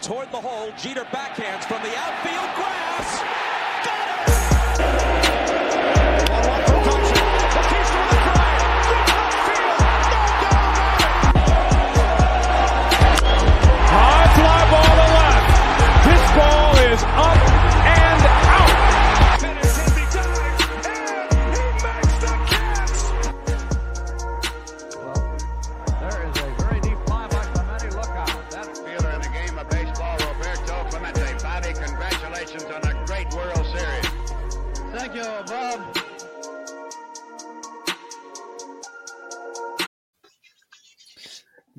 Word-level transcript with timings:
toward 0.00 0.30
the 0.30 0.40
hole. 0.40 0.70
Jeter 0.76 1.04
backhands 1.04 1.64
from 1.64 1.82
the 1.82 1.96
outfield 1.96 2.50
grass. 2.56 3.22
Got 3.84 4.08
it! 4.08 4.09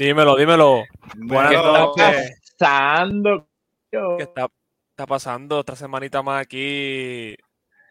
Dímelo, 0.02 0.36
dímelo. 0.36 0.84
Buenas 1.16 1.52
¿Qué 1.52 1.58
está 1.58 1.72
noches. 1.78 2.42
pasando? 2.58 3.48
¿Qué 3.92 4.24
está, 4.24 4.48
está 4.90 5.06
pasando? 5.06 5.60
Otra 5.60 5.76
semanita 5.76 6.24
más 6.24 6.42
aquí 6.42 7.36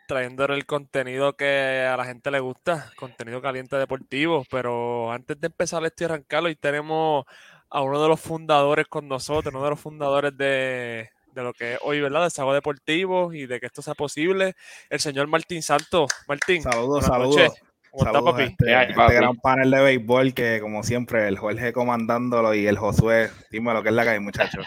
trayendo 0.08 0.44
el 0.46 0.66
contenido 0.66 1.36
que 1.36 1.86
a 1.88 1.96
la 1.96 2.04
gente 2.04 2.32
le 2.32 2.40
gusta, 2.40 2.90
contenido 2.96 3.40
caliente 3.40 3.76
deportivo. 3.76 4.44
Pero 4.50 5.12
antes 5.12 5.40
de 5.40 5.46
empezar 5.46 5.84
esto 5.84 6.02
y 6.02 6.06
arrancarlo, 6.06 6.48
hoy 6.48 6.56
tenemos 6.56 7.26
a 7.68 7.80
uno 7.80 8.02
de 8.02 8.08
los 8.08 8.18
fundadores 8.20 8.88
con 8.88 9.06
nosotros, 9.06 9.54
uno 9.54 9.62
de 9.62 9.70
los 9.70 9.78
fundadores 9.78 10.36
de, 10.36 11.10
de 11.32 11.42
lo 11.44 11.52
que 11.52 11.74
es 11.74 11.78
hoy, 11.82 12.00
¿verdad? 12.00 12.24
De 12.24 12.30
Sago 12.30 12.52
Deportivo 12.52 13.32
y 13.32 13.46
de 13.46 13.60
que 13.60 13.66
esto 13.66 13.82
sea 13.82 13.94
posible, 13.94 14.56
el 14.88 14.98
señor 14.98 15.28
Martín 15.28 15.62
Santos. 15.62 16.10
Martín, 16.26 16.60
Saludos, 16.64 17.04
saludos. 17.04 17.36
noches. 17.36 17.69
¿Cómo 17.90 18.06
está, 18.06 18.22
papi? 18.22 18.42
este, 18.44 18.82
este 18.82 19.14
gran 19.14 19.36
panel 19.36 19.70
de 19.70 19.80
béisbol 19.82 20.32
que, 20.34 20.60
como 20.60 20.82
siempre, 20.82 21.26
el 21.28 21.38
Jorge 21.38 21.72
comandándolo 21.72 22.54
y 22.54 22.66
el 22.66 22.78
Josué. 22.78 23.30
Dime 23.50 23.72
lo 23.72 23.82
que 23.82 23.88
es 23.88 23.94
la 23.94 24.04
que 24.04 24.10
hay, 24.10 24.20
muchachos. 24.20 24.66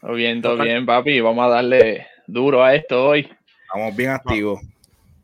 Todo 0.00 0.12
bien, 0.14 0.42
todo 0.42 0.62
bien, 0.62 0.84
papi. 0.86 1.20
Vamos 1.20 1.44
a 1.46 1.48
darle 1.48 2.06
duro 2.26 2.62
a 2.62 2.74
esto 2.74 3.06
hoy. 3.08 3.28
Estamos 3.66 3.96
bien 3.96 4.10
activos. 4.10 4.60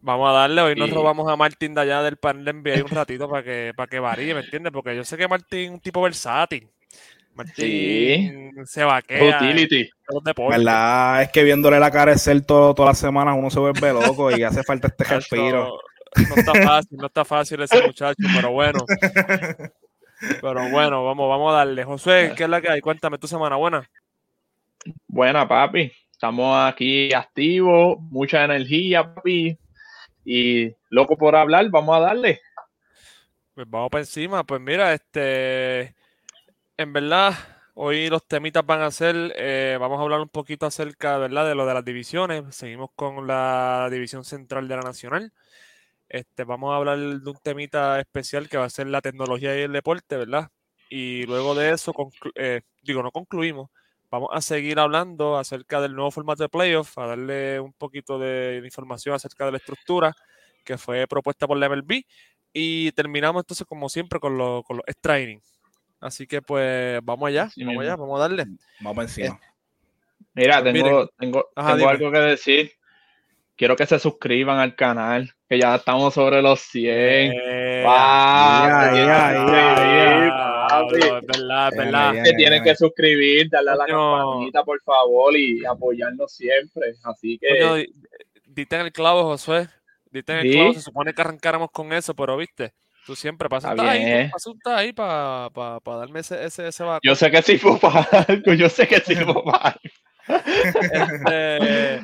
Vamos 0.03 0.31
a 0.31 0.33
darle, 0.33 0.62
hoy 0.62 0.75
nos 0.77 0.88
Sí. 0.88 0.94
robamos 0.94 1.31
a 1.31 1.36
Martín 1.36 1.75
de 1.75 1.83
allá 1.83 2.03
del 2.03 2.16
panel 2.16 2.44
de 2.44 2.53
NBA 2.55 2.84
un 2.84 2.91
ratito 2.91 3.28
para 3.28 3.42
que, 3.42 3.72
para 3.77 3.86
que 3.86 3.98
varíe, 3.98 4.33
¿me 4.34 4.41
entiendes? 4.41 4.72
Porque 4.72 4.97
yo 4.97 5.05
sé 5.05 5.16
que 5.19 5.28
Martín 5.28 5.58
es 5.61 5.70
un 5.70 5.81
tipo 5.81 6.00
versátil. 6.00 6.66
Martín 7.34 8.53
se 8.66 8.84
vaquea 8.84 9.36
Utility. 9.38 9.88
verdad 10.48 11.22
es 11.22 11.28
que 11.31 11.44
viéndole 11.44 11.78
la 11.78 11.91
cara 11.91 12.12
de 12.12 12.19
ser 12.19 12.41
todo, 12.42 12.75
todas 12.75 12.91
las 12.91 12.98
semanas 12.98 13.36
uno 13.38 13.50
se 13.50 13.61
vuelve 13.61 13.92
loco 13.92 14.34
y 14.36 14.42
hace 14.42 14.62
falta 14.62 14.88
este 14.88 15.05
respiro. 15.05 15.78
No 16.16 16.34
está 16.34 16.55
fácil, 16.55 16.98
no 16.98 17.06
está 17.06 17.25
fácil 17.25 17.62
ese 17.62 17.86
muchacho, 17.86 18.22
pero 18.34 18.50
bueno. 18.50 18.84
Pero 20.41 20.69
bueno, 20.70 21.05
vamos, 21.05 21.28
vamos 21.28 21.53
a 21.53 21.58
darle. 21.58 21.84
José, 21.84 22.33
¿qué 22.36 22.44
es 22.44 22.48
la 22.48 22.61
que 22.61 22.70
hay? 22.70 22.80
Cuéntame 22.80 23.19
tu 23.19 23.27
semana 23.27 23.56
buena. 23.56 23.89
Buena, 25.06 25.48
papi. 25.48 25.92
Estamos 26.11 26.56
aquí 26.62 27.12
activos, 27.14 27.98
mucha 28.00 28.44
energía, 28.44 29.14
papi. 29.14 29.58
Y 30.25 30.75
loco 30.91 31.16
por 31.16 31.36
hablar, 31.36 31.70
vamos 31.70 31.97
a 31.97 32.00
darle. 32.00 32.41
Pues 33.55 33.69
vamos 33.70 33.91
para 33.91 34.03
encima. 34.03 34.44
Pues 34.44 34.61
mira, 34.61 34.92
este, 34.92 35.94
en 36.77 36.92
verdad, 36.92 37.32
hoy 37.75 38.10
los 38.10 38.27
temitas 38.27 38.65
van 38.66 38.82
a 38.82 38.91
ser, 38.91 39.32
eh, 39.37 39.78
vamos 39.81 39.98
a 39.98 40.03
hablar 40.03 40.21
un 40.21 40.28
poquito 40.28 40.66
acerca, 40.66 41.16
¿verdad? 41.16 41.47
De 41.47 41.54
lo 41.54 41.65
de 41.65 41.75
las 41.75 41.84
divisiones. 41.84 42.54
Seguimos 42.54 42.91
con 42.94 43.27
la 43.27 43.88
división 43.91 44.25
central 44.25 44.69
de 44.69 44.77
la 44.77 44.82
nacional. 44.82 45.32
Este, 46.10 46.43
vamos 46.43 46.72
a 46.72 46.76
hablar 46.76 46.98
de 46.98 47.31
un 47.31 47.37
temita 47.41 48.00
especial 48.00 48.48
que 48.48 48.59
va 48.59 48.65
a 48.65 48.71
ser 48.71 48.88
la 48.88 49.00
tecnología 49.00 49.56
y 49.56 49.62
el 49.62 49.72
deporte, 49.72 50.16
¿verdad? 50.16 50.50
Y 50.88 51.25
luego 51.26 51.54
de 51.54 51.71
eso, 51.71 51.94
eh, 52.34 52.62
digo, 52.82 53.00
no 53.04 53.12
concluimos. 53.12 53.71
Vamos 54.10 54.31
a 54.32 54.41
seguir 54.41 54.81
hablando 54.81 55.38
acerca 55.38 55.81
del 55.81 55.94
nuevo 55.94 56.10
formato 56.10 56.43
de 56.43 56.48
playoff, 56.48 56.98
a 56.98 57.06
darle 57.06 57.60
un 57.60 57.72
poquito 57.72 58.19
de 58.19 58.60
información 58.65 59.15
acerca 59.15 59.44
de 59.47 59.53
la 59.53 59.59
estructura 59.59 60.12
que 60.65 60.76
fue 60.76 61.06
propuesta 61.06 61.47
por 61.47 61.56
la 61.56 61.69
MLB. 61.69 62.03
Y 62.53 62.91
terminamos 62.92 63.44
entonces, 63.44 63.65
como 63.65 63.88
siempre, 63.88 64.19
con, 64.19 64.37
los 64.37 64.65
con 64.65 64.78
los 64.78 64.84
extra 64.88 65.21
innings. 65.21 65.60
Así 66.00 66.27
que 66.27 66.42
pues 66.42 66.98
vamos 67.04 67.28
allá, 67.28 67.50
vamos 67.56 67.82
allá, 67.82 67.94
vamos 67.94 68.19
a 68.19 68.22
darle. 68.22 68.47
Vamos 68.81 69.04
encima. 69.04 69.41
Mira, 70.34 70.60
Pues 70.60 70.75
tengo, 70.75 71.06
tengo, 71.19 71.48
Ajá, 71.54 71.77
tengo 71.77 71.88
algo 71.88 72.10
que 72.10 72.19
decir. 72.19 72.72
Quiero 73.60 73.76
que 73.76 73.84
se 73.84 73.98
suscriban 73.98 74.59
al 74.59 74.75
canal, 74.75 75.31
que 75.47 75.60
ya 75.60 75.75
estamos 75.75 76.15
sobre 76.15 76.41
los 76.41 76.60
100. 76.60 77.32
Eh, 77.34 77.82
Papi, 77.84 78.98
ah, 79.06 80.88
es 80.91 81.76
verdad, 81.76 82.22
que 82.25 82.32
tienen 82.32 82.65
que 82.65 82.75
suscribir, 82.75 83.50
darle 83.50 83.72
a 83.72 83.76
la 83.76 83.84
campanita, 83.84 84.65
por 84.65 84.81
favor, 84.81 85.37
y 85.37 85.62
apoyarnos 85.66 86.32
siempre. 86.32 86.94
Así 87.04 87.38
que 87.38 87.87
diste 88.47 88.76
en 88.76 88.87
el 88.87 88.93
clavo, 88.93 89.25
Josué. 89.25 89.69
Diste 90.10 90.32
en 90.32 90.38
el 90.38 90.50
Sí. 90.50 90.53
clavo. 90.56 90.72
Se 90.72 90.81
supone 90.81 91.12
que 91.12 91.21
arrancáramos 91.21 91.69
con 91.71 91.92
eso, 91.92 92.15
pero 92.15 92.38
viste, 92.38 92.72
tú 93.04 93.15
siempre 93.15 93.50
pasas 93.50 93.78
ahí, 93.78 94.31
pasas 94.32 94.54
ahí 94.65 94.94
para 94.94 95.50
darme 95.84 96.21
ese, 96.21 96.47
ese, 96.47 96.69
ese 96.69 96.82
vaco. 96.82 97.00
yo 97.03 97.15
sé 97.15 97.31
que 97.31 97.42
sirvo 97.42 97.78
para 97.78 98.09
algo, 98.27 98.54
yo 98.54 98.71
sé 98.71 98.88
que 98.88 99.00
sirvo 99.00 99.44
para 99.44 99.77
algo. 99.77 100.44
Este, 100.94 102.00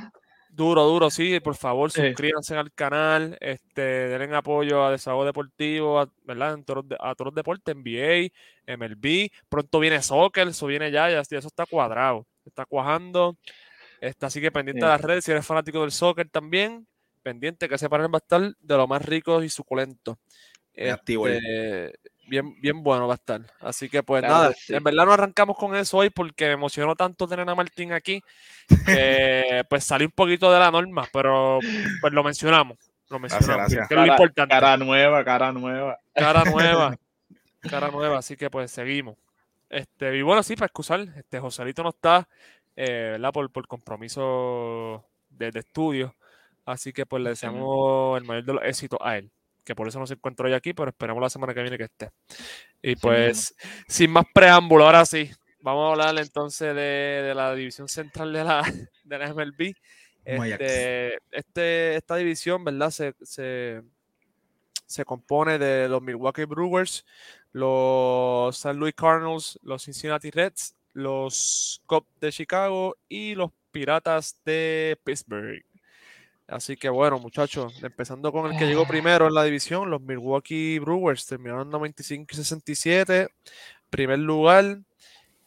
duro, 0.57 0.85
duro, 0.85 1.11
sí, 1.11 1.39
por 1.41 1.55
favor, 1.55 1.91
Sí. 1.93 2.01
suscríbanse 2.01 2.57
al 2.57 2.73
canal, 2.73 3.37
este, 3.41 3.83
denle 3.83 4.35
apoyo 4.37 4.85
a 4.85 4.91
Desahogo 4.91 5.25
Deportivo, 5.25 6.01
a, 6.01 6.11
¿verdad? 6.25 6.59
A 6.99 7.15
todos 7.15 7.27
los 7.27 7.35
deportes, 7.35 7.75
NBA, 7.77 8.31
MLB, 8.67 9.31
pronto 9.49 9.79
viene 9.79 10.01
soccer, 10.03 10.49
eso 10.49 10.67
viene 10.67 10.91
ya, 10.91 11.11
ya, 11.11 11.23
ya 11.23 11.39
eso 11.39 11.49
está 11.49 11.67
cuadrado, 11.67 12.27
está 12.45 12.65
cuajando, 12.65 13.37
está 14.01 14.29
así 14.29 14.41
que 14.41 14.51
pendiente 14.51 14.81
Sí. 14.81 14.87
de 14.87 14.93
las 14.93 15.01
redes, 15.01 15.25
si 15.25 15.31
eres 15.31 15.47
fanático 15.47 15.83
del 15.83 15.93
soccer 15.93 16.29
también, 16.31 16.87
pendiente 17.23 17.69
que 17.69 17.75
ese 17.75 17.89
panel 17.89 18.07
va 18.13 18.19
a 18.19 18.25
estar 18.25 18.41
de 18.59 18.77
lo 18.77 18.87
más 18.89 19.05
rico 19.05 19.43
y 19.43 19.49
suculento. 19.49 20.19
Activo 20.91 21.27
Este, 21.29 21.93
bien, 22.27 22.61
bien 22.61 22.83
bueno 22.83 23.07
va 23.07 23.15
a 23.15 23.17
estar. 23.17 23.41
Así 23.61 23.89
que 23.89 24.03
pues 24.03 24.23
Claro 24.23 24.35
nada, 24.35 24.53
sí. 24.57 24.75
en 24.75 24.83
verdad 24.83 25.07
no 25.07 25.13
arrancamos 25.13 25.57
con 25.57 25.75
eso 25.77 25.99
hoy 25.99 26.11
porque 26.11 26.47
me 26.47 26.53
emocionó 26.53 26.95
tanto 26.95 27.27
tener 27.27 27.49
a 27.49 27.55
Martín 27.55 27.93
aquí 27.93 28.23
que 28.85 29.65
pues 29.71 29.85
salí 29.85 30.05
un 30.05 30.11
poquito 30.13 30.53
de 30.53 30.59
la 30.59 30.71
norma, 30.71 31.09
pero 31.13 31.59
pues 32.01 32.13
lo 32.13 32.23
mencionamos. 32.25 32.79
Lo 33.09 33.19
mencionamos, 33.19 33.57
gracias. 33.57 33.89
que 33.89 33.95
es 33.95 34.01
lo 34.01 34.05
Cara, 34.05 34.13
importante. 34.15 34.53
Cara, 34.53 34.67
cara 34.67 34.77
nueva, 34.85 35.25
cara 35.25 35.53
nueva. 35.53 35.99
nueva. 36.47 36.97
Cara 37.61 37.91
nueva, 37.91 38.19
así 38.19 38.37
que 38.37 38.49
pues 38.49 38.71
seguimos. 38.71 39.17
Este, 39.69 40.17
y 40.17 40.23
bueno, 40.23 40.43
sí, 40.45 40.55
para 40.55 40.67
excusar, 40.67 41.01
este 41.17 41.41
Joselito 41.41 41.83
no 41.83 41.89
está, 41.89 42.29
eh, 42.77 43.09
¿verdad? 43.13 43.33
Por, 43.33 43.51
por 43.51 43.67
compromiso 43.67 45.05
de, 45.31 45.51
de 45.51 45.61
estudio. 45.61 46.15
Así 46.65 46.93
que 46.93 47.07
pues 47.07 47.23
le 47.23 47.31
deseamos 47.31 48.19
el 48.19 48.25
mayor 48.25 48.45
de 48.45 48.53
los 48.55 48.63
éxitos 48.65 48.99
a 49.03 49.17
él. 49.19 49.31
Que 49.67 49.75
por 49.75 49.89
eso 49.89 49.99
no 49.99 50.07
se 50.07 50.15
encuentra 50.15 50.47
hoy 50.47 50.53
aquí, 50.55 50.73
pero 50.73 50.91
esperamos 50.91 51.21
la 51.21 51.29
semana 51.29 51.53
que 51.53 51.61
viene 51.61 51.77
que 51.77 51.85
esté. 51.85 52.11
Y 52.81 52.95
pues, 52.97 53.55
sin 53.89 54.13
más 54.13 54.25
preámbulo, 54.33 54.85
ahora 54.87 55.05
sí, 55.05 55.29
vamos 55.61 55.89
a 55.89 55.91
hablar 55.91 56.17
entonces 56.25 56.75
de, 56.75 56.81
de 57.27 57.35
la 57.35 57.53
división 57.55 57.89
central 57.89 58.33
de 58.33 58.45
la, 58.45 58.63
de 59.05 59.19
la 59.19 59.35
MLB. 59.35 59.75
Este, 60.55 61.19
este- 61.33 61.97
esta 61.97 62.17
división, 62.17 62.65
¿verdad? 62.65 62.91
Se, 62.91 63.15
se, 63.23 63.83
se 64.87 65.05
compone 65.05 65.59
de 65.59 65.89
los 65.89 66.01
Milwaukee 66.01 66.45
Brewers, 66.45 67.05
los 67.53 68.55
St. 68.57 68.75
Louis 68.79 68.95
Cardinals, 68.95 69.59
los 69.63 69.83
Cincinnati 69.85 70.31
Reds, 70.31 70.77
los 70.93 71.83
Cubs 71.87 72.07
de 72.21 72.31
Chicago 72.33 72.97
y 73.09 73.35
los 73.35 73.51
Piratas 73.73 74.41
de 74.45 74.97
Pittsburgh. 75.05 75.65
Así 76.49 76.77
que 76.77 76.89
bueno, 76.89 77.19
muchachos, 77.19 77.83
empezando 77.83 78.31
con 78.31 78.51
el 78.53 78.59
que 78.59 78.67
llegó 78.67 78.87
primero 78.87 79.27
en 79.27 79.35
la 79.35 79.43
división, 79.45 79.91
los 79.91 80.01
Milwaukee 80.01 80.79
Brewers 80.79 81.27
terminaron 81.27 81.69
95 81.71 82.27
y 82.33 82.37
67. 82.37 83.29
Primer 83.91 84.19
lugar. 84.21 84.79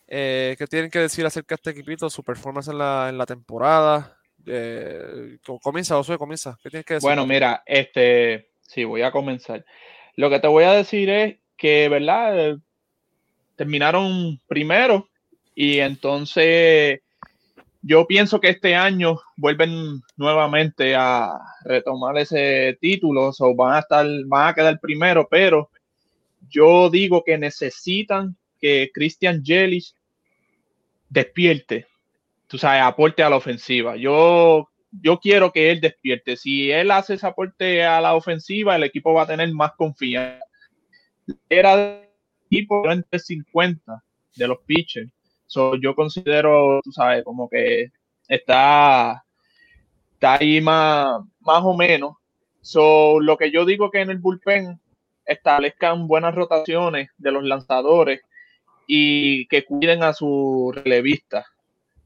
Eh, 0.07 0.55
¿Qué 0.57 0.67
tienen 0.67 0.89
que 0.89 0.99
decir 0.99 1.25
acerca 1.25 1.55
de 1.55 1.55
este 1.55 1.69
equipito? 1.71 2.09
Su 2.09 2.23
performance 2.23 2.67
en 2.69 2.77
la, 2.79 3.07
en 3.09 3.17
la 3.17 3.25
temporada. 3.25 4.17
Eh, 4.45 5.37
co- 5.45 5.59
comienza, 5.59 5.95
Josué, 5.95 6.17
comienza. 6.17 6.57
¿Qué 6.61 6.69
tienes 6.69 6.85
que 6.85 6.95
decir? 6.95 7.07
Bueno, 7.07 7.25
mira, 7.25 7.63
este, 7.65 8.49
sí, 8.61 8.83
voy 8.83 9.01
a 9.03 9.11
comenzar. 9.11 9.63
Lo 10.15 10.29
que 10.29 10.39
te 10.39 10.47
voy 10.47 10.63
a 10.65 10.71
decir 10.73 11.09
es 11.09 11.37
que, 11.55 11.87
¿verdad? 11.89 12.49
Eh, 12.49 12.57
Terminaron 13.55 14.39
primero 14.47 15.09
y 15.53 15.79
entonces 15.79 17.01
yo 17.81 18.05
pienso 18.07 18.39
que 18.39 18.49
este 18.49 18.75
año 18.75 19.19
vuelven 19.37 20.01
nuevamente 20.17 20.95
a 20.95 21.39
retomar 21.63 22.17
ese 22.17 22.77
título, 22.81 23.31
o 23.37 23.55
van 23.55 23.75
a 23.75 23.79
estar, 23.79 24.05
van 24.25 24.49
a 24.49 24.53
quedar 24.53 24.79
primero, 24.79 25.27
pero 25.29 25.69
yo 26.49 26.89
digo 26.89 27.23
que 27.23 27.37
necesitan 27.37 28.35
que 28.59 28.91
Christian 28.93 29.43
Yelich 29.43 29.93
despierte, 31.09 31.87
tú 32.47 32.57
sabes, 32.57 32.81
aporte 32.83 33.23
a 33.23 33.29
la 33.29 33.37
ofensiva. 33.37 33.95
Yo, 33.95 34.69
yo 34.91 35.19
quiero 35.19 35.51
que 35.51 35.71
él 35.71 35.79
despierte. 35.79 36.35
Si 36.35 36.71
él 36.71 36.91
hace 36.91 37.13
ese 37.13 37.27
aporte 37.27 37.83
a 37.83 38.01
la 38.01 38.15
ofensiva, 38.15 38.75
el 38.75 38.83
equipo 38.83 39.13
va 39.13 39.23
a 39.23 39.27
tener 39.27 39.51
más 39.53 39.71
confianza. 39.77 40.43
Era 41.47 42.01
equipo 42.45 42.89
entre 42.91 43.19
50 43.19 44.03
de 44.35 44.47
los 44.47 44.57
pitchers. 44.65 45.11
So, 45.49 45.75
yo 45.77 45.95
considero, 45.95 46.79
tú 46.83 46.91
sabes, 46.91 47.23
como 47.23 47.49
que 47.49 47.87
está, 48.27 49.25
está 50.13 50.35
ahí 50.35 50.61
más, 50.61 51.21
más 51.39 51.63
o 51.63 51.75
menos. 51.75 52.17
So, 52.61 53.19
lo 53.19 53.35
que 53.35 53.49
yo 53.49 53.65
digo 53.65 53.89
que 53.89 54.01
en 54.01 54.11
el 54.11 54.19
bullpen 54.19 54.79
establezcan 55.25 56.07
buenas 56.07 56.35
rotaciones 56.35 57.09
de 57.17 57.31
los 57.31 57.43
lanzadores 57.43 58.21
y 58.85 59.47
que 59.47 59.65
cuiden 59.65 60.03
a 60.03 60.13
su 60.13 60.71
relevista. 60.75 61.47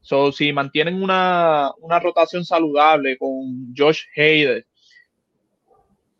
So, 0.00 0.32
si 0.32 0.50
mantienen 0.54 1.02
una, 1.02 1.70
una 1.80 2.00
rotación 2.00 2.46
saludable 2.46 3.18
con 3.18 3.74
Josh 3.76 4.04
Hader, 4.16 4.64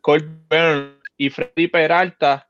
Cole 0.02 0.28
Burns 0.50 1.00
y 1.16 1.30
Freddy 1.30 1.68
Peralta, 1.68 2.46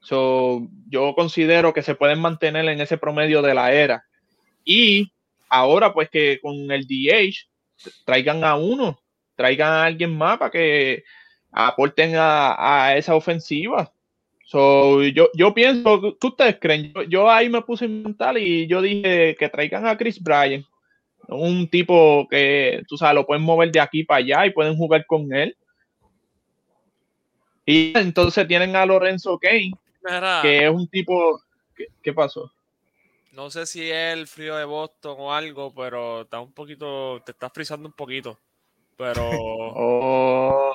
so, 0.00 0.66
yo 0.88 1.14
considero 1.14 1.74
que 1.74 1.82
se 1.82 1.94
pueden 1.94 2.20
mantener 2.22 2.66
en 2.70 2.80
ese 2.80 2.96
promedio 2.96 3.42
de 3.42 3.52
la 3.52 3.70
era. 3.70 4.02
Y 4.64 5.12
ahora, 5.48 5.92
pues 5.92 6.08
que 6.10 6.38
con 6.40 6.70
el 6.70 6.86
DH 6.86 7.48
traigan 8.04 8.44
a 8.44 8.56
uno, 8.56 8.98
traigan 9.36 9.72
a 9.72 9.84
alguien 9.84 10.16
más 10.16 10.38
para 10.38 10.50
que 10.50 11.04
aporten 11.52 12.16
a, 12.16 12.86
a 12.86 12.96
esa 12.96 13.14
ofensiva. 13.14 13.92
So, 14.46 15.02
yo, 15.02 15.30
yo 15.34 15.54
pienso, 15.54 16.16
¿qué 16.20 16.26
ustedes 16.26 16.58
creen? 16.60 16.92
Yo, 16.92 17.02
yo 17.02 17.30
ahí 17.30 17.48
me 17.48 17.62
puse 17.62 17.88
mental 17.88 18.38
y 18.38 18.66
yo 18.66 18.82
dije 18.82 19.36
que 19.38 19.48
traigan 19.48 19.86
a 19.86 19.96
Chris 19.96 20.22
Bryan, 20.22 20.64
un 21.28 21.68
tipo 21.68 22.28
que, 22.28 22.82
tú 22.86 22.96
sabes, 22.96 23.14
lo 23.14 23.26
pueden 23.26 23.42
mover 23.42 23.70
de 23.72 23.80
aquí 23.80 24.04
para 24.04 24.18
allá 24.18 24.46
y 24.46 24.50
pueden 24.50 24.76
jugar 24.76 25.06
con 25.06 25.32
él. 25.32 25.56
Y 27.66 27.96
entonces 27.96 28.46
tienen 28.46 28.76
a 28.76 28.84
Lorenzo 28.84 29.38
Kane, 29.38 29.72
Mira, 30.04 30.40
que 30.42 30.66
es 30.66 30.70
un 30.70 30.86
tipo. 30.86 31.40
¿Qué, 31.74 31.86
qué 32.02 32.12
pasó? 32.12 32.52
No 33.34 33.50
sé 33.50 33.66
si 33.66 33.90
es 33.90 34.12
el 34.14 34.26
frío 34.26 34.56
de 34.56 34.64
Boston 34.64 35.16
o 35.18 35.32
algo, 35.32 35.72
pero 35.74 36.22
está 36.22 36.40
un 36.40 36.52
poquito, 36.52 37.20
te 37.24 37.32
está 37.32 37.50
frizando 37.50 37.88
un 37.88 37.94
poquito. 37.94 38.38
Pero, 38.96 39.28
Oh, 39.76 40.72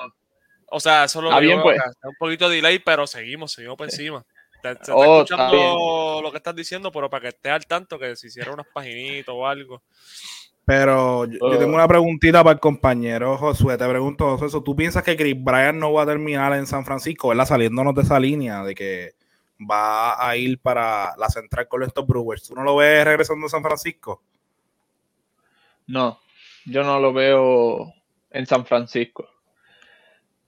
o 0.72 0.80
sea, 0.80 1.04
eso 1.04 1.20
lo 1.22 1.38
bien, 1.40 1.60
pues. 1.62 1.76
está 1.78 2.08
un 2.08 2.14
poquito 2.18 2.48
de 2.48 2.56
delay, 2.56 2.78
pero 2.78 3.06
seguimos, 3.06 3.52
seguimos 3.52 3.76
por 3.76 3.86
encima. 3.90 4.24
Te, 4.62 4.74
te 4.74 4.82
está 4.82 4.94
Oh, 4.94 5.22
está 5.22 5.34
escuchando 5.34 6.20
lo 6.22 6.30
que 6.30 6.36
estás 6.36 6.54
diciendo, 6.54 6.92
pero 6.92 7.08
para 7.08 7.22
que 7.22 7.28
estés 7.28 7.52
al 7.52 7.66
tanto, 7.66 7.98
que 7.98 8.14
si 8.16 8.26
hiciera 8.28 8.52
unas 8.52 8.66
paginitas 8.72 9.34
o 9.34 9.46
algo. 9.46 9.82
Pero 10.66 11.24
yo, 11.24 11.32
yo 11.38 11.38
Oh. 11.46 11.58
tengo 11.58 11.74
una 11.74 11.88
preguntita 11.88 12.44
para 12.44 12.54
el 12.54 12.60
compañero 12.60 13.36
Josué. 13.38 13.76
Te 13.78 13.88
pregunto, 13.88 14.28
Josué, 14.32 14.48
¿eso 14.48 14.62
¿tú 14.62 14.76
piensas 14.76 15.02
que 15.02 15.16
Chris 15.16 15.34
Bryan 15.42 15.78
no 15.78 15.92
va 15.92 16.02
a 16.02 16.06
terminar 16.06 16.52
en 16.52 16.66
San 16.66 16.84
Francisco, 16.84 17.28
¿verdad? 17.28 17.46
Saliéndonos 17.46 17.94
de 17.94 18.02
esa 18.02 18.20
línea 18.20 18.62
de 18.62 18.74
que 18.74 19.12
va 19.68 20.26
a 20.28 20.36
ir 20.36 20.58
para 20.60 21.14
la 21.16 21.28
central 21.28 21.68
con 21.68 21.82
estos 21.82 22.06
Brewers. 22.06 22.48
¿Tú 22.48 22.54
no 22.54 22.62
lo 22.62 22.76
ves 22.76 23.04
regresando 23.04 23.46
a 23.46 23.50
San 23.50 23.62
Francisco? 23.62 24.22
no, 25.86 26.20
yo 26.66 26.84
no 26.84 27.00
lo 27.00 27.12
veo 27.12 27.92
en 28.30 28.46
San 28.46 28.64
Francisco. 28.64 29.28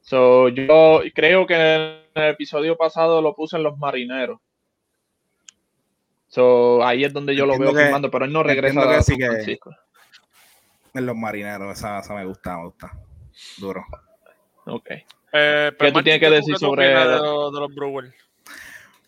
So, 0.01 0.49
yo 0.49 1.01
creo 1.15 1.47
que 1.47 1.55
en 1.55 2.23
el 2.23 2.31
episodio 2.31 2.77
pasado 2.77 3.21
lo 3.21 3.35
puse 3.35 3.57
en 3.57 3.65
los 3.65 3.77
marineros. 3.77 4.39
So, 6.29 6.85
ahí 6.85 7.05
es 7.05 7.13
donde 7.13 7.35
yo 7.35 7.45
lo 7.45 7.59
veo 7.59 7.73
que- 7.73 7.83
firmando, 7.83 8.11
pero 8.11 8.25
él 8.25 8.33
no 8.33 8.43
regresa 8.43 8.81
a 8.99 9.03
San 9.03 9.17
Francisco. 9.19 9.75
En 10.95 11.07
los 11.07 11.17
marineros, 11.17 11.77
esa, 11.77 11.99
esa 11.99 12.15
me 12.15 12.25
gusta, 12.25 12.57
me 12.59 12.65
gusta. 12.65 12.93
Duro. 13.59 13.85
Ok. 14.67 14.91
Eh, 15.33 15.73
¿Qué 15.79 15.93
tú 15.93 16.03
tienes 16.03 16.21
que 16.21 16.27
¿qué 16.29 16.35
decir 16.35 16.57
sobre- 16.57 16.89
de 16.89 17.61
los 17.61 17.75
Brewers? 17.75 18.15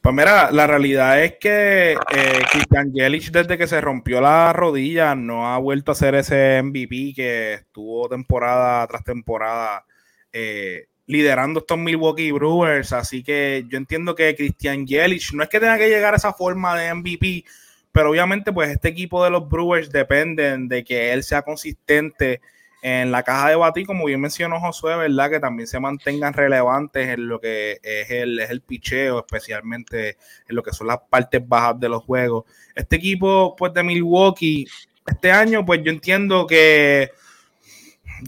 Pues 0.04 0.14
mira, 0.14 0.50
la 0.52 0.66
realidad 0.66 1.24
es 1.24 1.36
que 1.40 1.92
eh, 1.92 2.42
Christian 2.52 2.92
Yelich 2.92 3.30
desde 3.32 3.56
que 3.56 3.66
se 3.66 3.80
rompió 3.80 4.20
la 4.20 4.52
rodilla 4.52 5.14
no 5.14 5.48
ha 5.48 5.56
vuelto 5.56 5.92
a 5.92 5.94
ser 5.94 6.14
ese 6.14 6.62
MVP 6.62 7.14
que 7.16 7.54
estuvo 7.54 8.06
temporada 8.10 8.86
tras 8.86 9.02
temporada 9.02 9.86
eh, 10.30 10.88
liderando 11.06 11.60
estos 11.60 11.78
Milwaukee 11.78 12.32
Brewers. 12.32 12.92
Así 12.92 13.22
que 13.22 13.64
yo 13.66 13.78
entiendo 13.78 14.14
que 14.14 14.36
Christian 14.36 14.86
Yelich 14.86 15.32
no 15.32 15.42
es 15.42 15.48
que 15.48 15.58
tenga 15.58 15.78
que 15.78 15.88
llegar 15.88 16.12
a 16.12 16.18
esa 16.18 16.34
forma 16.34 16.78
de 16.78 16.92
MVP, 16.92 17.46
pero 17.90 18.10
obviamente 18.10 18.52
pues 18.52 18.72
este 18.72 18.88
equipo 18.88 19.24
de 19.24 19.30
los 19.30 19.48
Brewers 19.48 19.90
dependen 19.90 20.68
de 20.68 20.84
que 20.84 21.14
él 21.14 21.22
sea 21.22 21.40
consistente 21.40 22.42
en 22.86 23.10
la 23.10 23.22
caja 23.22 23.48
de 23.48 23.56
batir, 23.56 23.86
como 23.86 24.04
bien 24.04 24.20
mencionó 24.20 24.60
Josué, 24.60 24.94
¿verdad? 24.94 25.30
Que 25.30 25.40
también 25.40 25.66
se 25.66 25.80
mantengan 25.80 26.34
relevantes 26.34 27.08
en 27.08 27.28
lo 27.28 27.40
que 27.40 27.80
es 27.82 28.10
el, 28.10 28.38
es 28.38 28.50
el 28.50 28.60
picheo, 28.60 29.20
especialmente 29.20 30.18
en 30.46 30.54
lo 30.54 30.62
que 30.62 30.70
son 30.74 30.88
las 30.88 30.98
partes 31.08 31.40
bajas 31.48 31.80
de 31.80 31.88
los 31.88 32.04
juegos. 32.04 32.44
Este 32.74 32.96
equipo, 32.96 33.56
pues, 33.56 33.72
de 33.72 33.82
Milwaukee, 33.82 34.66
este 35.06 35.32
año, 35.32 35.64
pues 35.64 35.80
yo 35.82 35.90
entiendo 35.90 36.46
que. 36.46 37.10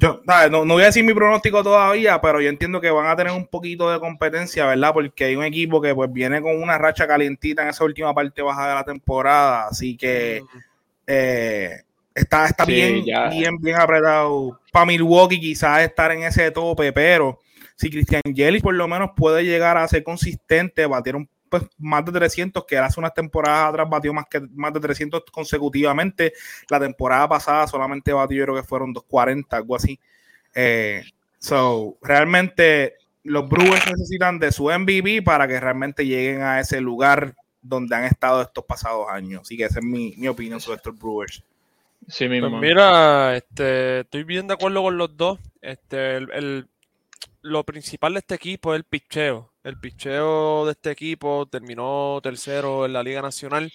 Yo, 0.00 0.22
no, 0.50 0.64
no 0.64 0.72
voy 0.72 0.84
a 0.84 0.86
decir 0.86 1.04
mi 1.04 1.12
pronóstico 1.12 1.62
todavía, 1.62 2.18
pero 2.22 2.40
yo 2.40 2.48
entiendo 2.48 2.80
que 2.80 2.90
van 2.90 3.08
a 3.08 3.16
tener 3.16 3.34
un 3.34 3.46
poquito 3.48 3.90
de 3.92 4.00
competencia, 4.00 4.64
¿verdad? 4.64 4.94
Porque 4.94 5.24
hay 5.24 5.36
un 5.36 5.44
equipo 5.44 5.82
que 5.82 5.94
pues 5.94 6.10
viene 6.10 6.40
con 6.40 6.62
una 6.62 6.78
racha 6.78 7.06
calientita 7.06 7.62
en 7.62 7.68
esa 7.68 7.84
última 7.84 8.14
parte 8.14 8.40
baja 8.40 8.68
de 8.68 8.74
la 8.74 8.84
temporada, 8.84 9.68
así 9.68 9.98
que 9.98 10.42
eh, 11.06 11.82
está, 12.16 12.46
está 12.46 12.64
Sí, 12.64 12.72
bien, 12.72 13.04
ya. 13.04 13.28
bien, 13.28 13.56
bien 13.58 13.76
apretado. 13.76 14.60
Para 14.72 14.86
Milwaukee 14.86 15.38
quizás 15.40 15.82
estar 15.82 16.10
en 16.12 16.24
ese 16.24 16.50
tope, 16.50 16.92
pero 16.92 17.38
si 17.76 17.90
Christian 17.90 18.22
Yelich 18.24 18.62
por 18.62 18.74
lo 18.74 18.88
menos 18.88 19.10
puede 19.16 19.44
llegar 19.44 19.76
a 19.76 19.86
ser 19.86 20.02
consistente, 20.02 20.86
batir 20.86 21.14
un, 21.14 21.28
pues, 21.48 21.62
más 21.78 22.04
de 22.04 22.12
300, 22.12 22.64
que 22.64 22.78
hace 22.78 22.98
unas 22.98 23.14
temporadas 23.14 23.68
atrás 23.68 23.88
batió 23.88 24.12
más, 24.12 24.24
que, 24.30 24.40
más 24.54 24.72
de 24.72 24.80
300 24.80 25.22
consecutivamente. 25.30 26.32
La 26.70 26.80
temporada 26.80 27.28
pasada 27.28 27.66
solamente 27.66 28.12
batió, 28.12 28.38
yo 28.38 28.44
creo 28.44 28.56
que 28.56 28.66
fueron 28.66 28.92
240, 28.92 29.56
algo 29.56 29.76
así. 29.76 29.98
Eh, 30.54 31.02
so, 31.38 31.96
realmente 32.02 32.94
los 33.24 33.48
Brewers 33.48 33.86
necesitan 33.86 34.38
de 34.38 34.52
su 34.52 34.70
MVP 34.70 35.22
para 35.22 35.46
que 35.46 35.60
realmente 35.60 36.06
lleguen 36.06 36.42
a 36.42 36.60
ese 36.60 36.80
lugar 36.80 37.34
donde 37.60 37.96
han 37.96 38.04
estado 38.04 38.40
estos 38.42 38.64
pasados 38.64 39.06
años. 39.10 39.42
Así 39.42 39.56
que 39.56 39.64
esa 39.64 39.80
es 39.80 39.84
mi, 39.84 40.14
mi 40.16 40.28
opinión 40.28 40.60
sobre 40.60 40.76
estos 40.76 40.96
Brewers. 40.98 41.42
Sí 42.08 42.28
Pues 42.38 42.52
mismo. 42.52 42.60
mira, 42.60 43.36
este, 43.36 44.00
estoy 44.00 44.24
bien 44.24 44.46
de 44.46 44.54
acuerdo 44.54 44.82
con 44.82 44.96
los 44.98 45.16
dos. 45.16 45.38
Este, 45.60 46.16
el, 46.16 46.30
el- 46.32 46.68
lo 47.42 47.64
principal 47.64 48.14
de 48.14 48.20
este 48.20 48.34
equipo 48.36 48.74
es 48.74 48.78
el 48.78 48.84
picheo. 48.84 49.52
El 49.64 49.78
picheo 49.80 50.66
de 50.66 50.72
este 50.72 50.90
equipo 50.92 51.46
terminó 51.46 52.20
tercero 52.22 52.86
en 52.86 52.92
la 52.94 53.02
Liga 53.02 53.22
Nacional. 53.22 53.72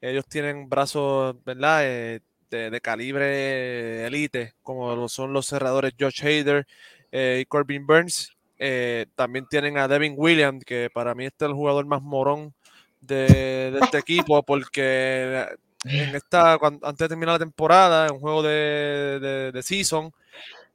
Ellos 0.00 0.26
tienen 0.28 0.68
brazos, 0.68 1.36
¿verdad? 1.44 1.80
Eh, 1.84 2.20
de, 2.50 2.70
de 2.70 2.80
calibre 2.80 4.06
elite, 4.06 4.54
como 4.62 5.08
son 5.08 5.32
los 5.32 5.46
cerradores 5.46 5.94
Josh 5.98 6.22
Hader 6.24 6.66
eh, 7.12 7.40
y 7.42 7.46
Corbin 7.46 7.86
Burns. 7.86 8.32
Eh, 8.58 9.06
también 9.16 9.46
tienen 9.48 9.78
a 9.78 9.88
Devin 9.88 10.14
Williams, 10.16 10.64
que 10.64 10.90
para 10.92 11.14
mí 11.14 11.26
este 11.26 11.44
es 11.46 11.50
el 11.50 11.54
jugador 11.56 11.86
más 11.86 12.02
morón 12.02 12.54
de, 13.00 13.70
de 13.72 13.78
este 13.80 13.98
equipo, 13.98 14.42
porque 14.42 15.46
en 15.84 16.14
esta, 16.14 16.54
antes 16.54 16.98
de 16.98 17.08
terminar 17.08 17.34
la 17.34 17.38
temporada, 17.38 18.06
en 18.06 18.14
un 18.14 18.20
juego 18.20 18.42
de, 18.42 19.18
de, 19.20 19.52
de 19.52 19.62
season, 19.62 20.12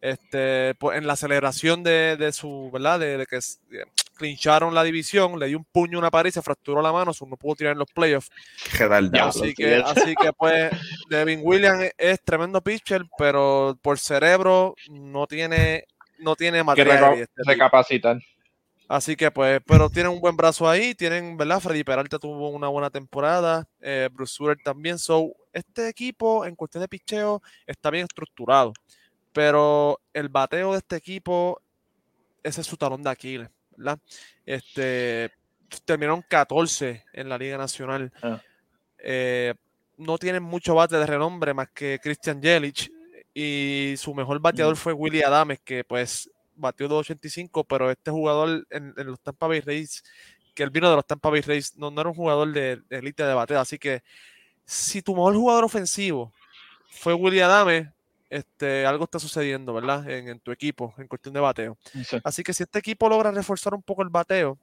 este, 0.01 0.75
pues 0.75 0.97
en 0.97 1.07
la 1.07 1.15
celebración 1.15 1.81
de, 1.83 2.15
de 2.17 2.31
su, 2.31 2.69
¿verdad? 2.71 3.00
De, 3.00 3.17
de 3.17 3.25
que 3.25 3.38
eh, 3.38 3.85
clincharon 4.17 4.74
la 4.75 4.83
división, 4.83 5.39
le 5.39 5.47
dio 5.47 5.57
un 5.57 5.65
puño 5.65 5.97
a 5.97 6.01
una 6.01 6.12
pared 6.12 6.29
y 6.29 6.33
se 6.33 6.41
fracturó 6.41 6.81
la 6.81 6.91
mano, 6.91 7.13
so 7.13 7.25
no 7.25 7.38
pudo 7.38 7.55
tirar 7.55 7.74
en 7.74 7.79
los 7.79 7.91
playoffs. 7.91 8.29
Así 9.29 9.53
que, 9.55 9.77
sé. 9.77 9.83
así 9.85 10.15
que 10.15 10.31
pues 10.33 10.71
Devin 11.09 11.39
Williams 11.43 11.91
es 11.97 12.21
tremendo 12.24 12.62
pitcher, 12.62 13.03
pero 13.17 13.77
por 13.81 13.97
cerebro 13.97 14.75
no 14.89 15.25
tiene, 15.27 15.85
no 16.19 16.35
tiene 16.35 16.59
que 16.59 16.63
material. 16.65 16.97
reca- 16.97 17.21
este 17.21 17.41
tipo. 17.53 17.63
Así 18.88 19.15
que 19.15 19.32
pues, 19.32 19.62
pero 19.65 19.89
tienen 19.89 20.12
un 20.12 20.22
buen 20.22 20.38
brazo 20.38 20.70
ahí, 20.70 20.94
tienen, 20.94 21.38
¿verdad? 21.38 21.60
Freddy 21.60 21.84
Peralta 21.84 22.20
tuvo 22.20 22.50
una 22.50 22.68
buena 22.68 22.89
temporada, 22.89 23.68
eh, 23.82 24.10
Bruce 24.12 24.36
Sutter 24.36 24.58
también. 24.63 25.00
So, 25.00 25.34
este 25.54 25.89
equipo 25.89 26.46
en 26.46 26.56
cuestión 26.56 26.82
de 26.82 26.88
picheo 26.88 27.42
está 27.65 27.89
bien 27.89 28.04
estructurado, 28.04 28.74
pero 29.34 30.00
el 30.13 30.30
bateo 30.30 30.74
de 30.74 30.80
este 30.80 30.98
equipo, 30.98 31.60
ese 32.44 32.62
es 32.62 32.68
su 32.68 32.77
talón 32.77 33.01
de 33.01 33.10
Aquiles, 33.10 33.50
¿verdad? 33.75 34.00
Este, 34.46 35.32
terminaron 35.84 36.22
14 36.22 37.06
en 37.13 37.30
la 37.30 37.38
Liga 37.38 37.58
Nacional. 37.58 38.12
Ah. 38.22 38.39
Eh, 39.00 39.56
no 39.98 40.18
tienen 40.18 40.44
mucho 40.44 40.75
bate 40.75 40.98
de 40.98 41.06
renombre 41.06 41.54
más 41.54 41.70
que 41.70 42.00
Christian 42.01 42.42
Yelich 42.42 42.92
y 43.34 43.96
su 43.98 44.13
mejor 44.13 44.39
bateador 44.39 44.75
fue 44.75 44.94
Willy 44.94 45.22
Adames, 45.22 45.60
que 45.60 45.84
pues 45.84 46.30
batió 46.55 46.88
2.85, 46.88 47.65
pero 47.67 47.91
este 47.91 48.12
jugador 48.12 48.65
en, 48.69 48.93
en 48.97 49.07
los 49.07 49.19
Tampa 49.19 49.47
Bay 49.47 49.62
Rays, 49.62 50.03
que 50.53 50.63
él 50.63 50.69
vino 50.69 50.89
de 50.89 50.95
los 50.95 51.05
Tampa 51.05 51.29
Bay 51.29 51.41
Rays, 51.41 51.77
no, 51.77 51.91
no 51.91 52.01
era 52.01 52.09
un 52.09 52.15
jugador 52.15 52.51
de, 52.51 52.77
de 52.77 52.97
élite 52.97 53.24
de 53.24 53.33
bateo, 53.33 53.59
así 53.59 53.77
que 53.77 54.03
si 54.65 55.01
tu 55.01 55.13
mejor 55.13 55.35
jugador 55.35 55.63
ofensivo 55.63 56.33
fue 56.89 57.13
Willy 57.13 57.41
Adame, 57.41 57.91
este, 58.29 58.85
algo 58.85 59.03
está 59.03 59.19
sucediendo, 59.19 59.74
¿verdad? 59.74 60.09
En, 60.09 60.27
en 60.27 60.39
tu 60.39 60.51
equipo, 60.51 60.93
en 60.97 61.07
cuestión 61.07 61.33
de 61.33 61.39
bateo. 61.39 61.77
Sí. 62.03 62.17
Así 62.24 62.43
que 62.43 62.53
si 62.53 62.63
este 62.63 62.79
equipo 62.79 63.07
logra 63.07 63.31
reforzar 63.31 63.74
un 63.74 63.83
poco 63.83 64.01
el 64.01 64.09
bateo, 64.09 64.57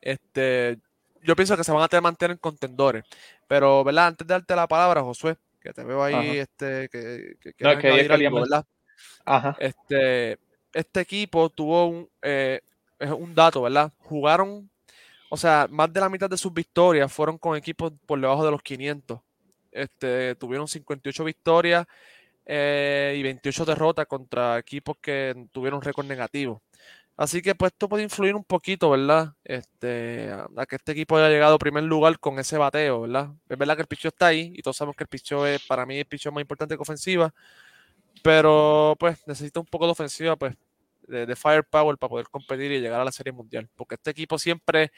este, 0.00 0.78
yo 1.22 1.34
pienso 1.34 1.56
que 1.56 1.64
se 1.64 1.72
van 1.72 1.82
a 1.82 1.88
tener 1.88 2.02
mantener 2.02 2.32
en 2.32 2.38
contendores. 2.38 3.04
Pero, 3.46 3.82
¿verdad? 3.84 4.06
Antes 4.08 4.26
de 4.26 4.34
darte 4.34 4.54
la 4.54 4.68
palabra, 4.68 5.02
Josué, 5.02 5.36
que 5.60 5.72
te 5.72 5.82
veo 5.84 6.02
ahí, 6.02 6.14
Ajá. 6.14 6.24
este, 6.24 6.88
que, 6.88 7.36
que, 7.40 7.52
que 7.54 7.64
No, 7.64 7.78
que 7.78 7.88
algo, 7.88 8.40
¿verdad? 8.40 8.64
Ajá. 9.24 9.56
Este, 9.58 10.38
este 10.72 11.00
equipo 11.00 11.50
tuvo 11.50 11.86
un, 11.86 12.08
eh, 12.22 12.60
un 13.00 13.34
dato, 13.34 13.62
¿verdad? 13.62 13.92
Jugaron, 13.98 14.70
o 15.30 15.36
sea, 15.36 15.66
más 15.70 15.92
de 15.92 16.00
la 16.00 16.08
mitad 16.08 16.30
de 16.30 16.38
sus 16.38 16.52
victorias 16.52 17.12
fueron 17.12 17.38
con 17.38 17.56
equipos 17.56 17.92
por 18.06 18.20
debajo 18.20 18.44
de 18.44 18.50
los 18.50 18.62
500. 18.62 19.20
Este, 19.72 20.34
tuvieron 20.36 20.66
58 20.68 21.24
victorias 21.24 21.86
eh, 22.46 23.14
y 23.18 23.22
28 23.22 23.64
derrotas 23.64 24.06
contra 24.06 24.58
equipos 24.58 24.96
que 25.00 25.46
tuvieron 25.52 25.82
récord 25.82 26.06
negativo. 26.06 26.62
Así 27.16 27.42
que 27.42 27.54
pues 27.54 27.72
esto 27.72 27.88
puede 27.88 28.04
influir 28.04 28.34
un 28.36 28.44
poquito, 28.44 28.90
¿verdad? 28.90 29.34
Este, 29.44 30.30
a, 30.30 30.48
a 30.56 30.66
que 30.66 30.76
este 30.76 30.92
equipo 30.92 31.16
haya 31.16 31.28
llegado 31.28 31.56
a 31.56 31.58
primer 31.58 31.82
lugar 31.84 32.18
con 32.20 32.38
ese 32.38 32.56
bateo, 32.58 33.02
¿verdad? 33.02 33.30
Es 33.48 33.58
verdad 33.58 33.74
que 33.76 33.82
el 33.82 33.88
picheo 33.88 34.10
está 34.10 34.28
ahí 34.28 34.52
y 34.54 34.62
todos 34.62 34.76
sabemos 34.76 34.96
que 34.96 35.04
el 35.04 35.08
picheo 35.08 35.46
es, 35.46 35.60
para 35.66 35.84
mí, 35.84 35.98
el 35.98 36.06
picheo 36.06 36.30
más 36.32 36.42
importante 36.42 36.76
que 36.76 36.82
ofensiva, 36.82 37.34
pero 38.22 38.96
pues 38.98 39.26
necesita 39.26 39.60
un 39.60 39.66
poco 39.66 39.86
de 39.86 39.92
ofensiva, 39.92 40.36
pues, 40.36 40.54
de, 41.02 41.26
de 41.26 41.36
firepower 41.36 41.96
para 41.98 42.10
poder 42.10 42.28
competir 42.28 42.70
y 42.72 42.80
llegar 42.80 43.00
a 43.00 43.04
la 43.04 43.12
Serie 43.12 43.32
Mundial, 43.32 43.68
porque 43.76 43.94
este 43.96 44.10
equipo 44.10 44.38
siempre 44.38 44.92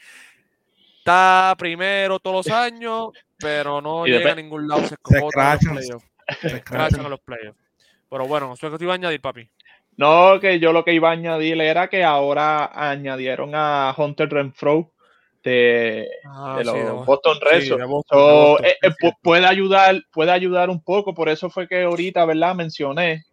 está 0.99 1.55
primero 1.57 2.19
todos 2.19 2.47
los 2.47 2.55
años, 2.55 3.09
pero 3.37 3.81
no 3.81 4.07
Y 4.07 4.11
llega 4.11 4.31
a 4.31 4.35
ningún 4.35 4.67
lado, 4.67 4.83
se 4.83 4.95
Se 5.07 5.19
escocota 5.19 5.43
en 5.43 5.51
los 5.51 5.61
escrachan. 5.61 5.73
playoffs, 5.73 6.05
Se 6.41 6.49
se 6.49 6.57
escrachan 6.57 6.57
escrachan. 6.57 7.05
en 7.05 7.09
los 7.11 7.19
playoffs. 7.21 7.59
Pero 8.09 8.27
bueno, 8.27 8.53
eso 8.53 8.67
es 8.67 8.71
lo 8.71 8.71
que 8.71 8.77
te 8.79 8.83
iba 8.85 8.93
a 8.93 8.95
añadir, 8.95 9.21
papi. 9.21 9.49
No, 9.97 10.39
que 10.39 10.59
yo 10.59 10.73
lo 10.73 10.83
que 10.83 10.93
iba 10.93 11.09
a 11.09 11.13
añadir 11.13 11.59
era 11.61 11.89
que 11.89 12.03
ahora 12.03 12.65
añadieron 12.91 13.51
a 13.55 13.93
Hunter 13.97 14.29
Renfro 14.29 14.93
de, 15.43 16.07
Ah, 16.25 16.55
de 16.57 16.63
los 16.65 17.05
Boston 17.05 17.37
Red 17.41 17.61
Sox. 17.67 17.79
So, 18.09 18.63
eh, 18.63 18.75
eh, 18.81 19.11
puede 19.21 19.45
ayudar, 19.45 20.01
puede 20.11 20.31
ayudar 20.31 20.69
un 20.69 20.83
poco, 20.83 21.13
por 21.13 21.29
eso 21.29 21.49
fue 21.49 21.67
que 21.67 21.83
ahorita, 21.83 22.25
¿verdad? 22.25 22.55
Mencioné 22.55 23.23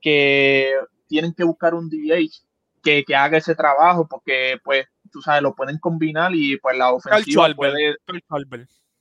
que 0.00 0.74
tienen 1.08 1.32
que 1.34 1.44
buscar 1.44 1.74
un 1.74 1.88
DH 1.88 2.42
que, 2.82 3.04
que 3.04 3.16
haga 3.16 3.38
ese 3.38 3.54
trabajo, 3.54 4.06
porque 4.08 4.58
pues, 4.62 4.86
tú 5.10 5.22
sabes, 5.22 5.42
lo 5.42 5.54
pueden 5.54 5.78
combinar 5.78 6.34
y 6.34 6.58
pues 6.58 6.76
la 6.76 6.92
ofensiva 6.92 7.48
puede, 7.56 7.96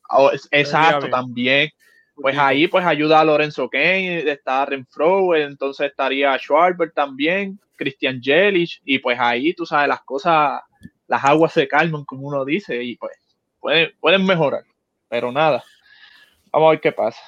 oh, 0.09 0.31
es- 0.31 0.47
exacto, 0.51 1.09
también. 1.11 1.69
Pues 2.15 2.37
ahí 2.37 2.67
pues 2.67 2.85
ayuda 2.85 3.19
a 3.19 3.25
Lorenzo 3.25 3.67
Kane, 3.69 4.19
está 4.31 4.63
Renfro, 4.65 5.35
entonces 5.35 5.87
estaría 5.89 6.37
Schwarber 6.37 6.91
también, 6.91 7.59
Christian 7.75 8.21
Jelic, 8.21 8.69
y 8.85 8.99
pues 8.99 9.17
ahí 9.19 9.53
tú 9.55 9.65
sabes, 9.65 9.87
las 9.89 10.03
cosas, 10.03 10.61
las 11.13 11.23
aguas 11.25 11.53
se 11.53 11.67
calman, 11.67 12.05
como 12.05 12.27
uno 12.27 12.43
dice, 12.43 12.81
y 12.83 12.95
pues 12.97 13.13
pueden, 13.59 13.91
pueden 13.99 14.25
mejorar, 14.25 14.63
pero 15.07 15.31
nada, 15.31 15.63
vamos 16.51 16.67
a 16.67 16.71
ver 16.71 16.81
qué 16.81 16.91
pasa. 16.91 17.19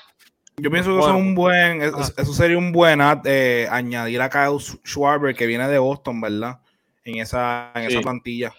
Yo 0.58 0.72
pienso 0.72 0.89
que 0.92 0.96
Bueno, 0.98 1.08
eso 1.10 1.18
es 1.18 1.24
un 1.27 1.36
buen, 1.36 1.82
es- 1.82 1.94
ah. 1.94 2.22
eso 2.22 2.34
sería 2.34 2.58
un 2.58 2.72
buen 2.72 3.00
eh, 3.25 3.68
añadir 3.70 4.22
a 4.22 4.30
Kyle 4.30 4.60
Schwarber 4.86 5.36
que 5.36 5.46
viene 5.46 5.68
de 5.68 5.77
Boston, 5.80 6.20
¿verdad? 6.22 6.60
En 7.04 7.18
esa, 7.18 7.72
en 7.75 7.89
Sí. 7.89 7.94
esa 7.94 8.01
plantilla. 8.01 8.54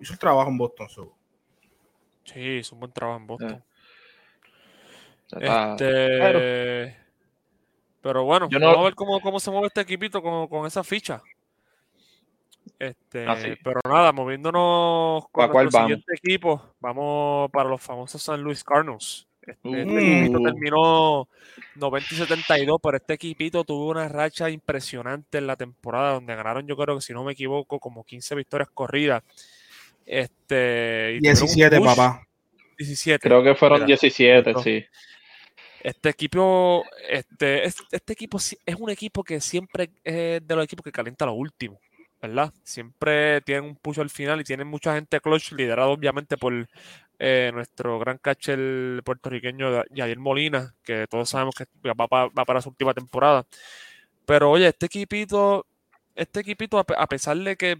Hizo 0.00 0.12
el 0.12 0.18
trabajo 0.18 0.50
en 0.50 0.58
Boston. 0.58 0.88
so. 0.90 1.16
Sí, 2.24 2.40
hizo 2.40 2.74
un 2.74 2.80
buen 2.80 2.92
trabajo 2.92 3.18
en 3.20 3.26
Boston. 3.26 3.64
Este, 5.40 6.96
pero 8.02 8.24
bueno, 8.24 8.48
Yo 8.50 8.58
no- 8.58 8.66
vamos 8.66 8.80
a 8.82 8.84
ver 8.84 8.94
cómo, 8.94 9.20
cómo 9.20 9.40
se 9.40 9.50
mueve 9.50 9.68
este 9.68 9.80
equipito 9.80 10.20
con, 10.22 10.46
con 10.48 10.66
esa 10.66 10.84
ficha. 10.84 11.22
Este, 12.78 13.24
Ah, 13.26 13.36
sí. 13.40 13.54
pero 13.64 13.80
nada, 13.88 14.12
moviéndonos 14.12 15.24
con 15.32 15.44
¿A 15.44 15.48
cuál 15.48 15.64
nuestro 15.64 15.80
vamos? 15.82 15.88
siguiente 15.98 16.12
equipo, 16.14 16.74
vamos 16.80 17.50
para 17.50 17.68
los 17.70 17.80
famosos 17.82 18.22
San 18.22 18.42
Luis 18.42 18.62
Cardinals. 18.62 19.26
Este, 19.40 19.80
este 19.80 19.92
Uh. 19.94 19.98
equipito 19.98 20.40
terminó 20.42 21.28
90 21.76 22.08
y 22.14 22.16
72, 22.18 22.78
pero 22.82 22.96
este 22.96 23.14
equipito 23.14 23.64
tuvo 23.64 23.88
una 23.90 24.08
racha 24.08 24.50
impresionante 24.50 25.38
en 25.38 25.46
la 25.46 25.56
temporada, 25.56 26.14
donde 26.14 26.34
ganaron, 26.34 26.66
yo 26.66 26.76
creo 26.76 26.96
que 26.96 27.00
si 27.02 27.12
no 27.14 27.24
me 27.24 27.32
equivoco, 27.32 27.78
como 27.78 28.04
15 28.04 28.34
victorias 28.34 28.68
corridas. 28.74 29.22
Este, 30.04 31.14
y 31.16 31.18
tuvieron 31.18 31.42
un 31.42 31.46
17, 31.48 31.78
push, 31.78 31.86
papá. 31.86 32.26
17. 32.78 33.28
creo 33.28 33.42
que 33.42 33.54
fueron 33.54 33.78
Mira, 33.78 33.86
17, 33.86 34.50
esto. 34.50 34.62
sí. 34.62 34.84
Este 35.82 36.08
equipo, 36.08 36.84
este, 37.08 37.64
es- 37.66 37.76
este 37.92 38.12
equipo 38.12 38.38
es 38.38 38.56
un 38.78 38.90
equipo 38.90 39.22
que 39.22 39.40
siempre 39.40 39.90
es 40.04 40.46
de 40.46 40.56
los 40.56 40.64
equipos 40.64 40.82
que 40.84 40.90
calienta 40.92 41.24
lo 41.26 41.34
último, 41.34 41.78
¿verdad? 42.22 42.52
Siempre 42.64 43.40
tienen 43.42 43.64
un 43.64 43.76
push 43.76 44.00
al 44.00 44.10
final 44.10 44.40
y 44.40 44.44
tienen 44.44 44.66
mucha 44.68 44.94
gente 44.94 45.20
clutch, 45.20 45.52
liderado 45.52 45.90
obviamente 45.92 46.36
por 46.36 46.68
eh, 47.18 47.50
nuestro 47.54 47.98
gran 47.98 48.18
catcher 48.18 49.02
puertorriqueño 49.04 49.84
Yadier 49.90 50.18
Molina, 50.18 50.74
que 50.82 51.06
todos 51.08 51.28
sabemos 51.30 51.54
que 51.54 51.66
va, 51.88 52.06
pa- 52.08 52.28
va 52.28 52.44
para 52.44 52.60
su 52.62 52.70
última 52.70 52.94
temporada. 52.94 53.46
Pero 54.26 54.50
oye, 54.50 54.68
este 54.68 54.86
equipito, 54.86 55.66
este 56.14 56.40
equipito, 56.40 56.78
a 56.78 56.84
pe- 56.84 56.94
a 56.98 57.06
pesar 57.06 57.36
de 57.38 57.56
que, 57.56 57.76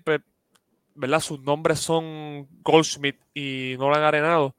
¿verdad? 0.94 1.20
Sus 1.20 1.40
nombres 1.40 1.80
son 1.80 2.48
Goldsmith 2.62 3.18
y 3.34 3.76
Nolan 3.78 4.02
Arenado, 4.02 4.56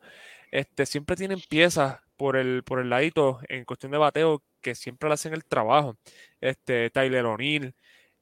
este, 0.51 0.85
siempre 0.85 1.15
tienen 1.15 1.41
piezas 1.49 1.99
por 2.17 2.37
el, 2.37 2.63
por 2.63 2.79
el 2.79 2.89
ladito 2.89 3.39
en 3.49 3.65
cuestión 3.65 3.91
de 3.93 3.99
bateo 3.99 4.43
que 4.61 4.75
siempre 4.75 5.09
le 5.09 5.15
hacen 5.15 5.33
el 5.33 5.45
trabajo. 5.45 5.97
Este, 6.41 6.89
Tyler 6.91 7.25
O'Neill, 7.25 7.75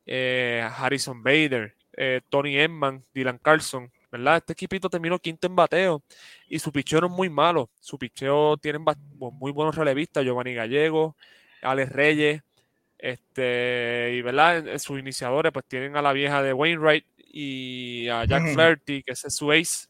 eh, 0.05 0.67
Harrison 0.77 1.21
Bader, 1.23 1.75
eh, 1.97 2.21
Tony 2.29 2.57
Edman, 2.57 3.03
Dylan 3.13 3.37
Carlson, 3.39 3.91
¿verdad? 4.11 4.37
Este 4.37 4.53
equipito 4.53 4.89
terminó 4.89 5.19
quinto 5.19 5.47
en 5.47 5.55
bateo 5.55 6.03
y 6.47 6.59
su 6.59 6.71
picheo 6.71 7.01
no 7.01 7.07
es 7.07 7.13
muy 7.13 7.29
malo. 7.29 7.69
Su 7.79 7.97
picheo 7.97 8.57
tienen 8.57 8.83
muy 9.17 9.51
buenos 9.51 9.75
relevistas, 9.75 10.23
Giovanni 10.23 10.53
Gallego, 10.53 11.15
Alex 11.61 11.91
Reyes, 11.91 12.41
este, 12.97 14.13
y 14.15 14.21
¿verdad? 14.21 14.77
Sus 14.77 14.99
iniciadores 14.99 15.51
pues 15.51 15.65
tienen 15.67 15.97
a 15.97 16.01
la 16.01 16.13
vieja 16.13 16.41
de 16.41 16.53
Wainwright 16.53 17.05
y 17.17 18.07
a 18.09 18.25
Jack. 18.25 18.53
Flaherty, 18.53 19.03
que 19.03 19.11
ese 19.13 19.27
es 19.27 19.35
su 19.35 19.51
ace. 19.51 19.87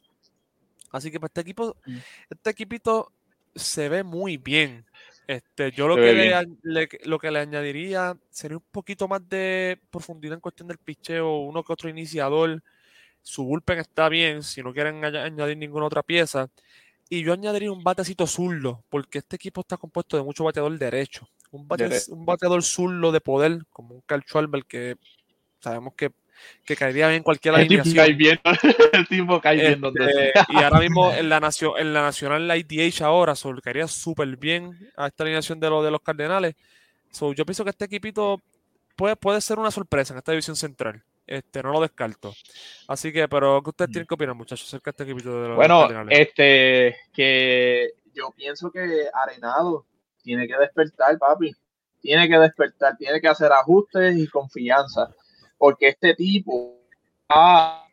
Así 0.92 1.12
que 1.12 1.20
pues 1.20 1.30
este 1.30 1.42
equipo, 1.42 1.76
Mm. 1.86 1.98
este 2.30 2.50
equipito 2.50 3.12
se 3.56 3.90
ve 3.90 4.04
muy 4.04 4.38
bien. 4.38 4.86
Este, 5.28 5.72
yo 5.72 5.88
lo 5.88 5.96
que 5.96 6.14
le, 6.62 6.90
lo 7.06 7.18
que 7.20 7.32
le 7.32 7.40
añadiría 7.40 8.16
sería 8.30 8.58
un 8.58 8.64
poquito 8.72 9.08
más 9.08 9.28
de 9.28 9.80
profundidad 9.90 10.36
en 10.36 10.40
cuestión 10.40 10.68
del 10.68 10.78
picheo, 10.78 11.40
uno 11.40 11.64
que 11.64 11.74
otro 11.74 11.90
iniciador. 11.90 12.62
Su 13.24 13.44
bullpen 13.44 13.80
está 13.80 14.08
bien, 14.10 14.44
si 14.44 14.62
no 14.62 14.72
quieren 14.74 15.02
añ- 15.02 15.18
añadir 15.24 15.58
ninguna 15.58 15.88
otra 15.88 16.04
pieza. 16.04 16.50
Y 17.10 17.24
yo 17.24 17.34
añadiría 17.34 17.72
un 17.72 17.84
batecito 17.84 18.28
zurdo, 18.28 18.84
porque 18.90 19.20
este 19.20 19.36
equipo 19.36 19.62
está 19.62 19.78
compuesto 19.78 20.16
de 20.18 20.24
mucho 20.24 20.44
bateador 20.44 20.78
derecho. 20.78 21.28
Un, 21.52 21.68
bate- 21.68 21.86
un 22.10 22.26
bateador 22.26 22.62
zurdo 22.64 23.12
de 23.12 23.22
poder, 23.22 23.66
como 23.72 23.96
un 23.96 24.02
Carl 24.02 24.24
Schwarber, 24.24 24.66
que 24.66 24.96
sabemos 25.60 25.94
que, 25.96 26.12
que 26.66 26.76
caería 26.76 27.08
bien 27.08 27.18
en 27.18 27.24
cualquier 27.24 27.56
El 27.56 27.68
tipo 27.68 27.82
alineación. 27.82 28.06
cae 28.06 28.14
bien, 28.14 28.40
el 28.94 29.08
tipo 29.08 29.42
cae 29.42 29.56
bien 29.58 29.82
donde 29.82 30.06
Este, 30.06 30.32
sea. 30.34 30.46
y 30.50 30.58
ahora 30.64 30.80
mismo 30.80 31.12
en 31.12 31.30
la, 31.30 31.40
nacio- 31.40 31.78
en 31.78 31.94
la 31.94 32.02
Nacional 32.02 32.48
la 32.48 32.58
IDH 32.58 33.02
ahora, 33.04 33.36
so, 33.36 33.54
le 33.54 33.62
caería 33.62 33.88
súper 33.88 34.36
bien 34.38 34.72
a 34.98 35.08
esta 35.08 35.24
alineación 35.24 35.60
de, 35.60 35.70
los 35.70 35.84
de 35.84 35.92
los 35.92 36.02
Cardenales. 36.02 36.56
So, 37.12 37.34
yo 37.34 37.46
pienso 37.46 37.64
que 37.64 37.70
este 37.70 37.86
equipito 37.86 38.42
puede, 38.96 39.16
puede 39.16 39.42
ser 39.42 39.60
una 39.60 39.72
sorpresa 39.72 40.14
en 40.14 40.18
esta 40.20 40.32
división 40.32 40.56
central. 40.56 41.02
Este, 41.28 41.64
no 41.64 41.72
lo 41.72 41.82
descarto. 41.82 42.36
Así 42.88 43.12
que, 43.12 43.28
pero 43.28 43.62
¿qué 43.64 43.70
ustedes 43.72 43.90
tienen 43.92 44.06
que 44.06 44.14
opinar, 44.14 44.36
muchachos, 44.36 44.68
acerca 44.68 44.92
de 44.92 44.94
este 44.94 45.04
equipito 45.06 45.30
de 45.30 45.36
los, 45.36 45.44
de 45.44 45.48
los 45.50 45.56
Bueno, 45.58 45.82
Cardenales? 45.82 46.20
este, 46.20 46.96
que 47.14 47.90
yo 48.14 48.32
pienso 48.36 48.70
que 48.72 49.06
Arenado 49.14 49.86
tiene 50.22 50.48
que 50.48 50.56
despertar, 50.58 51.18
papi. 51.18 51.52
Tiene 52.00 52.30
que 52.30 52.38
despertar, 52.38 52.96
tiene 52.98 53.20
que 53.20 53.28
hacer 53.28 53.52
ajustes 53.52 54.16
y 54.18 54.28
confianza. 54.28 55.10
Porque 55.58 55.88
este 55.90 56.14
tipo 56.16 56.78
ha 57.30 57.86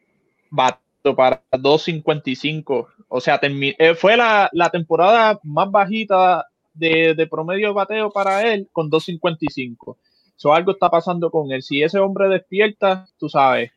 batido 0.51 1.17
para 1.17 1.43
2.55. 1.53 2.87
O 3.09 3.21
sea, 3.21 3.41
eh, 3.43 3.95
fue 3.95 4.17
la, 4.17 4.49
la 4.53 4.71
temporada 4.71 5.39
más 5.43 5.71
bajita 5.71 6.47
de, 6.75 7.15
de 7.15 7.27
promedio 7.27 7.69
de 7.69 7.75
bateo 7.75 8.11
para 8.11 8.43
él 8.53 8.69
con 8.73 8.91
2.55. 8.91 9.97
So, 10.37 10.53
algo 10.53 10.73
está 10.73 10.91
pasando 10.91 11.31
con 11.31 11.53
él. 11.53 11.63
Si 11.63 11.83
ese 11.83 11.99
hombre 11.99 12.29
despierta, 12.29 13.07
tú 13.19 13.29
sabes, 13.29 13.71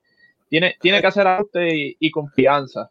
tiene, 0.49 0.75
tiene 0.79 1.01
que 1.01 1.07
hacer 1.07 1.27
ajustes 1.27 1.73
y- 1.73 1.97
y 1.99 2.11
confianza. 2.11 2.89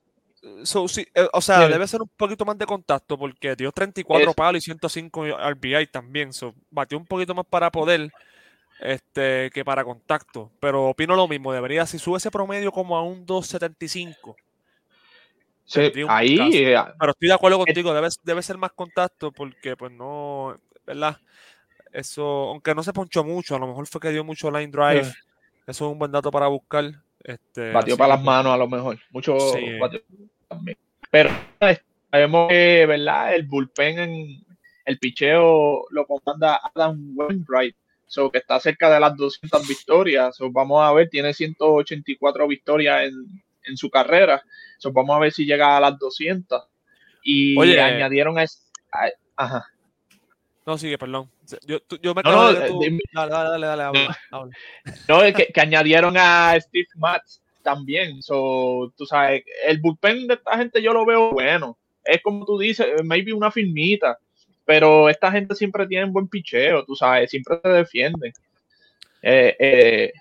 So, 0.62 0.86
sí, 0.88 1.06
eh, 1.14 1.26
o 1.32 1.40
sea, 1.40 1.66
Sí. 1.66 1.72
debe 1.72 1.86
ser 1.88 2.02
un 2.02 2.10
poquito 2.16 2.44
más 2.44 2.58
de 2.58 2.66
contacto 2.66 3.16
porque 3.18 3.56
dio 3.56 3.72
34 3.72 4.30
Es- 4.30 4.36
palos 4.36 4.58
y 4.62 4.64
105 4.66 5.24
RBI 5.26 5.86
también. 5.86 6.32
So, 6.32 6.54
batió 6.70 6.98
un 6.98 7.06
poquito 7.06 7.34
más 7.34 7.46
para 7.46 7.70
poder 7.70 8.12
este, 8.84 9.50
que 9.50 9.64
para 9.64 9.82
contacto. 9.82 10.52
Pero 10.60 10.84
opino 10.90 11.16
lo 11.16 11.26
mismo. 11.26 11.52
Debería, 11.52 11.86
si 11.86 11.98
sube 11.98 12.18
ese 12.18 12.30
promedio 12.30 12.70
como 12.70 12.96
a 12.96 13.02
un 13.02 13.26
275, 13.26 14.36
Sí, 15.66 15.80
ahí, 16.08 16.36
eh, 16.52 16.76
Pero 17.00 17.12
estoy 17.12 17.28
de 17.28 17.34
acuerdo 17.34 17.56
contigo, 17.56 17.94
debe, 17.94 18.08
debe 18.22 18.42
ser 18.42 18.58
más 18.58 18.72
contacto 18.72 19.32
porque, 19.32 19.74
pues 19.78 19.90
no, 19.92 20.58
¿verdad? 20.86 21.16
Eso, 21.90 22.50
aunque 22.50 22.74
no 22.74 22.82
se 22.82 22.92
ponchó 22.92 23.24
mucho, 23.24 23.56
a 23.56 23.58
lo 23.58 23.68
mejor 23.68 23.86
fue 23.86 23.98
que 23.98 24.10
dio 24.10 24.24
mucho 24.24 24.50
line 24.50 24.70
drive. 24.70 25.08
Eh. 25.08 25.12
Eso 25.66 25.86
es 25.86 25.92
un 25.92 25.98
buen 25.98 26.12
dato 26.12 26.30
para 26.30 26.48
buscar. 26.48 26.84
Este, 27.22 27.72
batió 27.72 27.96
para 27.96 28.12
que, 28.12 28.16
las 28.18 28.24
manos 28.24 28.52
a 28.52 28.58
lo 28.58 28.68
mejor. 28.68 28.98
Mucho 29.10 29.38
Sí. 29.38 29.78
batió 29.78 30.00
también. 30.48 30.76
Pero 31.10 31.30
eh, 31.60 31.78
sabemos 32.10 32.48
que, 32.50 32.84
¿verdad? 32.86 33.34
El 33.34 33.44
bullpen 33.44 33.98
en 34.00 34.44
el 34.84 34.98
picheo 34.98 35.86
lo 35.90 36.06
comanda 36.06 36.60
Adam 36.74 37.12
Wainwright. 37.16 37.74
So, 38.06 38.30
que 38.30 38.38
está 38.38 38.60
cerca 38.60 38.90
de 38.92 39.00
las 39.00 39.16
200 39.16 39.66
victorias. 39.66 40.36
So, 40.36 40.50
vamos 40.50 40.82
a 40.82 40.92
ver, 40.92 41.08
tiene 41.08 41.32
184 41.32 42.46
victorias 42.46 43.04
en, 43.08 43.14
en 43.64 43.76
su 43.76 43.90
carrera. 43.90 44.42
So, 44.78 44.92
vamos 44.92 45.16
a 45.16 45.20
ver 45.20 45.32
si 45.32 45.44
llega 45.46 45.76
a 45.76 45.80
las 45.80 45.98
200. 45.98 46.62
Y 47.22 47.58
Oye. 47.58 47.80
añadieron 47.80 48.38
a, 48.38 48.44
ajá. 49.36 49.66
No, 50.66 50.78
sigue, 50.78 50.96
perdón. 50.96 51.30
Yo, 51.66 51.80
tú- 51.80 51.98
yo 52.00 52.14
me 52.14 52.22
No, 52.22 52.32
no, 52.32 52.52
de 52.54 52.68
dime. 52.80 53.00
Dale, 53.12 53.30
dale, 53.32 53.50
dale, 53.50 53.66
dale, 53.66 53.82
habla, 53.82 54.18
habla. 54.30 54.56
No, 55.08 55.22
es 55.22 55.34
que, 55.34 55.46
que 55.46 55.60
añadieron 55.60 56.16
a 56.16 56.58
Steve 56.58 56.86
Matz 56.96 57.40
también. 57.62 58.22
So, 58.22 58.92
tú 58.96 59.04
sabes, 59.06 59.44
el 59.66 59.78
bullpen 59.80 60.26
de 60.26 60.34
esta 60.34 60.56
gente 60.56 60.82
yo 60.82 60.92
lo 60.92 61.04
veo 61.04 61.32
bueno. 61.32 61.76
Es 62.04 62.22
como 62.22 62.44
tú 62.46 62.58
dices, 62.58 62.86
maybe 63.04 63.32
una 63.32 63.50
firmita. 63.50 64.18
Pero 64.64 65.08
esta 65.08 65.30
gente 65.30 65.54
siempre 65.54 65.86
tiene 65.86 66.10
buen 66.10 66.28
picheo, 66.28 66.84
tú 66.84 66.96
sabes, 66.96 67.30
siempre 67.30 67.60
se 67.62 67.68
defienden. 67.68 68.32
Eh, 69.22 69.56
eh, 69.58 70.12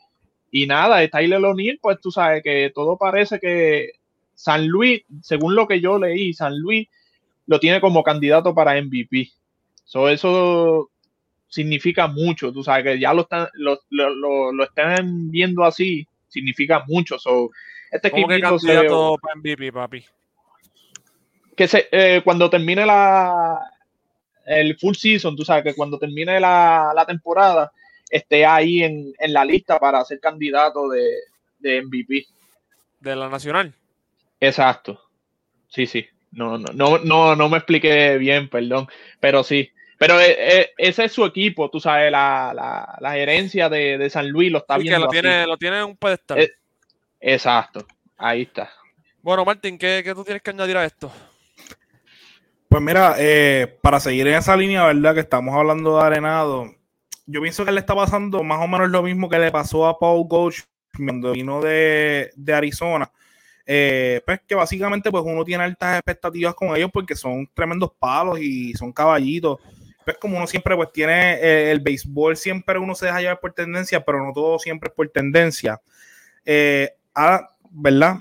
y 0.51 0.67
nada, 0.67 1.07
Tyler 1.07 1.43
O'Neill, 1.43 1.79
pues 1.81 1.99
tú 2.01 2.11
sabes 2.11 2.43
que 2.43 2.71
todo 2.73 2.97
parece 2.97 3.39
que 3.39 3.91
San 4.35 4.67
Luis, 4.67 5.03
según 5.21 5.55
lo 5.55 5.67
que 5.67 5.79
yo 5.79 5.97
leí, 5.97 6.33
San 6.33 6.57
Luis 6.59 6.87
lo 7.47 7.59
tiene 7.59 7.81
como 7.81 8.03
candidato 8.03 8.53
para 8.53 8.81
MVP. 8.81 9.29
So, 9.83 10.09
eso 10.09 10.89
significa 11.47 12.07
mucho, 12.07 12.51
tú 12.51 12.63
sabes 12.63 12.83
que 12.83 12.99
ya 12.99 13.13
lo 13.13 13.21
están, 13.21 13.47
lo, 13.53 13.79
lo, 13.89 14.09
lo, 14.09 14.51
lo 14.51 14.63
están 14.63 15.29
viendo 15.29 15.63
así, 15.63 16.07
significa 16.27 16.83
mucho. 16.87 17.19
So, 17.19 17.51
este 17.91 18.09
¿Cómo 18.09 18.27
que 18.27 18.35
equipito 18.35 18.59
se- 18.59 18.67
candidato 18.67 19.17
para 19.21 19.35
MVP, 19.35 19.71
papi? 19.71 20.05
que 21.55 21.67
se, 21.67 21.87
eh, 21.91 22.21
cuando 22.23 22.49
termine 22.49 22.85
la 22.85 23.59
el 24.45 24.77
full 24.77 24.95
season, 24.95 25.35
tú 25.35 25.43
sabes 25.45 25.63
que 25.63 25.73
cuando 25.75 25.97
termine 25.99 26.39
la, 26.39 26.91
la 26.95 27.05
temporada 27.05 27.71
esté 28.09 28.45
ahí 28.45 28.83
en, 28.83 29.13
en 29.17 29.33
la 29.33 29.43
lista 29.45 29.79
para 29.79 30.03
ser 30.05 30.19
candidato 30.19 30.89
de, 30.89 31.05
de 31.59 31.81
MVP. 31.81 32.25
De 32.99 33.15
la 33.15 33.29
Nacional. 33.29 33.73
Exacto. 34.39 35.01
Sí, 35.67 35.87
sí. 35.87 36.05
No, 36.31 36.57
no, 36.57 36.65
no, 36.73 36.97
no, 36.99 37.35
no 37.35 37.49
me 37.49 37.57
expliqué 37.57 38.17
bien, 38.17 38.49
perdón. 38.49 38.87
Pero 39.19 39.43
sí. 39.43 39.69
Pero 39.97 40.19
eh, 40.19 40.35
eh, 40.37 40.69
ese 40.77 41.05
es 41.05 41.11
su 41.13 41.23
equipo, 41.25 41.69
tú 41.69 41.79
sabes, 41.79 42.11
la, 42.11 42.51
la, 42.55 42.97
la 42.99 43.13
gerencia 43.13 43.69
de, 43.69 43.97
de 43.97 44.09
San 44.09 44.27
Luis 44.29 44.51
lo 44.51 44.57
está 44.59 44.75
Sí, 44.77 44.89
que 44.89 44.89
viendo 44.89 45.05
lo 45.05 45.11
así. 45.11 45.21
tiene, 45.21 45.47
lo 45.47 45.57
tiene 45.57 45.77
en 45.79 45.83
un 45.85 45.97
pedestal. 45.97 46.39
Eh, 46.39 46.51
Exacto. 47.19 47.85
Ahí 48.17 48.41
está. 48.43 48.69
Bueno, 49.21 49.45
Martín, 49.45 49.77
¿qué, 49.77 50.01
qué 50.03 50.13
tú 50.13 50.23
tienes 50.23 50.41
que 50.43 50.49
añadir 50.49 50.75
a 50.77 50.85
esto? 50.85 51.11
Pues 52.73 52.81
mira, 52.81 53.13
eh, 53.19 53.77
para 53.83 53.99
seguir 53.99 54.25
en 54.25 54.33
esa 54.33 54.57
línea, 54.57 54.83
¿verdad? 54.83 55.13
Que 55.13 55.19
estamos 55.19 55.53
hablando 55.53 55.95
de 55.95 56.05
Arenado, 56.05 56.73
yo 57.27 57.39
pienso 57.39 57.63
que 57.63 57.71
le 57.71 57.79
está 57.79 57.93
pasando 57.93 58.41
más 58.41 58.59
o 58.63 58.67
menos 58.67 58.89
lo 58.89 59.03
mismo 59.03 59.29
que 59.29 59.37
le 59.37 59.51
pasó 59.51 59.85
a 59.85 59.99
Paul 59.99 60.27
Goldschmidt 60.27 60.67
cuando 60.97 61.33
vino 61.33 61.61
de, 61.61 62.31
de 62.35 62.51
Arizona. 62.51 63.11
Eh, 63.67 64.21
pues 64.25 64.41
que 64.47 64.55
básicamente 64.55 65.11
pues 65.11 65.23
uno 65.23 65.45
tiene 65.45 65.65
altas 65.65 65.97
expectativas 65.97 66.55
con 66.55 66.75
ellos 66.75 66.89
porque 66.91 67.15
son 67.15 67.47
tremendos 67.53 67.91
palos 67.99 68.39
y 68.39 68.73
son 68.73 68.91
caballitos. 68.91 69.59
Pues 70.03 70.17
como 70.17 70.37
uno 70.37 70.47
siempre 70.47 70.75
pues 70.75 70.91
tiene 70.91 71.33
eh, 71.33 71.69
el 71.69 71.79
béisbol, 71.79 72.35
siempre 72.35 72.79
uno 72.79 72.95
se 72.95 73.05
deja 73.05 73.21
llevar 73.21 73.39
por 73.39 73.53
tendencia, 73.53 74.03
pero 74.03 74.25
no 74.25 74.33
todo 74.33 74.57
siempre 74.57 74.87
es 74.87 74.95
por 74.95 75.07
tendencia. 75.09 75.79
Eh, 76.43 76.89
ahora, 77.13 77.51
¿verdad? 77.69 78.15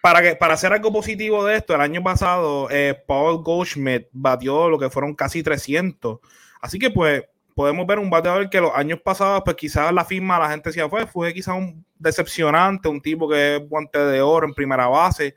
Para, 0.00 0.22
que, 0.22 0.36
para 0.36 0.54
hacer 0.54 0.72
algo 0.72 0.92
positivo 0.92 1.44
de 1.44 1.56
esto, 1.56 1.74
el 1.74 1.80
año 1.80 2.02
pasado 2.02 2.68
eh, 2.70 2.94
Paul 3.06 3.42
Goldschmidt 3.42 4.06
batió 4.12 4.68
lo 4.68 4.78
que 4.78 4.90
fueron 4.90 5.14
casi 5.14 5.42
300. 5.42 6.18
Así 6.60 6.78
que 6.78 6.90
pues 6.90 7.24
podemos 7.54 7.86
ver 7.86 7.98
un 7.98 8.08
bateador 8.08 8.48
que 8.48 8.60
los 8.60 8.70
años 8.74 9.00
pasados 9.04 9.42
pues 9.44 9.56
quizás 9.56 9.92
la 9.92 10.04
firma 10.04 10.38
la 10.38 10.50
gente 10.50 10.68
decía 10.68 10.88
fue, 10.88 11.06
fue 11.08 11.34
quizás 11.34 11.56
un 11.56 11.84
decepcionante, 11.98 12.88
un 12.88 13.00
tipo 13.00 13.28
que 13.28 13.56
es 13.56 13.68
guante 13.68 13.98
de 13.98 14.20
oro 14.22 14.46
en 14.46 14.54
primera 14.54 14.86
base. 14.86 15.34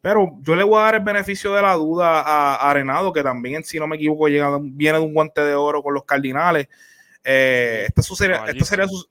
Pero 0.00 0.36
yo 0.42 0.54
le 0.54 0.62
voy 0.64 0.78
a 0.78 0.84
dar 0.84 0.94
el 0.96 1.00
beneficio 1.00 1.52
de 1.54 1.62
la 1.62 1.72
duda 1.74 2.20
a 2.20 2.70
Arenado, 2.70 3.12
que 3.12 3.22
también, 3.22 3.64
si 3.64 3.78
no 3.80 3.86
me 3.86 3.96
equivoco, 3.96 4.28
llega, 4.28 4.58
viene 4.60 4.98
de 4.98 5.04
un 5.04 5.14
guante 5.14 5.40
de 5.40 5.54
oro 5.54 5.82
con 5.82 5.94
los 5.94 6.04
Cardinales. 6.04 6.68
Eh, 7.24 7.84
esta, 7.88 8.02
su- 8.02 8.14
esta 8.52 8.64
sería 8.66 8.86
su, 8.86 9.06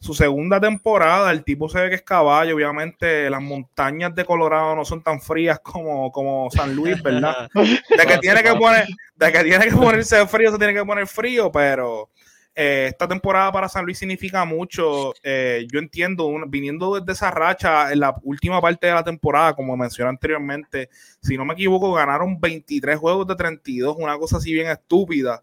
su 0.00 0.14
segunda 0.14 0.58
temporada, 0.58 1.30
el 1.30 1.44
tipo 1.44 1.68
se 1.68 1.78
ve 1.78 1.90
que 1.90 1.94
es 1.96 2.02
caballo, 2.02 2.56
obviamente 2.56 3.28
las 3.28 3.42
montañas 3.42 4.14
de 4.14 4.24
Colorado 4.24 4.74
no 4.74 4.84
son 4.84 5.02
tan 5.02 5.20
frías 5.20 5.60
como, 5.60 6.10
como 6.10 6.50
San 6.50 6.74
Luis, 6.74 7.00
¿verdad? 7.02 7.48
De 7.54 8.06
que 8.06 8.18
tiene 8.18 8.42
que 8.42 8.54
poner, 8.54 8.86
de 9.14 9.32
que 9.32 9.44
tiene 9.44 9.66
que 9.68 9.76
ponerse 9.76 10.26
frío, 10.26 10.50
se 10.50 10.58
tiene 10.58 10.72
que 10.72 10.84
poner 10.84 11.06
frío, 11.06 11.52
pero 11.52 12.08
eh, 12.54 12.86
esta 12.88 13.06
temporada 13.06 13.52
para 13.52 13.68
San 13.68 13.84
Luis 13.84 13.98
significa 13.98 14.44
mucho. 14.46 15.12
Eh, 15.22 15.66
yo 15.70 15.78
entiendo, 15.78 16.26
un- 16.26 16.50
viniendo 16.50 16.98
desde 16.98 17.12
esa 17.12 17.30
racha 17.30 17.92
en 17.92 18.00
la 18.00 18.14
última 18.22 18.60
parte 18.60 18.86
de 18.86 18.94
la 18.94 19.04
temporada, 19.04 19.52
como 19.54 19.76
mencioné 19.76 20.08
anteriormente, 20.08 20.88
si 21.20 21.36
no 21.36 21.44
me 21.44 21.52
equivoco, 21.54 21.92
ganaron 21.92 22.40
23 22.40 22.98
juegos 22.98 23.26
de 23.26 23.36
32, 23.36 23.96
una 23.98 24.16
cosa 24.18 24.38
así 24.38 24.52
bien 24.52 24.68
estúpida. 24.68 25.42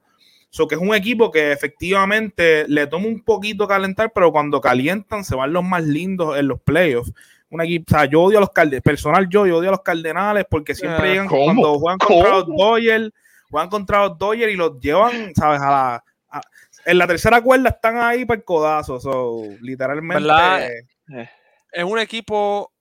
So 0.50 0.68
que 0.68 0.76
es 0.76 0.82
un 0.82 0.96
equipo 0.96 1.30
que 1.32 1.52
efectivamente 1.52 2.66
le 2.68 2.88
toma 2.88 3.08
un 3.08 3.22
poquito 3.24 3.68
calentar, 3.68 4.12
pero 4.14 4.32
cuando 4.32 4.62
calientan 4.62 5.24
se 5.24 5.36
van 5.36 5.54
los 5.54 5.64
más 5.64 5.84
lindos 5.84 6.38
en 6.38 6.48
los 6.48 6.62
playoffs. 6.62 7.12
Un 7.50 7.62
equipo, 7.62 7.86
o 7.90 7.98
sea, 7.98 8.06
yo 8.06 8.22
odio 8.24 8.38
a 8.40 8.42
los 8.42 8.50
Cardenales, 8.52 8.82
personal 8.84 9.28
yo, 9.30 9.46
yo 9.48 9.58
odio 9.58 9.70
a 9.70 9.72
los 9.74 9.82
Cardenales 9.82 10.46
porque 10.50 10.76
siempre 10.76 11.08
Ah, 11.10 11.12
llegan 11.12 11.28
¿cómo? 11.28 11.44
cuando 11.46 11.80
juegan 11.80 11.98
contra 12.00 12.30
los. 12.32 12.48
Dodgers, 12.48 13.12
juegan 13.50 13.70
contra 13.70 14.08
los 14.08 14.18
Dodgers 14.18 14.54
y 14.54 14.56
los 14.58 14.80
llevan, 14.80 15.34
¿sabes? 15.36 15.62
A 15.62 15.70
la, 15.70 16.04
a- 16.30 16.42
en 16.86 16.98
la 16.98 17.08
tercera 17.08 17.42
cuerda 17.42 17.70
están 17.70 17.98
ahí 17.98 18.26
para 18.26 18.40
el 18.40 18.44
codazo, 18.46 19.00
so, 19.00 19.44
literalmente. 19.62 20.24
¿Verdad? 20.24 20.68
Eh, 20.70 21.30
Es 21.72 21.84
un 21.84 22.00
equipo 22.00 22.72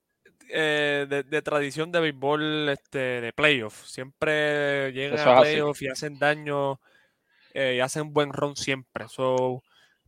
eh, 0.48 1.06
de, 1.08 1.22
de 1.24 1.42
tradición 1.42 1.90
de 1.92 2.00
béisbol 2.00 2.68
este, 2.68 2.98
de 3.20 3.32
playoff. 3.32 3.84
Siempre 3.84 4.92
llegan 4.92 5.18
Eso 5.18 5.30
a 5.30 5.40
playoff 5.40 5.82
y 5.82 5.88
hacen 5.88 6.18
daño 6.18 6.80
eh, 7.56 7.76
y 7.76 7.80
hacen 7.80 8.12
buen 8.12 8.32
run 8.32 8.54
siempre. 8.56 9.08
So, 9.08 9.62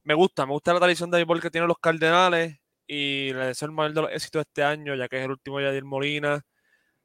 me 0.04 0.14
gusta, 0.14 0.44
me 0.46 0.52
gusta 0.52 0.72
la 0.74 0.80
tradición 0.80 1.10
de 1.10 1.16
béisbol 1.18 1.40
que 1.40 1.50
tienen 1.50 1.68
los 1.68 1.78
Cardenales 1.78 2.58
y 2.86 3.32
le 3.32 3.46
deseo 3.46 3.66
el 3.66 3.72
mayor 3.72 3.94
de 3.94 4.02
los 4.02 4.12
éxitos 4.12 4.44
este 4.46 4.62
año, 4.62 4.94
ya 4.94 5.08
que 5.08 5.18
es 5.18 5.24
el 5.24 5.30
último 5.30 5.60
Yadir 5.60 5.84
Molina. 5.84 6.42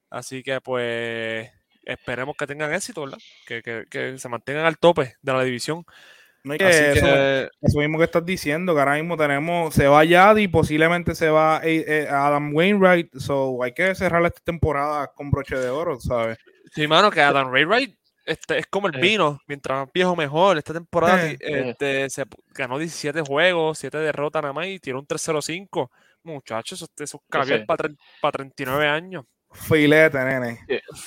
Así 0.09 0.43
que 0.43 0.61
pues 0.61 1.49
esperemos 1.83 2.35
que 2.37 2.47
tengan 2.47 2.73
éxito, 2.73 3.01
¿verdad? 3.01 3.17
Que, 3.47 3.61
que- 3.61 3.85
que 3.89 4.17
se 4.17 4.29
mantengan 4.29 4.65
al 4.65 4.77
tope 4.77 5.15
de 5.21 5.33
la 5.33 5.43
división. 5.43 5.83
No 6.45 6.57
que, 6.57 6.65
Así 6.65 6.99
eso, 6.99 7.05
que 7.05 7.49
eso 7.61 7.79
mismo 7.79 7.97
que 7.97 8.03
estás 8.03 8.25
diciendo, 8.25 8.73
que 8.73 8.79
ahora 8.81 8.95
mismo 8.95 9.15
tenemos, 9.15 9.73
se 9.73 9.87
va 9.87 10.03
Yadi, 10.03 10.49
posiblemente 10.49 11.15
se 11.15 11.29
va 11.29 11.61
eh, 11.63 11.85
eh, 11.87 12.07
Adam 12.09 12.53
Wainwright, 12.53 13.15
so 13.15 13.63
hay 13.63 13.73
que 13.73 13.95
cerrar 13.95 14.25
esta 14.25 14.41
temporada 14.41 15.07
con 15.15 15.31
broche 15.31 15.55
de 15.55 15.69
oro, 15.69 16.01
¿sabes? 16.01 16.37
Sí, 16.73 16.85
mano, 16.85 17.09
que 17.11 17.21
Adam 17.21 17.49
Wainwright 17.49 17.97
este, 18.25 18.57
es 18.59 18.67
como 18.67 18.87
el 18.87 18.95
Eh. 18.95 19.01
vino. 19.01 19.39
Mientras 19.47 19.79
más 19.79 19.89
viejo, 19.93 20.15
mejor. 20.15 20.57
Esta 20.57 20.73
temporada 20.73 21.25
Eh. 21.29 21.37
ti- 21.37 21.45
este, 21.45 22.09
se 22.09 22.23
ganó 22.53 22.77
17 22.77 23.21
juegos, 23.21 23.77
7 23.79 23.97
derrotas 23.97 24.41
nada 24.41 24.53
más 24.53 24.67
y 24.67 24.79
tiene 24.79 24.99
un 24.99 25.05
3-0-5. 25.05 25.89
Muchachos, 26.23 26.81
eso, 26.81 26.91
eso 26.97 27.17
es 27.17 27.23
caviar 27.29 27.59
sé. 27.59 27.65
para 28.21 28.31
39 28.31 28.87
años. 28.87 29.25
Filete, 29.55 30.17
nene. 30.17 30.59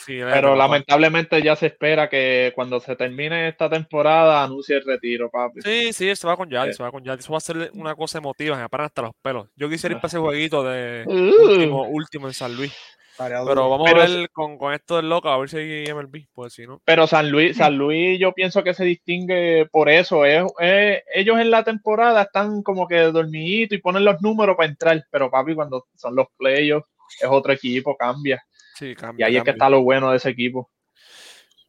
Filete, 0.05 0.31
Pero 0.33 0.51
papá. 0.51 0.57
lamentablemente 0.59 1.43
ya 1.43 1.57
se 1.57 1.67
espera 1.67 2.09
que 2.09 2.53
cuando 2.55 2.79
se 2.79 2.95
termine 2.95 3.49
esta 3.49 3.69
temporada 3.69 4.45
anuncie 4.45 4.77
el 4.77 4.85
retiro, 4.85 5.29
papi. 5.29 5.63
Sí, 5.63 5.93
sí, 5.93 6.15
se 6.15 6.27
va 6.29 6.37
con 6.37 6.49
Yadi, 6.49 6.71
Eh. 6.71 6.73
se 6.75 6.81
va 6.83 6.93
con 6.93 7.03
Yadi. 7.03 7.19
Eso 7.19 7.33
va 7.33 7.39
a 7.39 7.41
ser 7.41 7.71
una 7.75 7.97
cosa 7.97 8.19
emotiva, 8.19 8.57
me 8.57 8.69
paran 8.69 8.85
hasta 8.87 9.03
los 9.03 9.13
pelos. 9.21 9.49
Yo 9.57 9.69
quisiera 9.69 9.95
ir 9.97 10.01
para 10.01 10.07
ese 10.09 10.19
jueguito 10.19 10.63
de 10.63 11.03
Uh. 11.09 11.43
último, 11.49 11.89
último 11.89 12.29
en 12.29 12.35
San 12.35 12.55
Luis. 12.55 12.73
Pero 13.19 13.71
vamos 13.71 13.89
Pero 13.91 14.03
a 14.03 14.07
ver 14.07 14.31
con, 14.31 14.59
con 14.59 14.73
esto 14.75 14.97
del 14.97 15.09
loco, 15.09 15.29
a 15.29 15.39
ver 15.39 15.49
si 15.49 15.57
hay 15.57 15.85
MLB, 15.93 16.27
pues 16.33 16.53
si 16.55 16.67
no. 16.67 16.81
Pero 16.85 17.07
San 17.07 17.31
Luis, 17.31 17.57
San 17.57 17.77
Luis 17.77 18.19
yo 18.21 18.33
pienso 18.33 18.63
que 18.63 18.75
se 18.75 18.85
distingue 18.85 19.67
por 19.71 19.89
eso. 19.89 20.25
Es, 20.25 20.45
es- 20.61 21.03
ellos 21.15 21.39
en 21.39 21.51
la 21.51 21.65
temporada 21.65 22.23
están 22.23 22.63
como 22.63 22.87
que 22.87 22.99
dormiditos 23.01 23.79
y 23.79 23.81
ponen 23.81 24.05
los 24.05 24.21
números 24.23 24.57
para 24.57 24.69
entrar. 24.69 25.05
Pero 25.11 25.31
papi, 25.31 25.55
cuando 25.55 25.87
son 25.97 26.15
los 26.15 26.27
playoffs, 26.37 26.89
es 27.21 27.29
otro 27.29 27.53
equipo, 27.53 27.97
cambia. 27.97 28.45
Sí, 28.75 28.89
Y 28.89 28.95
cambia, 28.95 29.27
ahí 29.27 29.37
es 29.37 29.45
que 29.45 29.51
está 29.53 29.71
lo 29.71 29.83
bueno 29.83 30.11
de 30.11 30.19
ese 30.19 30.29
equipo. 30.31 30.71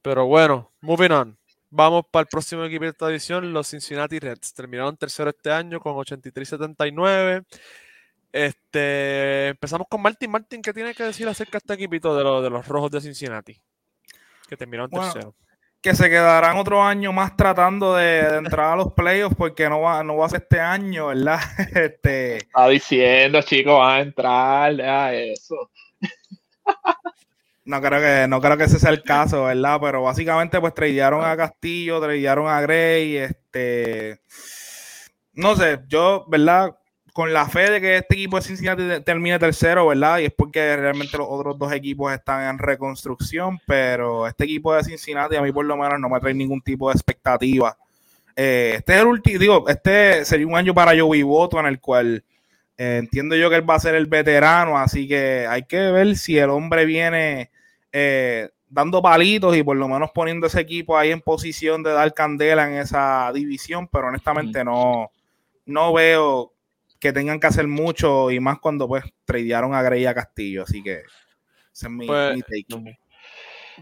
Pero 0.02 0.26
bueno, 0.26 0.72
moving 0.82 1.12
on. 1.12 1.38
Vamos 1.70 2.06
para 2.10 2.22
el 2.22 2.28
próximo 2.28 2.64
equipo 2.64 2.86
de 2.86 2.92
esta 2.92 3.10
edición, 3.10 3.52
los 3.52 3.68
Cincinnati 3.70 4.20
Reds. 4.20 4.54
Terminaron 4.54 4.96
tercero 4.96 5.30
este 5.30 5.52
año 5.52 5.80
con 5.82 5.96
83-79. 5.96 7.44
Este, 8.32 9.50
empezamos 9.50 9.88
con 9.90 10.02
Martin. 10.02 10.30
Martin, 10.30 10.62
¿qué 10.62 10.74
tiene 10.74 10.94
que 10.94 11.04
decir 11.04 11.28
acerca 11.28 11.54
de 11.54 11.58
este 11.60 11.74
equipito 11.74 12.16
de, 12.16 12.24
los 12.24 12.44
de 12.44 12.50
los 12.50 12.68
rojos 12.68 12.92
de 12.92 13.02
Cincinnati? 13.02 13.60
Que 14.48 14.58
terminaron 14.58 14.90
Bueno, 14.90 15.12
tercero. 15.12 15.36
Que 15.82 15.96
se 15.96 16.10
quedarán 16.10 16.58
otro 16.58 16.84
año 16.84 17.14
más 17.14 17.38
tratando 17.38 17.96
de, 17.96 18.24
de 18.24 18.38
entrar 18.38 18.74
a 18.74 18.76
los 18.76 18.94
playoffs 18.94 19.36
porque 19.36 19.70
no 19.70 19.82
va, 19.82 20.04
no 20.04 20.18
va 20.18 20.26
a 20.26 20.30
ser 20.30 20.42
este 20.42 20.60
año, 20.60 21.08
¿verdad? 21.08 21.40
Este, 21.76 22.38
Está 22.38 22.68
diciendo, 22.68 23.42
chicos, 23.42 23.80
van 23.80 23.92
a 23.92 24.00
entrar, 24.02 24.76
deja 24.76 25.14
eso. 25.14 25.70
no 27.66 27.82
creo 27.82 28.02
que, 28.02 28.28
no 28.28 28.42
creo 28.42 28.58
que 28.58 28.64
ese 28.64 28.80
sea 28.80 28.90
el 28.90 29.04
caso, 29.04 29.44
¿verdad? 29.46 29.80
Pero 29.82 30.02
básicamente, 30.02 30.60
pues 30.60 30.74
tradearon 30.74 31.24
a 31.24 31.38
Castillo, 31.38 32.02
tradearon 32.02 32.48
a 32.48 32.60
Gray, 32.62 33.18
este. 33.18 34.22
No 35.34 35.56
sé, 35.56 35.80
yo, 35.88 36.26
¿verdad? 36.28 36.76
Con 37.18 37.34
la 37.34 37.50
fe 37.50 37.72
de 37.72 37.82
que 37.82 37.98
este 37.98 38.14
equipo 38.14 38.36
de 38.38 38.44
Cincinnati 38.44 38.84
te- 38.88 39.02
termine 39.02 39.40
tercero, 39.40 39.88
¿verdad? 39.88 40.20
Y 40.20 40.26
es 40.26 40.32
porque 40.34 40.78
realmente 40.78 41.18
los 41.18 41.26
otros 41.28 41.58
dos 41.58 41.72
equipos 41.74 42.14
están 42.14 42.48
en 42.48 42.60
reconstrucción, 42.60 43.60
pero 43.66 44.28
este 44.28 44.44
equipo 44.44 44.72
de 44.76 44.84
Cincinnati 44.84 45.36
a 45.36 45.42
mí 45.42 45.52
por 45.52 45.66
lo 45.66 45.76
menos 45.76 46.00
no 46.00 46.10
me 46.10 46.20
trae 46.20 46.36
ningún 46.36 46.62
tipo 46.62 46.90
de 46.90 46.94
expectativa. 46.94 47.76
Eh, 48.36 48.76
este 48.78 48.94
es 48.94 49.02
el 49.02 49.08
último, 49.08 49.40
digo, 49.40 49.68
este 49.68 50.26
sería 50.26 50.46
un 50.46 50.56
año 50.56 50.76
para 50.76 50.92
Joey 50.96 51.24
Boto 51.24 51.60
en 51.60 51.66
el 51.66 51.80
cual 51.80 52.24
eh, 52.78 52.98
entiendo 53.00 53.36
yo 53.36 53.50
que 53.50 53.56
él 53.56 53.68
va 53.68 53.74
a 53.74 53.80
ser 53.80 53.96
el 53.96 54.06
veterano, 54.06 54.78
así 54.78 55.08
que 55.08 55.48
hay 55.50 55.64
que 55.64 55.90
ver 55.90 56.16
si 56.18 56.38
el 56.38 56.52
hombre 56.52 56.86
viene 56.86 57.50
eh, 57.92 58.50
dando 58.70 59.02
palitos 59.02 59.58
y 59.58 59.64
por 59.64 59.76
lo 59.76 59.88
menos 59.88 60.12
poniendo 60.14 60.46
ese 60.46 60.62
equipo 60.62 60.96
ahí 60.96 61.10
en 61.10 61.22
posición 61.22 61.82
de 61.82 61.94
dar 61.94 62.14
candela 62.14 62.70
en 62.70 62.78
esa 62.78 63.32
división, 63.34 63.88
pero 63.88 64.10
honestamente 64.10 64.64
no, 64.64 65.10
no 65.66 65.94
veo 65.94 66.54
que 67.00 67.14
tengan 67.14 67.40
que 67.40 67.48
hacer 67.48 67.68
mucho 67.68 68.32
y 68.32 68.40
más 68.40 68.60
cuando 68.60 68.88
pues 68.88 69.04
tradearon 69.26 69.74
a 69.74 69.82
Grey 69.82 70.04
y 70.04 70.06
a 70.06 70.14
Castillo, 70.16 70.64
así 70.64 70.82
que 70.84 70.94
ese 70.98 71.06
es 71.86 71.90
mi, 71.90 72.08
Pues, 72.08 72.36
mi 72.36 72.42
take. 72.42 72.98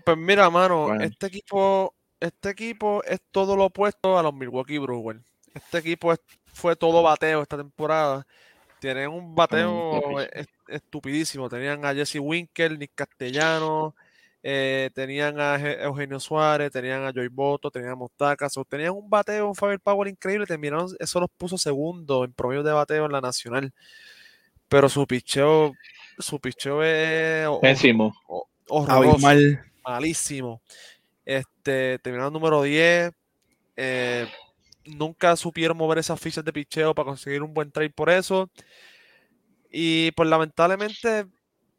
Pues 0.03 0.17
mira, 0.17 0.49
mano, 0.49 0.87
Bueno. 0.87 1.03
este 1.03 1.27
equipo, 1.27 1.95
este 2.19 2.49
equipo 2.49 3.03
es 3.05 3.21
todo 3.31 3.55
lo 3.55 3.65
opuesto 3.65 4.17
a 4.19 4.23
los 4.23 4.33
Milwaukee 4.33 4.77
Brewers. 4.77 5.21
Este 5.53 5.77
equipo 5.77 6.11
es- 6.11 6.19
fue 6.47 6.75
todo 6.75 7.01
bateo 7.01 7.41
esta 7.41 7.57
temporada. 7.57 8.25
Tienen 8.79 9.09
un 9.09 9.33
bateo 9.33 10.19
es- 10.19 10.47
estupidísimo. 10.67 11.47
Tenían 11.49 11.85
a 11.85 11.93
Jesse 11.93 12.19
Winkel, 12.19 12.77
Nick 12.77 12.91
Castellano, 12.93 13.95
eh, 14.47 14.91
tenían 14.93 15.39
a 15.39 15.55
Eugenio 15.55 16.19
Suárez, 16.19 16.71
tenían 16.71 17.03
a 17.03 17.11
Joy 17.11 17.29
Boto, 17.29 17.71
tenían 17.71 17.93
a 17.93 17.95
Mostaca. 17.95 18.47
so, 18.47 18.63
tenían 18.63 18.91
un 18.91 19.09
bateo, 19.09 19.47
un 19.47 19.55
firepower 19.55 20.07
increíble. 20.07 20.45
Terminaron, 20.45 20.87
eso 20.99 21.19
los 21.19 21.31
puso 21.35 21.57
segundo 21.57 22.23
en 22.23 22.31
promedio 22.31 22.61
de 22.61 22.71
bateo 22.71 23.07
en 23.07 23.11
la 23.11 23.21
nacional. 23.21 23.73
Pero 24.69 24.87
su 24.87 25.07
picheo, 25.07 25.73
su 26.19 26.39
picheo 26.39 26.83
es 26.83 27.47
Pésimo. 27.59 28.15
horroroso 28.69 29.27
Abismal. 29.27 29.65
malísimo. 29.83 30.61
Este, 31.25 31.97
terminaron 32.03 32.31
número 32.31 32.61
10. 32.61 33.11
eh, 33.77 34.27
nunca 34.85 35.35
supieron 35.35 35.75
mover 35.75 35.97
esas 35.97 36.19
fichas 36.19 36.45
de 36.45 36.53
picheo 36.53 36.93
para 36.93 37.07
conseguir 37.07 37.41
un 37.41 37.51
buen 37.51 37.71
trade 37.71 37.89
por 37.89 38.11
eso. 38.11 38.47
Y 39.71 40.11
pues 40.11 40.29
lamentablemente, 40.29 41.25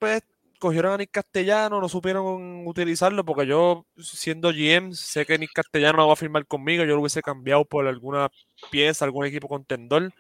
pues 0.00 0.22
cogieron 0.58 0.92
a 0.92 0.96
Nick 0.96 1.10
Castellano, 1.10 1.80
no 1.80 1.88
supieron 1.88 2.66
utilizarlo 2.66 3.24
porque 3.24 3.46
yo, 3.46 3.86
siendo 3.98 4.50
GM, 4.50 4.94
sé 4.94 5.26
que 5.26 5.38
Nick 5.38 5.52
Castellano 5.52 5.98
no 5.98 6.06
va 6.08 6.14
a 6.14 6.16
firmar 6.16 6.46
conmigo. 6.46 6.84
Yo 6.84 6.94
lo 6.94 7.00
hubiese 7.00 7.22
cambiado 7.22 7.64
por 7.64 7.86
alguna 7.86 8.28
pieza, 8.70 9.04
algún 9.04 9.26
equipo 9.26 9.48
contendor. 9.48 10.12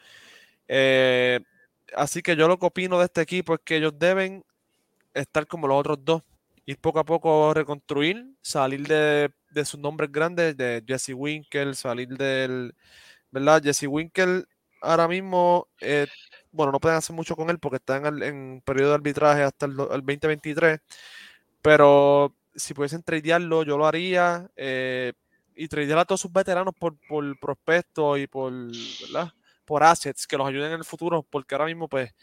Eh, 0.68 1.40
así 1.94 2.22
que 2.22 2.36
yo 2.36 2.48
lo 2.48 2.58
que 2.58 2.66
opino 2.66 2.98
de 2.98 3.06
este 3.06 3.22
equipo 3.22 3.54
es 3.54 3.60
que 3.64 3.76
ellos 3.76 3.98
deben 3.98 4.44
estar 5.14 5.46
como 5.46 5.68
los 5.68 5.78
otros 5.78 5.98
dos 6.04 6.22
ir 6.66 6.78
poco 6.78 6.98
a 6.98 7.04
poco 7.04 7.54
reconstruir, 7.54 8.26
salir 8.42 8.86
de, 8.86 9.30
de 9.50 9.64
sus 9.64 9.80
nombres 9.80 10.10
grandes, 10.10 10.56
de 10.56 10.82
Jesse 10.86 11.14
Winkel, 11.14 11.76
salir 11.76 12.08
del, 12.08 12.74
¿verdad? 13.30 13.62
Jesse 13.62 13.86
Winkel 13.86 14.46
ahora 14.82 15.08
mismo, 15.08 15.68
eh, 15.80 16.06
bueno, 16.52 16.72
no 16.72 16.80
pueden 16.80 16.98
hacer 16.98 17.14
mucho 17.14 17.36
con 17.36 17.50
él 17.50 17.58
porque 17.58 17.76
está 17.76 17.96
en, 17.96 18.06
el- 18.06 18.22
en 18.22 18.62
periodo 18.64 18.90
de 18.90 18.94
arbitraje 18.96 19.42
hasta 19.42 19.66
el, 19.66 19.72
el 19.72 19.76
2023, 20.02 20.80
pero 21.62 22.34
si 22.54 22.74
pudiesen 22.74 23.02
tradearlo, 23.02 23.62
yo 23.62 23.76
lo 23.76 23.86
haría, 23.86 24.48
eh, 24.56 25.12
y 25.54 25.68
tradear 25.68 25.98
a 26.00 26.04
todos 26.04 26.20
sus 26.20 26.32
veteranos 26.32 26.74
por, 26.78 26.96
por 27.08 27.38
prospectos 27.38 28.18
y 28.18 28.26
por, 28.26 28.52
¿verdad? 28.52 29.32
Por 29.64 29.82
assets 29.82 30.26
que 30.26 30.36
los 30.36 30.46
ayuden 30.46 30.72
en 30.72 30.78
el 30.78 30.84
futuro, 30.84 31.22
porque 31.28 31.54
ahora 31.54 31.66
mismo, 31.66 31.88
pues, 31.88 32.14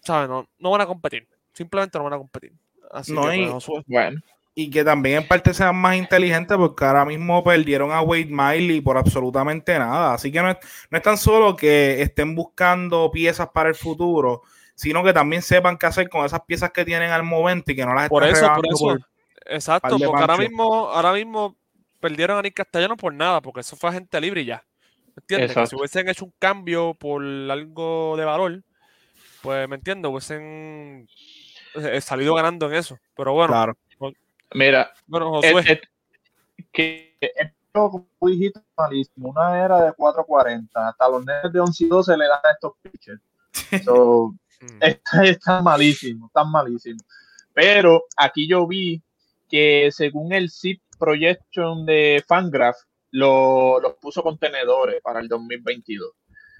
¿sabes? 0.00 0.28
No, 0.28 0.48
no 0.58 0.70
van 0.70 0.80
a 0.80 0.86
competir, 0.86 1.28
simplemente 1.52 1.98
no 1.98 2.04
van 2.04 2.14
a 2.14 2.18
competir. 2.18 2.52
Así 2.90 3.12
No, 3.12 3.22
que, 3.30 3.36
pues, 3.36 3.64
y- 3.68 3.82
Bueno, 3.86 4.20
Y 4.60 4.70
que 4.70 4.82
también 4.82 5.18
en 5.18 5.28
parte 5.28 5.54
sean 5.54 5.76
más 5.76 5.94
inteligentes 5.94 6.56
porque 6.56 6.84
ahora 6.84 7.04
mismo 7.04 7.44
perdieron 7.44 7.92
a 7.92 8.00
Wade 8.00 8.26
Miley 8.28 8.80
por 8.80 8.98
absolutamente 8.98 9.78
nada. 9.78 10.14
Así 10.14 10.32
que 10.32 10.42
no 10.42 10.50
es, 10.50 10.56
no 10.90 10.98
es 10.98 11.04
tan 11.04 11.16
solo 11.16 11.54
que 11.54 12.02
estén 12.02 12.34
buscando 12.34 13.08
piezas 13.12 13.50
para 13.54 13.68
el 13.68 13.76
futuro, 13.76 14.42
sino 14.74 15.04
que 15.04 15.12
también 15.12 15.42
sepan 15.42 15.78
qué 15.78 15.86
hacer 15.86 16.08
con 16.08 16.26
esas 16.26 16.40
piezas 16.40 16.72
que 16.72 16.84
tienen 16.84 17.12
al 17.12 17.22
momento 17.22 17.70
y 17.70 17.76
que 17.76 17.86
no 17.86 17.94
las 17.94 18.08
Por 18.08 18.24
estén 18.24 18.44
eso, 18.46 18.52
por 18.52 18.66
eso. 18.66 18.84
por- 18.84 19.00
Exacto, 19.46 19.90
porque 19.90 20.04
ahora 20.22 20.36
mismo, 20.36 20.88
ahora 20.88 21.12
mismo 21.12 21.56
perdieron 22.00 22.36
a 22.38 22.42
Nick 22.42 22.54
Castellano 22.54 22.96
por 22.96 23.14
nada, 23.14 23.40
porque 23.40 23.60
eso 23.60 23.76
fue 23.76 23.90
agente 23.90 24.20
libre 24.20 24.40
y 24.40 24.46
ya. 24.46 24.64
¿Entiendes? 25.16 25.50
Que 25.50 25.54
si 25.54 25.60
Exacto. 25.60 25.76
hubiesen 25.76 26.08
hecho 26.08 26.24
un 26.24 26.34
cambio 26.36 26.94
por 26.94 27.22
algo 27.22 28.16
de 28.16 28.24
valor, 28.24 28.62
pues 29.40 29.68
me 29.68 29.76
entiendo, 29.76 30.10
hubiesen 30.10 31.08
eh, 31.76 32.00
salido 32.00 32.34
ganando 32.34 32.66
en 32.66 32.74
eso. 32.74 32.98
Pero 33.16 33.34
bueno, 33.34 33.52
Claro. 33.52 33.76
Mira, 34.54 34.92
bueno, 35.52 35.68
que 36.72 37.16
esto, 37.20 37.54
como 37.72 38.08
tú 38.20 38.28
dijiste, 38.28 38.60
malísimo. 38.76 39.30
Una 39.30 39.64
era 39.64 39.82
de 39.82 39.92
4.40. 39.92 40.68
Hasta 40.74 41.08
los 41.08 41.24
nenes 41.24 41.52
de 41.52 41.60
11 41.60 41.84
y 41.84 41.88
12 41.88 42.16
le 42.16 42.26
dan 42.26 42.40
a 42.44 42.50
estos 42.52 42.72
pitchers. 42.82 43.20
So, 43.84 44.34
mm, 44.60 44.82
está, 44.82 45.24
está 45.24 45.62
malísimo, 45.62 46.26
está 46.26 46.44
malísimo. 46.44 47.00
Pero 47.54 48.04
aquí 48.16 48.48
yo 48.48 48.66
vi 48.66 49.02
que 49.48 49.90
según 49.92 50.32
el 50.32 50.50
SIP 50.50 50.80
Projection 50.98 51.84
de 51.86 52.22
Fangraph, 52.26 52.76
lo- 53.10 53.80
los 53.80 53.94
puso 53.94 54.22
contenedores 54.22 55.00
para 55.02 55.20
el 55.20 55.28
2022. 55.28 56.12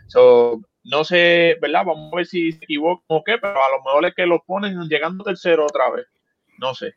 So, 0.08 0.60
no 0.84 1.04
sé, 1.04 1.56
¿verdad? 1.60 1.84
Vamos 1.84 2.12
a 2.12 2.16
ver 2.16 2.26
si 2.26 2.52
se 2.52 2.64
equivoco 2.64 3.04
o 3.08 3.22
qué, 3.22 3.36
pero 3.38 3.62
a 3.62 3.68
lo 3.70 3.82
mejor 3.84 4.06
es 4.06 4.14
que 4.14 4.26
los 4.26 4.40
ponen 4.46 4.80
llegando 4.88 5.22
tercero 5.24 5.64
otra 5.66 5.90
vez. 5.90 6.06
No 6.58 6.74
sé. 6.74 6.94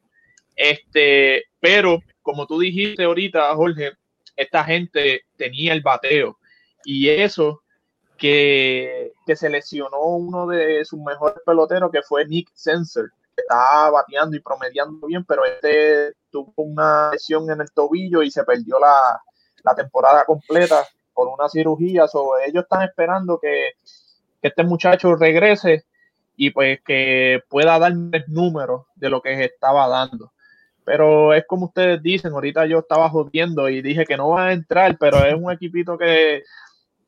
Este, 0.61 1.45
pero 1.59 1.97
como 2.21 2.45
tú 2.45 2.59
dijiste 2.59 3.03
ahorita, 3.03 3.55
Jorge, 3.55 3.93
esta 4.35 4.63
gente 4.63 5.23
tenía 5.35 5.73
el 5.73 5.81
bateo 5.81 6.37
y 6.85 7.09
eso 7.09 7.63
que, 8.15 9.11
que 9.25 9.35
se 9.35 9.49
lesionó 9.49 9.99
uno 10.01 10.45
de 10.45 10.85
sus 10.85 10.99
mejores 10.99 11.39
peloteros 11.43 11.91
que 11.91 12.03
fue 12.03 12.27
Nick 12.27 12.51
Sensor, 12.53 13.11
que 13.35 13.41
estaba 13.41 13.89
bateando 13.89 14.37
y 14.37 14.39
promediando 14.39 15.07
bien, 15.07 15.25
pero 15.25 15.45
este 15.45 16.13
tuvo 16.29 16.53
una 16.57 17.09
lesión 17.11 17.49
en 17.49 17.61
el 17.61 17.71
tobillo 17.71 18.21
y 18.21 18.29
se 18.29 18.43
perdió 18.43 18.77
la, 18.77 19.19
la 19.63 19.73
temporada 19.73 20.25
completa 20.25 20.85
por 21.11 21.27
una 21.27 21.49
cirugía. 21.49 22.07
So, 22.07 22.37
ellos 22.37 22.65
están 22.65 22.83
esperando 22.83 23.39
que, 23.39 23.71
que 24.39 24.47
este 24.49 24.63
muchacho 24.63 25.15
regrese 25.15 25.85
y 26.35 26.51
pues 26.51 26.81
que 26.85 27.41
pueda 27.49 27.79
darles 27.79 28.27
números 28.27 28.85
de 28.93 29.09
lo 29.09 29.23
que 29.23 29.43
estaba 29.43 29.87
dando. 29.87 30.31
Pero 30.91 31.33
es 31.33 31.45
como 31.47 31.67
ustedes 31.67 32.03
dicen, 32.03 32.33
ahorita 32.33 32.65
yo 32.65 32.79
estaba 32.79 33.09
jodiendo 33.09 33.69
y 33.69 33.81
dije 33.81 34.03
que 34.05 34.17
no 34.17 34.31
va 34.31 34.47
a 34.47 34.51
entrar, 34.51 34.97
pero 34.97 35.25
es 35.25 35.33
un 35.33 35.49
equipito 35.49 35.97
que, 35.97 36.43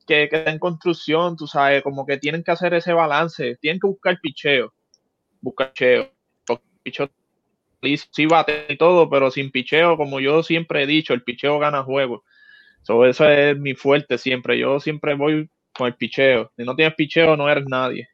que, 0.08 0.30
que 0.30 0.38
está 0.38 0.52
en 0.52 0.58
construcción, 0.58 1.36
tú 1.36 1.48
sabes, 1.48 1.84
como 1.84 2.06
que 2.06 2.17
tienen 2.17 2.46
que 2.46 2.52
hacer 2.52 2.74
ese 2.74 2.93
balance, 2.93 3.58
tienen 3.60 3.82
que 3.82 3.88
buscar 3.88 4.17
picheo, 4.22 4.74
buscar 5.41 5.74
picheo. 5.74 6.10
Picheo 6.82 7.10
sí 8.10 8.26
bate 8.26 8.67
y 8.69 8.78
todo, 8.78 9.10
pero 9.10 9.30
sin 9.30 9.52
picheo, 9.52 9.98
como 9.98 10.22
yo 10.22 10.43
siempre 10.43 10.84
he 10.84 10.88
dicho, 10.88 11.13
el 11.13 11.24
picheo 11.24 11.60
gana 11.60 11.84
juegos. 11.84 12.22
So, 12.84 13.06
eso 13.06 13.28
es 13.30 13.58
mi 13.58 13.74
fuerte 13.74 14.17
siempre. 14.17 14.58
Yo 14.58 14.80
siempre 14.80 15.13
voy 15.15 15.50
con 15.74 15.88
el 15.88 15.96
picheo. 15.96 16.54
Si 16.56 16.63
no 16.63 16.74
tienes 16.74 16.96
picheo, 16.96 17.36
no 17.36 17.50
eres 17.50 17.65
nadie. 17.65 18.08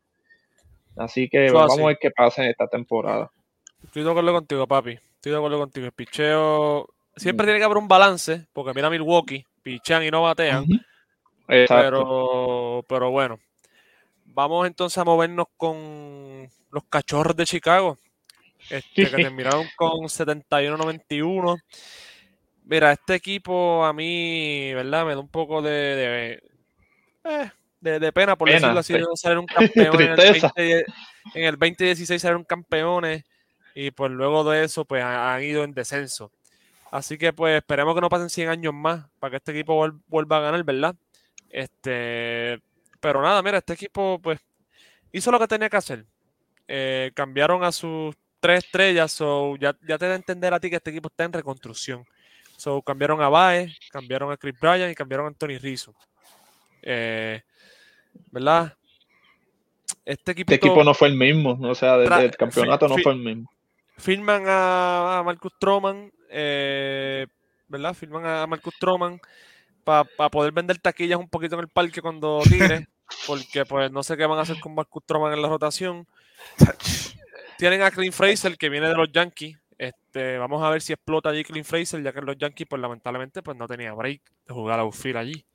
Así 0.98 1.30
que 1.30 1.52
vamos 1.52 1.74
así. 1.74 1.84
a 1.84 1.86
ver 1.86 1.98
qué 2.02 2.10
pasa 2.10 2.44
en 2.44 2.50
esta 2.50 2.66
temporada. 2.68 3.30
estoy 3.84 4.04
de 4.04 4.10
acuerdo 4.10 4.34
contigo, 4.34 4.66
papi. 4.66 4.98
Estoy 5.20 5.34
de 5.34 5.38
acuerdo 5.38 5.58
contigo. 5.60 5.86
El 5.86 5.92
picheo 5.92 6.88
Mm. 7.16 7.20
siempre 7.20 7.46
tiene 7.46 7.60
que 7.60 7.66
haber 7.66 7.78
un 7.78 7.90
balance, 7.90 8.48
porque 8.54 8.74
mira 8.74 8.90
Milwaukee, 8.90 9.46
pichean 9.62 10.04
y 10.04 10.10
no 10.12 10.22
batean. 10.22 10.66
Pero, 11.46 12.86
pero 12.88 13.12
bueno, 13.12 13.40
vamos 14.26 14.66
entonces 14.68 14.98
a 14.98 15.04
movernos 15.04 15.48
con 15.58 16.50
los 16.72 16.84
cachorros 16.90 17.36
de 17.36 17.46
Chicago, 17.46 17.98
este, 18.70 19.08
que 19.10 19.18
terminaron 19.34 19.66
con 19.76 20.08
71-91. 20.08 21.58
Mira, 22.64 22.92
este 22.94 23.16
equipo 23.16 23.84
a 23.84 23.92
mí, 23.94 24.72
¿verdad? 24.74 25.06
Me 25.06 25.16
da 25.16 25.20
un 25.20 25.28
poco 25.30 25.62
de... 25.62 25.72
de- 25.72 26.44
eh, 27.26 27.52
de, 27.82 27.98
de 28.00 28.12
pena, 28.12 28.36
por 28.38 28.48
Pena, 28.50 28.60
decirlo 28.60 28.80
así, 28.82 28.94
sí. 28.94 29.00
de 29.00 29.06
no 29.06 29.16
ser 29.16 29.38
un 29.38 29.46
campeón 29.46 30.02
en 30.02 30.10
el, 30.12 30.16
Tristeza. 30.18 30.52
20, 30.56 30.86
en 31.34 31.44
el 31.46 31.58
2016 31.58 32.22
ser 32.22 32.36
un 32.36 32.44
campeones 32.44 33.24
y 33.82 33.92
pues 33.92 34.12
luego 34.12 34.44
de 34.50 34.64
eso 34.66 34.84
pues 34.86 35.02
ha- 35.04 35.34
han 35.36 35.44
ido 35.44 35.64
en 35.64 35.74
descenso. 35.74 36.32
Así 36.92 37.18
que 37.18 37.32
pues 37.34 37.56
esperemos 37.58 37.96
que 37.96 38.02
no 38.02 38.10
pasen 38.10 38.30
100 38.30 38.50
años 38.50 38.74
más 38.74 39.06
para 39.20 39.32
que 39.32 39.38
este 39.38 39.52
equipo 39.52 39.76
vuel- 39.82 40.02
vuelva 40.08 40.38
a 40.38 40.42
ganar, 40.42 40.64
¿verdad? 40.64 40.96
Este, 41.50 42.60
pero 43.00 43.22
nada, 43.22 43.42
mira, 43.42 43.60
este 43.60 43.74
equipo 43.74 44.20
pues 44.22 44.40
hizo 45.12 45.32
lo 45.32 45.40
que 45.40 45.48
tenía 45.48 45.70
que 45.70 45.78
hacer. 45.78 46.06
Eh, 46.68 47.12
cambiaron 47.14 47.64
a 47.64 47.72
sus 47.72 48.16
tres 48.40 48.66
estrellas, 48.66 49.12
so 49.12 49.56
ya, 49.58 49.76
ya 49.88 49.98
te 49.98 50.08
da 50.08 50.14
a 50.14 50.16
entender 50.16 50.54
a 50.54 50.60
ti 50.60 50.70
que 50.70 50.76
este 50.78 50.90
equipo 50.92 51.08
está 51.10 51.24
en 51.24 51.34
reconstrucción. 51.34 52.06
So, 52.58 52.82
cambiaron 52.82 53.22
a 53.22 53.30
Baez, 53.30 53.72
cambiaron 53.90 54.32
a 54.32 54.38
Chris 54.38 54.60
Bryan 54.60 54.92
y 54.92 54.96
cambiaron 54.96 55.26
a 55.26 55.30
Anthony 55.30 55.58
Rizzo. 55.62 55.96
Eh, 56.82 57.42
¿Verdad? 58.32 58.76
Este 60.06 60.32
equipo, 60.34 60.52
Este 60.54 60.66
equipo 60.68 60.84
no 60.84 60.94
fue 60.94 61.08
el 61.08 61.16
mismo, 61.16 61.58
o 61.62 61.76
sea, 61.76 61.98
desde 61.98 62.26
el 62.26 62.36
campeonato 62.38 62.88
no 62.88 62.98
fue 63.04 63.14
el 63.14 63.20
mismo. 63.20 63.52
Firman 64.00 64.46
a, 64.48 65.20
a 65.20 65.24
Marcus 65.24 65.54
Stroman, 65.56 66.12
eh, 66.30 67.28
¿verdad? 67.68 67.94
Firman 67.94 68.26
a 68.26 68.48
Marcus 68.48 68.74
Stroman 68.76 69.20
para 69.84 70.30
poder 70.30 70.52
vender 70.52 70.78
taquillas 70.80 71.20
un 71.20 71.30
poquito 71.30 71.56
en 71.56 71.62
el 71.62 71.70
parque 71.70 72.02
cuando 72.02 72.42
tire, 72.44 72.88
porque 73.28 73.66
pues 73.66 73.92
no 73.92 74.04
sé 74.04 74.18
qué 74.18 74.26
van 74.26 74.40
a 74.40 74.44
hacer 74.44 74.60
con 74.60 74.76
Marcus 74.76 75.04
Stroman 75.04 75.34
en 75.34 75.42
la 75.42 75.50
rotación. 75.50 76.08
Tienen 77.58 77.82
a 77.82 77.92
Clint 77.92 78.14
Fraser 78.14 78.58
que 78.58 78.70
viene 78.70 78.88
de 78.88 78.96
los 78.96 79.12
Yankees. 79.12 79.58
Este, 79.78 80.38
vamos 80.38 80.62
a 80.64 80.70
ver 80.70 80.82
si 80.82 80.94
explota 80.94 81.30
allí 81.30 81.44
Clint 81.44 81.66
Fraser, 81.66 82.02
ya 82.02 82.12
que 82.12 82.22
los 82.22 82.38
Yankees, 82.38 82.68
pues 82.70 82.82
lamentablemente, 82.82 83.42
pues 83.42 83.58
no 83.58 83.68
tenía 83.68 83.94
break 83.94 84.22
de 84.48 84.54
jugar 84.54 84.80
a 84.80 84.84
outfield 84.84 85.18
allí. 85.18 85.46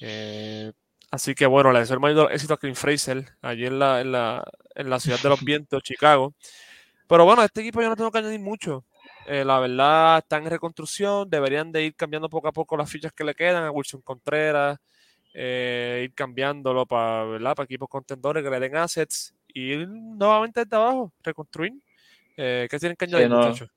Eh, 0.00 0.72
así 1.10 1.34
que 1.34 1.46
bueno, 1.46 1.72
le 1.72 1.80
deseo 1.80 1.94
el 1.94 2.00
mayor 2.00 2.32
éxito 2.32 2.54
a 2.54 2.58
Clint 2.58 2.76
Fraser 2.76 3.24
allí 3.42 3.66
en 3.66 3.78
la, 3.78 4.00
en 4.00 4.12
la, 4.12 4.44
en 4.74 4.90
la 4.90 5.00
ciudad 5.00 5.20
de 5.20 5.28
los 5.28 5.40
vientos, 5.44 5.82
Chicago. 5.82 6.34
Pero 7.12 7.26
bueno, 7.26 7.42
este 7.44 7.60
equipo 7.60 7.82
yo 7.82 7.90
no 7.90 7.94
tengo 7.96 8.10
que 8.10 8.20
añadir 8.20 8.40
mucho. 8.40 8.86
Eh, 9.26 9.44
la 9.44 9.60
verdad, 9.60 10.16
está 10.16 10.38
en 10.38 10.46
reconstrucción. 10.48 11.28
Deberían 11.28 11.70
de 11.70 11.84
ir 11.84 11.94
cambiando 11.94 12.30
poco 12.30 12.48
a 12.48 12.52
poco 12.52 12.74
las 12.74 12.90
fichas 12.90 13.12
que 13.12 13.22
le 13.22 13.34
quedan 13.34 13.64
a 13.64 13.70
Wilson 13.70 14.00
Contreras. 14.00 14.78
eh, 15.34 16.04
ir 16.04 16.14
cambiándolo 16.14 16.86
para 16.86 17.38
para 17.54 17.64
equipos 17.64 17.90
contendores 17.90 18.42
que 18.42 18.48
le 18.48 18.60
den 18.60 18.76
assets. 18.76 19.34
Y 19.48 19.72
ir 19.74 19.88
nuevamente 19.88 20.60
desde 20.64 20.74
abajo, 20.74 21.12
reconstruir. 21.22 21.74
Eh, 22.38 22.66
¿Qué 22.70 22.78
tienen 22.78 22.96
que 22.96 23.04
añadir, 23.04 23.28
no. 23.28 23.36
muchachos? 23.40 23.68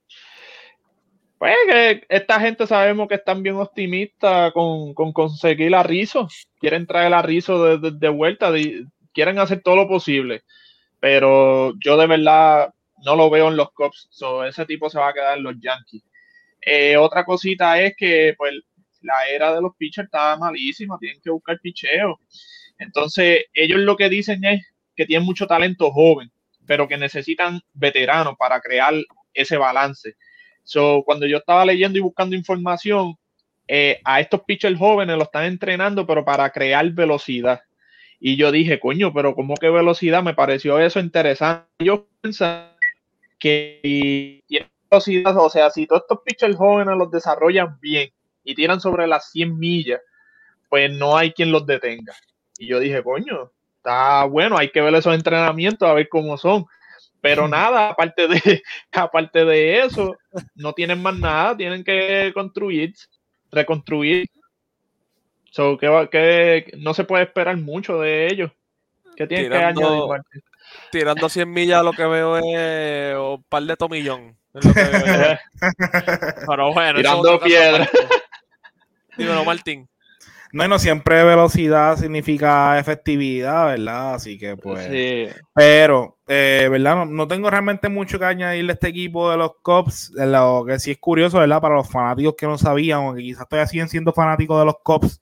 Pues 1.37 1.55
que 1.67 2.05
esta 2.07 2.39
gente 2.39 2.65
sabemos 2.65 3.09
que 3.09 3.15
están 3.15 3.43
bien 3.43 3.57
optimistas 3.57 4.53
con, 4.53 4.93
con 4.93 5.11
conseguir 5.11 5.75
a 5.75 5.83
Rizzo. 5.83 6.29
Quieren 6.61 6.87
traer 6.87 7.13
a 7.13 7.21
Rizzo 7.21 7.65
de, 7.65 7.79
de- 7.79 7.97
de 7.97 8.09
vuelta, 8.09 8.49
de- 8.49 8.85
quieren 9.13 9.39
hacer 9.39 9.61
todo 9.61 9.75
lo 9.75 9.89
posible. 9.89 10.43
Pero 11.01 11.73
yo 11.83 11.97
de 11.97 12.07
verdad 12.07 12.73
no 13.05 13.15
lo 13.15 13.29
veo 13.29 13.47
en 13.47 13.55
los 13.55 13.71
Cubs. 13.71 14.07
So, 14.09 14.43
ese 14.43 14.65
tipo 14.65 14.89
se 14.89 14.99
va 14.99 15.09
a 15.09 15.13
quedar 15.13 15.37
en 15.37 15.43
los 15.43 15.55
Yankees. 15.59 16.03
Eh, 16.61 16.97
otra 16.97 17.23
cosita 17.23 17.79
es 17.79 17.95
que 17.95 18.33
pues 18.37 18.53
la 19.01 19.27
era 19.29 19.53
de 19.53 19.61
los 19.61 19.75
pitchers 19.77 20.07
está 20.07 20.35
malísima, 20.35 20.97
tienen 20.99 21.21
que 21.21 21.29
buscar 21.29 21.59
picheo. 21.61 22.19
Entonces, 22.79 23.45
ellos 23.53 23.79
lo 23.79 23.95
que 23.95 24.09
dicen 24.09 24.43
es 24.43 24.65
que 24.95 25.05
tienen 25.05 25.25
mucho 25.25 25.45
talento 25.45 25.91
joven, 25.91 26.31
pero 26.65 26.87
que 26.87 26.97
necesitan 26.97 27.61
veteranos 27.73 28.35
para 28.37 28.59
crear 28.59 28.95
ese 29.33 29.57
balance. 29.57 30.15
So, 30.63 31.03
cuando 31.05 31.27
yo 31.27 31.37
estaba 31.37 31.63
leyendo 31.63 31.99
y 31.99 32.01
buscando 32.01 32.35
información, 32.35 33.15
eh, 33.67 33.99
a 34.03 34.19
estos 34.19 34.41
pitchers 34.41 34.77
jóvenes 34.77 35.15
lo 35.15 35.23
están 35.23 35.45
entrenando, 35.45 36.07
pero 36.07 36.25
para 36.25 36.49
crear 36.49 36.89
velocidad. 36.91 37.61
Y 38.19 38.37
yo 38.37 38.51
dije, 38.51 38.79
coño, 38.79 39.13
pero 39.13 39.35
¿cómo 39.35 39.55
que 39.55 39.69
velocidad? 39.69 40.23
Me 40.23 40.33
pareció 40.33 40.79
eso 40.79 40.99
interesante. 40.99 41.67
Yo 41.79 42.07
pensaba 42.21 42.74
que 43.39 43.79
si 43.83 44.43
tienen 44.47 44.69
velocidad, 44.89 45.37
o 45.37 45.49
sea, 45.49 45.69
si 45.69 45.85
todos 45.87 46.03
estos 46.03 46.19
pitchers 46.25 46.55
jóvenes 46.55 46.97
los 46.97 47.11
desarrollan 47.11 47.79
bien 47.79 48.09
y 48.43 48.55
tiran 48.55 48.79
sobre 48.79 49.07
las 49.07 49.31
100 49.31 49.57
millas, 49.57 50.01
pues 50.69 50.91
no 50.91 51.17
hay 51.17 51.31
quien 51.31 51.51
los 51.51 51.65
detenga. 51.65 52.13
Y 52.57 52.67
yo 52.67 52.79
dije, 52.79 53.03
coño, 53.03 53.51
está 53.77 54.23
bueno, 54.25 54.57
hay 54.57 54.69
que 54.69 54.81
ver 54.81 54.93
esos 54.95 55.13
entrenamientos 55.15 55.87
a 55.87 55.93
ver 55.93 56.07
cómo 56.09 56.37
son. 56.37 56.65
Pero 57.21 57.47
nada, 57.47 57.89
aparte 57.89 58.27
de, 58.27 58.63
aparte 58.91 59.45
de 59.45 59.79
eso, 59.83 60.15
no 60.55 60.73
tienen 60.73 61.01
más 61.01 61.15
nada, 61.17 61.57
tienen 61.57 61.83
que 61.83 62.31
construir, 62.33 62.93
reconstruir. 63.51 64.27
So, 65.51 65.77
que, 65.77 65.87
va- 65.87 66.09
que 66.09 66.71
no 66.77 66.93
se 66.93 67.03
puede 67.05 67.23
esperar 67.23 67.57
mucho 67.57 67.99
de 67.99 68.27
ellos. 68.27 68.51
¿Qué 69.15 69.25
tienen 69.27 69.45
que 69.51 69.57
añadir, 69.81 70.01
Martín? 70.09 70.41
Tirando 70.91 71.29
100 71.29 71.51
millas, 71.51 71.83
lo 71.83 71.93
que 71.93 72.05
veo 72.05 72.37
es 72.37 73.17
un 73.17 73.43
par 73.49 73.63
de 73.63 73.75
tomillón. 73.75 74.37
es 74.53 74.65
lo 74.65 74.73
que 74.73 74.83
veo. 74.83 75.37
Pero 76.47 76.73
bueno, 76.73 76.99
eso 76.99 76.99
es 76.99 77.03
Tirando 77.03 77.19
otro 77.19 77.39
caso 77.39 77.45
piedra. 77.45 77.83
aparte. 77.83 78.07
Dímelo, 79.17 79.45
Martín. 79.45 79.89
No, 80.51 80.63
y 80.63 80.69
no 80.69 80.79
siempre 80.79 81.23
velocidad 81.25 81.97
significa 81.97 82.79
efectividad, 82.79 83.65
¿verdad? 83.65 84.13
Así 84.13 84.37
que 84.37 84.55
pues. 84.55 84.87
Sí. 84.89 85.27
Pero, 85.53 86.17
eh, 86.27 86.69
¿verdad? 86.71 86.95
No, 86.95 87.05
no 87.05 87.27
tengo 87.27 87.49
realmente 87.49 87.89
mucho 87.89 88.17
que 88.17 88.23
añadirle 88.23 88.71
a 88.71 88.75
este 88.75 88.87
equipo 88.87 89.29
de 89.29 89.35
los 89.35 89.51
Cubs. 89.61 90.11
Lo 90.15 90.63
que 90.65 90.79
sí 90.79 90.91
es 90.91 90.97
curioso, 90.97 91.39
¿verdad? 91.39 91.59
Para 91.59 91.75
los 91.75 91.89
fanáticos 91.89 92.35
que 92.37 92.45
no 92.45 92.57
sabían, 92.57 92.99
o 93.01 93.13
que 93.13 93.21
quizás 93.21 93.47
todavía 93.49 93.67
siguen 93.67 93.89
siendo 93.89 94.13
fanáticos 94.13 94.57
de 94.59 94.65
los 94.65 94.75
Cubs, 94.81 95.21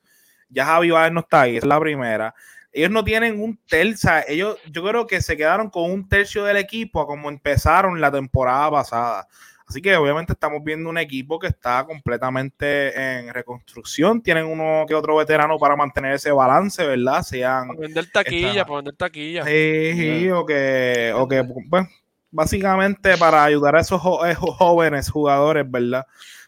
ya 0.49 0.65
Javi 0.65 0.91
Baez 0.91 1.11
no 1.11 1.21
está 1.21 1.41
ahí, 1.41 1.57
esa 1.57 1.65
es 1.65 1.69
la 1.69 1.79
primera. 1.79 2.35
Ellos 2.73 2.89
no 2.89 3.03
tienen 3.03 3.39
un 3.39 3.57
tercio, 3.67 4.09
ellos, 4.27 4.57
yo 4.71 4.83
creo 4.83 5.05
que 5.05 5.21
se 5.21 5.37
quedaron 5.37 5.69
con 5.69 5.91
un 5.91 6.09
tercio 6.09 6.43
del 6.43 6.57
equipo 6.57 6.99
a 6.99 7.05
como 7.05 7.29
empezaron 7.29 8.01
la 8.01 8.11
temporada 8.11 8.71
pasada. 8.71 9.27
Así 9.67 9.81
que 9.81 9.95
obviamente 9.95 10.33
estamos 10.33 10.63
viendo 10.63 10.89
un 10.89 10.97
equipo 10.97 11.39
que 11.39 11.47
está 11.47 11.85
completamente 11.85 12.95
en 12.95 13.33
reconstrucción. 13.33 14.21
Tienen 14.21 14.45
uno 14.45 14.85
que 14.87 14.93
otro 14.93 15.15
veterano 15.15 15.57
para 15.57 15.75
mantener 15.75 16.13
ese 16.13 16.31
balance, 16.31 16.85
¿verdad? 16.85 17.23
Sean 17.23 17.67
Para 17.67 17.79
vender 17.79 18.11
taquilla, 18.11 18.65
para 18.65 18.77
vender 18.77 18.95
taquilla. 18.95 19.45
Sí, 19.45 19.93
sí, 19.93 20.29
o 20.31 20.45
que, 20.45 21.13
o 21.15 21.27
que, 21.27 21.43
pues, 21.69 21.87
básicamente 22.29 23.17
para 23.17 23.43
ayudar 23.43 23.75
a 23.77 23.81
esos 23.81 24.01
eh, 24.25 24.35
jóvenes 24.35 25.09
jugadores, 25.09 25.69
¿verdad? 25.69 26.05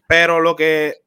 Pero 0.08 0.42
lo 0.42 0.56
que 0.56 1.05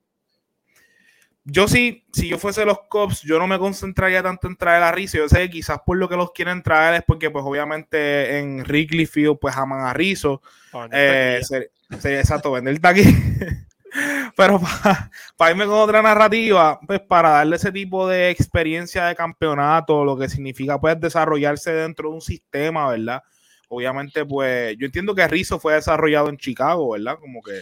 yo 1.51 1.67
sí, 1.67 2.05
si 2.13 2.29
yo 2.29 2.39
fuese 2.39 2.65
los 2.67 2.81
Cubs, 2.91 3.23
yo 3.23 3.39
no 3.39 3.47
me 3.47 3.59
concentraría 3.59 4.23
tanto 4.23 4.47
en 4.49 4.57
traer 4.57 4.83
a 4.83 4.93
Rizzo. 4.93 5.17
Yo 5.19 5.29
sé 5.29 5.39
que 5.39 5.51
quizás 5.51 5.79
por 5.85 5.97
lo 5.97 6.09
que 6.09 6.17
los 6.17 6.33
quieren 6.33 6.63
traer 6.63 6.97
es 6.97 7.03
porque, 7.07 7.31
pues, 7.31 7.45
obviamente 7.47 8.39
en 8.39 8.61
Wrigley 8.61 9.07
Field, 9.07 9.39
pues, 9.41 9.57
aman 9.57 9.81
a 9.81 9.95
Rizzo. 9.95 10.43
vender 10.73 11.41
Eh, 11.41 11.69
sería 11.99 12.21
exacto, 12.21 12.53
vender 12.53 12.79
aquí. 12.83 13.03
Pero 14.37 14.61
para 15.37 15.51
irme 15.51 15.65
con 15.65 15.75
otra 15.77 16.03
narrativa, 16.03 16.79
pues 16.87 17.01
para 17.01 17.31
darle 17.31 17.57
ese 17.57 17.73
tipo 17.73 18.07
de 18.07 18.29
experiencia 18.31 19.07
de 19.07 19.17
campeonato, 19.17 20.05
lo 20.05 20.17
que 20.17 20.29
significa 20.29 20.79
pues 20.79 21.01
desarrollarse 21.01 21.73
dentro 21.73 22.11
de 22.11 22.15
un 22.17 22.21
sistema, 22.21 22.91
¿verdad? 22.91 23.23
Obviamente, 23.69 24.25
pues 24.27 24.77
yo 24.79 24.85
entiendo 24.87 25.15
que 25.15 25.27
Rizzo 25.27 25.59
fue 25.59 25.75
desarrollado 25.75 26.29
en 26.29 26.37
Chicago, 26.37 26.91
¿verdad? 26.93 27.17
Como 27.19 27.43
que 27.43 27.59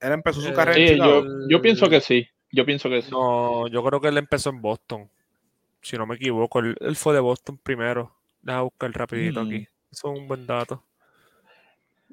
él 0.00 0.12
empezó 0.12 0.40
su 0.40 0.48
Eh, 0.48 0.54
carrera 0.54 0.78
en 0.80 0.88
Chicago. 0.88 1.24
yo, 1.24 1.48
yo 1.48 1.62
pienso 1.62 1.88
que 1.88 2.00
sí. 2.00 2.28
Yo 2.54 2.64
pienso 2.64 2.88
que 2.88 3.02
sí. 3.02 3.10
No, 3.10 3.66
yo 3.68 3.82
creo 3.84 4.00
que 4.00 4.08
él 4.08 4.18
empezó 4.18 4.50
en 4.50 4.60
Boston. 4.62 5.08
Si 5.82 5.96
no 5.98 6.06
me 6.06 6.14
equivoco, 6.14 6.60
él, 6.60 6.76
él 6.80 6.96
fue 6.96 7.14
de 7.14 7.20
Boston 7.20 7.58
primero. 7.62 8.14
Deja 8.42 8.60
buscar 8.62 8.90
rapidito 8.92 9.42
Mm. 9.42 9.46
aquí. 9.46 9.68
Eso 9.90 10.12
es 10.12 10.18
un 10.20 10.28
buen 10.28 10.46
dato. 10.46 10.82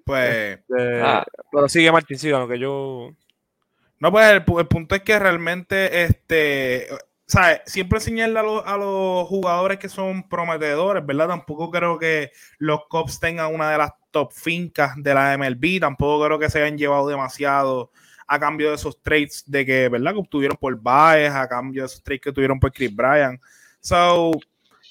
Pues 0.05 0.59
Eh, 0.77 1.01
Ah. 1.03 1.25
Pero 1.51 1.69
sigue 1.69 1.91
Martín, 1.91 2.17
siga 2.17 2.39
lo 2.39 2.47
que 2.47 2.59
yo. 2.59 3.11
No, 3.99 4.11
pues 4.11 4.31
el, 4.31 4.43
pu- 4.45 4.59
el 4.59 4.67
punto 4.67 4.95
es 4.95 5.03
que 5.03 5.19
realmente, 5.19 6.03
este, 6.03 6.87
¿sabes? 7.27 7.61
Siempre 7.65 7.99
enseñarle 7.99 8.39
a 8.39 8.43
los, 8.43 8.63
a 8.65 8.77
los 8.77 9.27
jugadores 9.27 9.77
que 9.77 9.89
son 9.89 10.27
prometedores, 10.27 11.05
¿verdad? 11.05 11.27
Tampoco 11.27 11.69
creo 11.69 11.99
que 11.99 12.31
los 12.57 12.85
Cubs 12.89 13.19
tengan 13.19 13.53
una 13.53 13.69
de 13.71 13.77
las 13.77 13.91
top 14.09 14.31
fincas 14.33 14.93
de 14.97 15.13
la 15.13 15.33
MLB, 15.37 15.79
tampoco 15.79 16.25
creo 16.25 16.39
que 16.39 16.49
se 16.49 16.61
hayan 16.63 16.77
llevado 16.79 17.07
demasiado 17.07 17.91
a 18.31 18.39
cambio 18.39 18.69
de 18.69 18.75
esos 18.75 19.01
trades 19.01 19.43
de 19.45 19.65
que, 19.65 19.89
¿verdad? 19.89 20.13
Que 20.13 20.19
obtuvieron 20.19 20.55
por 20.55 20.81
Baez, 20.81 21.33
a 21.33 21.49
cambio 21.49 21.81
de 21.81 21.87
esos 21.87 22.01
trades 22.01 22.21
que 22.21 22.31
tuvieron 22.31 22.61
por 22.61 22.71
Chris 22.71 22.95
Bryan. 22.95 23.37
So, 23.81 24.31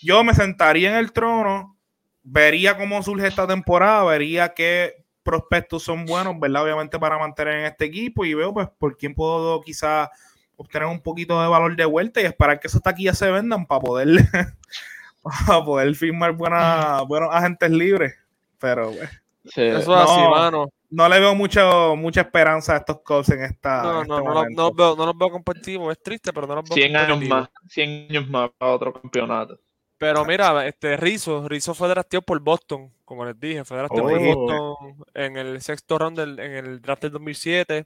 yo 0.03 0.23
me 0.23 0.35
sentaría 0.35 0.91
en 0.91 0.97
el 0.97 1.11
trono, 1.11 1.75
vería 2.23 2.77
cómo 2.77 3.03
surge 3.03 3.27
esta 3.27 3.47
temporada, 3.47 4.05
vería 4.05 4.53
qué 4.53 5.07
prospectos 5.23 5.83
son 5.83 6.05
buenos, 6.05 6.39
¿verdad? 6.39 6.65
Obviamente 6.65 6.99
para 6.99 7.19
mantener 7.19 7.61
en 7.61 7.65
este 7.65 7.87
equipo 7.87 8.27
y 8.27 8.35
veo 8.35 8.53
pues 8.53 8.69
por 8.79 8.99
quién 8.99 9.15
puedo 9.15 9.63
quizás 9.63 10.11
obtener 10.57 10.89
un 10.89 11.01
poquito 11.01 11.41
de 11.41 11.49
valor 11.49 11.75
de 11.77 11.87
vuelta 11.87 12.21
y 12.21 12.27
esperar 12.27 12.61
que 12.61 12.69
esas 12.69 12.83
taquillas 12.83 13.17
se 13.17 13.31
vendan 13.31 13.65
para 13.65 13.81
poder 13.81 14.07
para 15.23 15.65
poder 15.65 15.95
firmar 15.95 16.33
buena, 16.33 17.01
buenos 17.09 17.31
agentes 17.33 17.71
libres. 17.71 18.15
Pero 18.59 18.93
pues, 18.93 19.09
Sí. 19.45 19.63
Eso 19.63 19.79
es 19.79 19.89
así, 19.89 20.21
No. 20.21 20.31
mano. 20.31 20.71
No 20.91 21.09
le 21.09 21.21
veo 21.21 21.35
mucho, 21.37 21.95
mucha 21.97 22.23
esperanza 22.23 22.75
a 22.75 22.79
estos 22.79 23.01
Colts 23.03 23.31
en 23.31 23.43
esta. 23.45 23.83
No, 23.83 24.03
en 24.03 24.09
no, 24.09 24.43
este 24.43 24.55
no, 24.55 24.63
los 24.65 24.77
veo, 24.77 24.97
no 24.97 25.07
los 25.07 25.17
veo 25.17 25.31
competitivos. 25.31 25.93
Es 25.93 26.03
triste, 26.03 26.33
pero 26.33 26.47
no 26.49 26.57
los 26.57 26.65
veo 26.65 26.75
100 26.75 26.97
años 26.97 27.23
más, 27.29 27.49
100 27.69 28.07
años 28.11 28.29
más 28.29 28.51
para 28.59 28.73
otro 28.73 28.93
campeonato. 28.93 29.59
Pero 29.99 30.25
mira, 30.25 30.67
este 30.67 30.97
Rizzo, 30.97 31.47
Rizzo 31.49 31.75
fue 31.75 31.89
drafteado 31.89 32.23
por 32.23 32.41
Boston, 32.41 32.91
como 33.05 33.25
les 33.25 33.39
dije, 33.39 33.65
fue 33.65 33.77
drafteado 33.77 34.09
por 34.09 34.19
Oh. 34.19 34.35
Boston 34.35 35.05
en 35.15 35.37
el 35.37 35.61
sexto 35.61 35.99
round 35.99 36.19
del, 36.19 36.39
en 36.41 36.53
el 36.67 36.81
draft 36.81 37.03
del 37.03 37.13
2007 37.13 37.85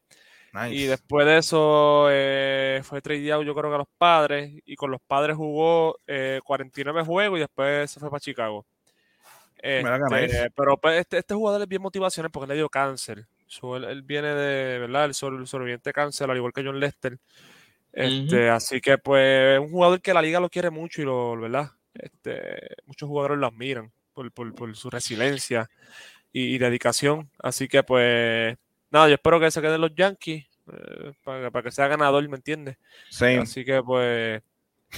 Nice. 0.52 0.74
y 0.74 0.84
después 0.86 1.26
de 1.26 1.38
eso 1.38 2.06
eh, 2.10 2.80
fue 2.84 3.02
tradeado 3.02 3.42
yo 3.42 3.52
creo 3.56 3.68
que 3.68 3.74
a 3.74 3.78
los 3.78 3.88
padres 3.98 4.52
y 4.64 4.76
con 4.76 4.92
los 4.92 5.00
padres 5.04 5.36
jugó 5.36 5.98
eh, 6.06 6.40
49 6.44 7.02
juegos 7.04 7.38
y 7.38 7.40
después 7.40 7.90
se 7.90 7.98
fue 7.98 8.08
para 8.10 8.20
Chicago. 8.20 8.64
Este, 9.64 10.50
pero 10.54 10.76
pues, 10.76 11.00
este, 11.00 11.18
este 11.18 11.34
jugador 11.34 11.62
es 11.62 11.68
bien 11.68 11.82
motivacional 11.82 12.30
porque 12.30 12.48
le 12.48 12.54
dio 12.56 12.68
cáncer. 12.68 13.26
So, 13.46 13.76
él, 13.76 13.84
él 13.84 14.02
viene 14.02 14.28
de, 14.28 14.78
¿verdad? 14.78 15.06
El, 15.06 15.14
sobre- 15.14 15.36
el 15.38 15.46
sobreviviente 15.46 15.92
cáncer, 15.92 16.30
al 16.30 16.36
igual 16.36 16.52
que 16.52 16.64
John 16.64 16.78
Lester. 16.80 17.18
Este, 17.92 18.50
Así 18.50 18.80
que, 18.80 18.98
pues, 18.98 19.54
es 19.54 19.60
un 19.60 19.70
jugador 19.70 20.00
que 20.00 20.12
la 20.14 20.22
liga 20.22 20.40
lo 20.40 20.48
quiere 20.50 20.70
mucho 20.70 21.00
y 21.00 21.04
lo, 21.04 21.36
¿verdad? 21.40 21.70
Este, 21.94 22.58
muchos 22.86 23.08
jugadores 23.08 23.38
lo 23.38 23.46
admiran 23.46 23.92
por, 24.12 24.30
por- 24.32 24.54
por 24.54 24.74
su 24.76 24.90
resiliencia 24.90 25.70
y, 26.32 26.54
y 26.54 26.58
dedicación. 26.58 27.30
Así 27.38 27.68
que, 27.68 27.82
pues, 27.84 28.56
nada, 28.90 29.08
yo 29.08 29.14
espero 29.14 29.38
que 29.38 29.50
se 29.50 29.60
queden 29.62 29.80
los 29.80 29.94
Yankees 29.94 30.44
eh, 30.72 31.12
para, 31.22 31.50
para 31.50 31.62
que 31.62 31.70
sea 31.70 31.86
ganador, 31.88 32.28
¿me 32.28 32.36
entiendes? 32.36 32.76
Así 33.38 33.64
que, 33.64 33.80
pues, 33.82 34.42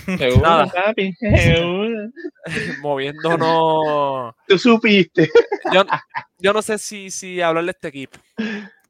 Seguro, 0.05 0.43
Nada. 0.43 0.67
papi, 0.67 1.13
seguro. 1.21 2.11
moviéndonos. 2.81 4.35
Tú 4.47 4.59
supiste. 4.59 5.31
Yo, 5.73 5.85
yo 6.39 6.53
no 6.53 6.63
sé 6.63 6.79
si, 6.79 7.11
si 7.11 7.41
hablar 7.41 7.65
de 7.65 7.71
este 7.73 7.89
equipo, 7.89 8.19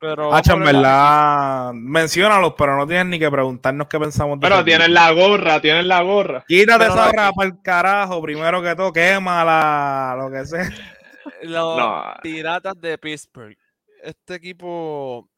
pero. 0.00 0.30
En 0.36 0.50
a 0.50 0.54
verdad, 0.56 1.72
menciónalos, 1.72 2.54
pero 2.56 2.76
no 2.76 2.86
tienes 2.86 3.06
ni 3.06 3.18
que 3.18 3.30
preguntarnos 3.30 3.86
qué 3.88 3.98
pensamos 3.98 4.38
de 4.40 4.46
Pero 4.48 4.60
equipo. 4.60 4.88
la 4.88 5.10
gorra, 5.12 5.60
tienes 5.60 5.86
la 5.86 6.02
gorra. 6.02 6.44
Quítate 6.46 6.78
pero 6.78 6.92
esa 6.92 7.04
no, 7.04 7.08
hora 7.10 7.32
para 7.32 7.48
el 7.48 7.62
carajo, 7.62 8.20
primero 8.22 8.62
que 8.62 8.74
todo, 8.76 8.92
quémala, 8.92 10.16
lo 10.18 10.30
que 10.30 10.44
sea. 10.46 10.70
Los 11.42 11.76
No. 11.76 12.04
Piratas 12.22 12.80
de 12.80 12.98
Pittsburgh. 12.98 13.56
Este 14.02 14.34
equipo, 14.34 15.28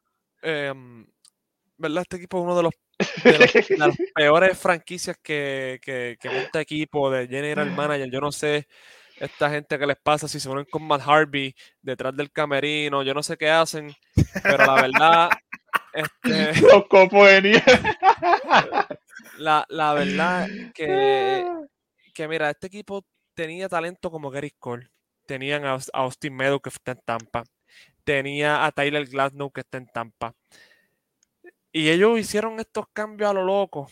em, 0.42 1.07
¿verdad? 1.78 2.02
Este 2.02 2.16
equipo 2.16 2.38
es 2.38 2.44
uno 2.44 2.57
de 2.57 2.62
los, 2.64 2.72
de 3.25 3.39
los- 3.39 3.53
de 3.53 3.77
las 3.79 3.97
peores 4.15 4.59
franquicias 4.59 5.17
que, 5.23 5.79
que, 5.83 6.17
que 6.21 6.31
monta 6.31 6.61
equipo 6.61 7.11
de 7.11 7.27
general 7.29 7.71
manager. 7.71 8.11
Yo 8.11 8.21
no 8.21 8.33
sé 8.33 8.67
esta 9.21 9.51
gente 9.51 9.79
que 9.79 9.87
les 9.87 9.97
pasa 9.97 10.29
si 10.29 10.39
se 10.39 10.49
ponen 10.49 10.65
con 10.71 10.83
Matt 10.87 11.03
Harvey 11.05 11.55
detrás 11.83 12.17
del 12.17 12.31
camerino. 12.31 13.03
Yo 13.03 13.15
no 13.15 13.23
sé 13.23 13.37
qué 13.37 13.51
hacen, 13.51 13.93
pero 14.43 14.65
la 14.65 14.75
verdad, 14.83 15.31
este, 15.93 16.53
Los 16.73 16.87
copos 16.89 17.27
de 17.29 17.43
nieve. 17.43 17.63
la, 19.39 19.65
la 19.69 19.95
verdad 19.95 20.49
que, 20.75 21.47
que 22.15 22.29
mira, 22.29 22.51
este 22.51 22.67
equipo 22.69 23.05
tenía 23.35 23.69
talento 23.69 24.11
como 24.11 24.31
Gary 24.31 24.53
Cole, 24.59 24.89
tenían 25.27 25.65
a, 25.65 25.75
Aus- 25.75 25.91
a 25.93 26.01
Austin 26.01 26.35
Meadows 26.35 26.61
que 26.63 26.71
está 26.71 26.93
en 26.93 27.01
Tampa, 27.05 27.45
tenía 28.05 28.65
a 28.65 28.73
Tyler 28.73 29.07
Glasnow 29.07 29.51
que 29.53 29.61
está 29.61 29.79
en 29.79 29.87
Tampa. 29.87 30.35
Y 31.79 31.91
ellos 31.91 32.19
hicieron 32.19 32.59
estos 32.59 32.87
cambios 32.93 33.31
a 33.31 33.33
lo 33.33 33.45
loco 33.45 33.88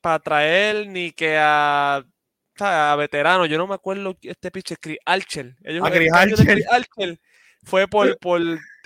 para 0.00 0.18
traer 0.18 0.86
ni 0.86 1.12
que 1.12 1.36
a, 1.38 2.02
a 2.58 2.96
veteranos. 2.96 3.50
Yo 3.50 3.58
no 3.58 3.66
me 3.66 3.74
acuerdo 3.74 4.16
este 4.22 4.50
pitcher, 4.50 4.78
Chris 4.80 4.96
Archer. 5.04 5.56
Ellos, 5.62 5.84
A 5.84 5.88
el 5.88 5.94
Chris 5.94 6.12
Archer. 6.14 6.46
Chris 6.46 6.66
Archer 6.70 7.20
fue 7.64 7.86
por, 7.86 8.18
por 8.18 8.40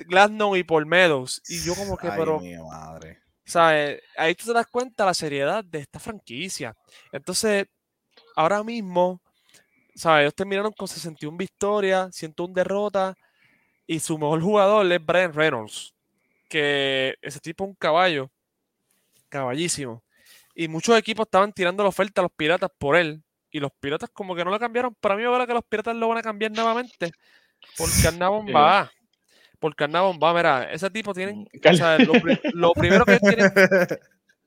Glasnow 0.08 0.56
y 0.56 0.64
por 0.64 0.84
Meadows. 0.86 1.40
Y 1.48 1.62
yo 1.62 1.76
como 1.76 1.96
que, 1.96 2.08
Ay, 2.08 2.14
pero 2.16 2.40
mi 2.40 2.56
madre. 2.56 3.20
¿sabes? 3.44 4.02
Ahí 4.16 4.34
tú 4.34 4.46
te 4.46 4.54
das 4.54 4.66
cuenta 4.66 5.06
la 5.06 5.14
seriedad 5.14 5.62
de 5.62 5.78
esta 5.78 6.00
franquicia. 6.00 6.76
Entonces, 7.12 7.66
ahora 8.34 8.64
mismo, 8.64 9.22
¿sabes? 9.94 10.22
Ellos 10.22 10.34
terminaron 10.34 10.72
con 10.72 10.88
61 10.88 11.36
victorias, 11.36 12.12
101 12.12 12.54
derrotas, 12.54 13.14
y 13.86 14.00
su 14.00 14.18
mejor 14.18 14.42
jugador 14.42 14.90
es 14.90 15.06
Brian 15.06 15.32
Reynolds, 15.32 15.94
que 16.48 17.14
ese 17.22 17.40
tipo 17.40 17.64
es 17.64 17.68
un 17.70 17.74
caballo, 17.76 18.30
caballísimo. 19.28 20.02
Y 20.54 20.68
muchos 20.68 20.96
equipos 20.98 21.26
estaban 21.26 21.52
tirando 21.52 21.82
la 21.82 21.88
oferta 21.90 22.20
a 22.20 22.24
los 22.24 22.32
piratas 22.32 22.70
por 22.78 22.96
él, 22.96 23.22
y 23.50 23.60
los 23.60 23.70
piratas 23.80 24.10
como 24.12 24.34
que 24.34 24.44
no 24.44 24.50
lo 24.50 24.58
cambiaron. 24.58 24.94
Para 25.00 25.16
mí, 25.16 25.22
ahora 25.24 25.46
que 25.46 25.54
los 25.54 25.64
piratas 25.64 25.94
lo 25.96 26.08
van 26.08 26.18
a 26.18 26.22
cambiar 26.22 26.50
nuevamente, 26.52 27.10
porque 27.76 28.08
Arnabon 28.08 28.46
va. 28.54 28.90
Porque 29.58 29.84
Arnabon 29.84 30.18
va, 30.22 30.34
mira, 30.34 30.72
ese 30.72 30.90
tipo 30.90 31.12
tiene 31.14 31.32
o 31.52 31.60
Cal- 31.60 31.76
sea, 31.76 31.98
lo, 31.98 32.12
pri- 32.14 32.40
lo 32.54 32.72
primero 32.74 33.04
que 33.04 33.18
tienen, 33.18 33.50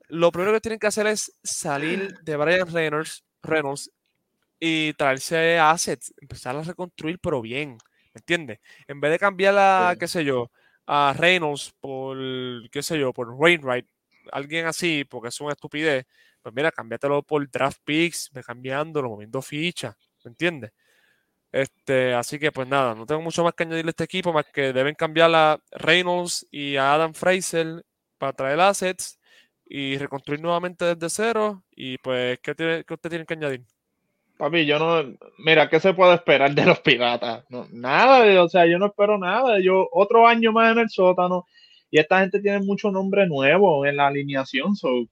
lo 0.07 0.31
primero 0.31 0.53
que 0.53 0.61
tienen 0.61 0.79
que 0.79 0.87
hacer 0.87 1.07
es 1.07 1.33
salir 1.43 2.17
de 2.21 2.35
Brian 2.37 2.71
Reynolds, 2.71 3.23
Reynolds 3.43 3.91
y 4.59 4.93
traerse 4.93 5.57
assets, 5.59 6.13
empezar 6.21 6.55
a 6.55 6.61
reconstruir, 6.61 7.19
pero 7.19 7.41
bien, 7.41 7.71
¿me 8.13 8.19
entiendes? 8.19 8.59
En 8.87 9.01
vez 9.01 9.11
de 9.11 9.19
cambiar 9.19 9.57
a, 9.57 9.91
Sí. 9.93 9.99
qué 9.99 10.07
sé 10.07 10.23
yo, 10.23 10.49
a 10.87 11.13
Reynolds 11.17 11.73
por, 11.79 12.17
qué 12.71 12.83
sé 12.83 12.99
yo, 12.99 13.13
por 13.13 13.29
Wainwright, 13.31 13.87
alguien 14.31 14.65
así, 14.67 15.05
porque 15.05 15.29
es 15.29 15.41
una 15.41 15.53
estupidez, 15.53 16.05
pues 16.41 16.53
mira, 16.55 16.71
cámbiatelo 16.71 17.23
por 17.23 17.49
draft 17.49 17.79
picks, 17.83 18.31
cambiándolo, 18.45 19.09
moviendo 19.09 19.41
fichas, 19.41 19.95
¿me 20.23 20.29
entiendes? 20.29 20.71
Este, 21.51 22.13
así 22.13 22.39
que 22.39 22.51
pues 22.51 22.67
nada, 22.67 22.95
no 22.95 23.05
tengo 23.05 23.21
mucho 23.21 23.43
más 23.43 23.53
que 23.53 23.63
añadirle 23.63 23.89
a 23.89 23.91
este 23.91 24.05
equipo, 24.05 24.31
más 24.33 24.45
que 24.53 24.73
deben 24.73 24.95
cambiar 24.95 25.31
a 25.35 25.59
Reynolds 25.71 26.47
y 26.49 26.77
a 26.77 26.93
Adam 26.93 27.13
Fraser 27.13 27.83
para 28.17 28.33
traer 28.33 28.59
assets 28.61 29.19
y 29.65 29.97
reconstruir 29.97 30.41
nuevamente 30.41 30.85
desde 30.95 31.09
cero. 31.09 31.63
Y 31.71 31.97
pues, 31.99 32.39
¿qué, 32.41 32.55
tiene, 32.55 32.83
qué 32.85 32.93
usted 32.93 33.09
tiene 33.09 33.25
que 33.25 33.33
añadir? 33.33 33.65
Papi, 34.41 34.65
yo 34.65 34.79
no. 34.79 35.15
Mira, 35.37 35.69
¿qué 35.69 35.79
se 35.79 35.93
puede 35.93 36.15
esperar 36.15 36.55
de 36.55 36.65
los 36.65 36.79
piratas? 36.79 37.45
Nada, 37.69 38.41
o 38.41 38.49
sea, 38.49 38.65
yo 38.65 38.79
no 38.79 38.87
espero 38.87 39.19
nada. 39.19 39.59
Yo, 39.59 39.87
otro 39.91 40.27
año 40.27 40.51
más 40.51 40.71
en 40.71 40.79
el 40.79 40.89
sótano. 40.89 41.45
Y 41.91 41.99
esta 41.99 42.21
gente 42.21 42.39
tiene 42.39 42.59
mucho 42.59 42.89
nombre 42.89 43.27
nuevo 43.27 43.85
en 43.85 43.97
la 43.97 44.07
alineación. 44.07 44.75
So, 44.75 45.05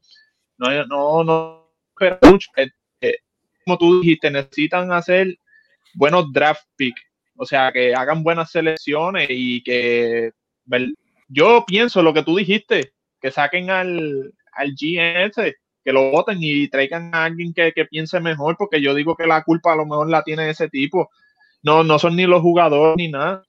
no, 0.57 0.85
no, 0.87 1.23
no 1.23 1.71
espero 1.89 2.17
mucho. 2.23 2.49
Eh, 2.57 2.71
eh, 3.01 3.17
como 3.63 3.77
tú 3.77 4.01
dijiste, 4.01 4.31
necesitan 4.31 4.91
hacer 4.91 5.37
buenos 5.93 6.33
draft 6.33 6.65
picks. 6.75 7.03
O 7.37 7.45
sea, 7.45 7.71
que 7.71 7.93
hagan 7.93 8.23
buenas 8.23 8.49
selecciones 8.49 9.27
y 9.29 9.61
que. 9.61 10.31
Yo 11.27 11.65
pienso 11.67 12.01
lo 12.01 12.15
que 12.15 12.23
tú 12.23 12.35
dijiste, 12.35 12.93
que 13.21 13.29
saquen 13.29 13.69
al, 13.69 14.33
al 14.53 14.71
GS 14.71 15.53
que 15.89 15.93
lo 15.93 16.11
voten 16.11 16.37
y 16.39 16.67
traigan 16.67 17.09
a 17.15 17.23
alguien 17.23 17.51
que, 17.51 17.71
que 17.73 17.85
piense 17.85 18.19
mejor, 18.19 18.55
porque 18.57 18.79
yo 18.79 18.93
digo 18.93 19.15
que 19.15 19.25
la 19.25 19.43
culpa 19.43 19.73
a 19.73 19.75
lo 19.75 19.85
mejor 19.87 20.07
la 20.07 20.21
tiene 20.21 20.47
ese 20.47 20.69
tipo. 20.69 21.09
No, 21.63 21.83
no 21.83 21.97
son 21.97 22.15
ni 22.15 22.27
los 22.27 22.43
jugadores 22.43 22.95
ni 22.95 23.07
nada. 23.09 23.43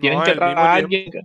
Tienen 0.00 0.18
No, 0.18 0.24
que 0.24 0.32
traer 0.32 0.58
a 0.58 0.72
alguien. 0.74 1.08
que- 1.12 1.22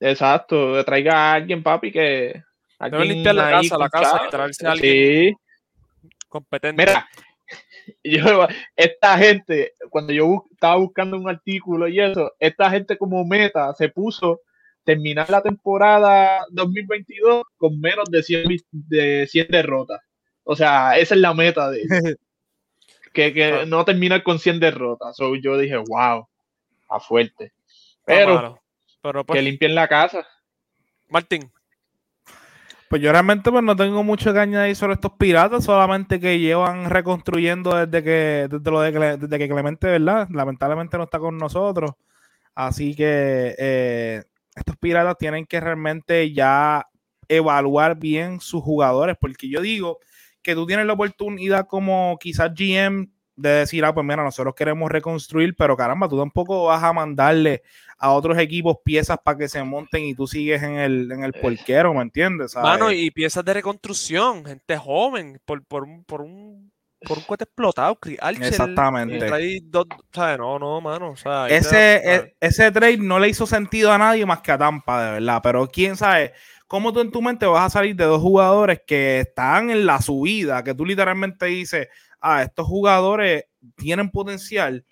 exacto, 0.00 0.82
traiga 0.86 1.12
a 1.16 1.32
alguien, 1.34 1.62
papi, 1.62 1.92
que. 1.92 2.42
Deben 2.80 3.08
limpiar 3.08 3.34
la 3.34 3.50
casa, 3.50 3.76
la 3.76 3.90
casa, 3.90 4.10
chavo. 4.12 4.26
y 4.26 4.30
traerse 4.30 4.66
a 4.66 4.70
alguien 4.72 5.36
Sí, 5.36 6.08
competente. 6.28 6.82
mira, 6.82 7.06
yo, 8.02 8.48
esta 8.74 9.18
gente, 9.18 9.74
cuando 9.90 10.14
yo 10.14 10.46
estaba 10.50 10.76
buscando 10.76 11.18
un 11.18 11.28
artículo 11.28 11.88
y 11.88 12.00
eso, 12.00 12.32
esta 12.38 12.70
gente 12.70 12.96
como 12.96 13.22
meta 13.26 13.74
se 13.74 13.90
puso 13.90 14.40
terminar 14.84 15.30
la 15.30 15.42
temporada 15.42 16.44
2022 16.50 17.42
con 17.56 17.80
menos 17.80 18.04
de 18.10 18.22
100, 18.22 18.48
vi- 18.48 18.64
de 18.70 19.26
100 19.30 19.48
derrotas. 19.48 20.00
O 20.44 20.54
sea, 20.56 20.96
esa 20.98 21.14
es 21.14 21.20
la 21.20 21.32
meta 21.34 21.70
de 21.70 21.82
que, 23.12 23.32
que 23.32 23.44
Ah. 23.44 23.64
no 23.66 23.84
terminar 23.84 24.22
con 24.22 24.38
100 24.38 24.60
derrotas. 24.60 25.16
So, 25.16 25.34
yo 25.36 25.56
dije, 25.58 25.76
wow, 25.76 26.26
a 26.88 27.00
fuerte. 27.00 27.52
Pero. 28.04 28.60
Pero 29.02 29.24
pues, 29.24 29.38
que 29.38 29.42
limpien 29.42 29.74
la 29.74 29.86
casa. 29.88 30.26
Martín, 31.08 31.50
Pues 32.88 33.02
yo 33.02 33.10
realmente 33.12 33.50
pues 33.50 33.62
no 33.62 33.74
tengo 33.76 34.02
mucho 34.02 34.32
que 34.32 34.38
añadir 34.38 34.76
sobre 34.76 34.94
estos 34.94 35.12
piratas, 35.18 35.64
solamente 35.64 36.18
que 36.20 36.38
llevan 36.38 36.88
reconstruyendo 36.90 37.74
desde 37.86 38.02
que 38.04 38.46
desde 38.50 38.70
lo 38.70 38.80
de 38.80 38.92
Cle- 38.94 39.18
desde 39.18 39.38
que 39.38 39.48
Clemente, 39.48 39.86
¿verdad? 39.88 40.28
Lamentablemente 40.30 40.96
no 40.96 41.04
está 41.04 41.18
con 41.18 41.36
nosotros. 41.36 41.90
Así 42.54 42.94
que 42.94 43.54
eh, 43.58 44.22
estos 44.54 44.76
piratas 44.76 45.18
tienen 45.18 45.46
que 45.46 45.60
realmente 45.60 46.32
ya 46.32 46.86
evaluar 47.28 47.98
bien 47.98 48.40
sus 48.40 48.62
jugadores, 48.62 49.16
porque 49.20 49.48
yo 49.48 49.60
digo 49.60 49.98
que 50.42 50.54
tú 50.54 50.66
tienes 50.66 50.86
la 50.86 50.92
oportunidad 50.92 51.66
como 51.66 52.18
quizás 52.20 52.52
GM 52.54 53.08
de 53.36 53.48
decir, 53.48 53.84
ah, 53.84 53.92
pues 53.92 54.06
mira, 54.06 54.22
nosotros 54.22 54.54
queremos 54.54 54.90
reconstruir, 54.90 55.56
pero 55.56 55.76
caramba, 55.76 56.08
tú 56.08 56.18
tampoco 56.18 56.66
vas 56.66 56.82
a 56.82 56.92
mandarle 56.92 57.62
a 57.98 58.12
otros 58.12 58.38
equipos 58.38 58.76
piezas 58.84 59.18
para 59.24 59.38
que 59.38 59.48
se 59.48 59.62
monten 59.64 60.04
y 60.04 60.14
tú 60.14 60.26
sigues 60.26 60.62
en 60.62 60.76
el, 60.76 61.10
en 61.10 61.24
el 61.24 61.32
porquero, 61.32 61.94
¿me 61.94 62.02
entiendes? 62.02 62.52
¿Sabes? 62.52 62.70
mano, 62.70 62.92
y 62.92 63.10
piezas 63.10 63.44
de 63.44 63.54
reconstrucción, 63.54 64.44
gente 64.44 64.76
joven, 64.76 65.40
por, 65.44 65.64
por 65.64 65.84
un, 65.84 66.04
por 66.04 66.20
un 66.20 66.73
por 67.04 67.18
un 67.18 67.24
cohete 67.24 67.44
explotado. 67.44 67.94
Chris 67.96 68.18
Archer, 68.20 68.44
Exactamente. 68.44 69.16
y 69.16 69.18
trae 69.20 69.60
dos- 69.64 69.86
¿sabes? 70.12 70.38
No, 70.38 70.58
no, 70.58 70.80
mano. 70.80 71.10
O 71.10 71.16
sea, 71.16 71.44
ahí 71.44 71.50
te 71.50 71.56
ese, 71.58 71.68
¿sabes? 71.70 72.04
e- 72.04 72.36
ese 72.40 72.70
trade 72.72 72.96
no 72.98 73.18
le 73.18 73.28
hizo 73.28 73.46
sentido 73.46 73.92
a 73.92 73.98
nadie 73.98 74.26
más 74.26 74.40
que 74.40 74.52
a 74.52 74.58
Tampa, 74.58 75.04
de 75.04 75.10
verdad. 75.12 75.40
Pero 75.42 75.68
quién 75.68 75.96
sabe, 75.96 76.32
cómo 76.66 76.92
tú 76.92 77.00
en 77.00 77.10
tu 77.10 77.22
mente 77.22 77.46
vas 77.46 77.66
a 77.66 77.70
salir 77.70 77.94
de 77.96 78.04
dos 78.04 78.20
jugadores 78.20 78.80
que 78.86 79.20
están 79.20 79.70
en 79.70 79.86
la 79.86 80.00
subida, 80.02 80.64
que 80.64 80.74
tú 80.74 80.84
literalmente 80.84 81.46
dices, 81.46 81.88
ah, 82.20 82.42
estos 82.42 82.66
jugadores 82.66 83.44
tienen 83.76 84.10
potencial. 84.10 84.84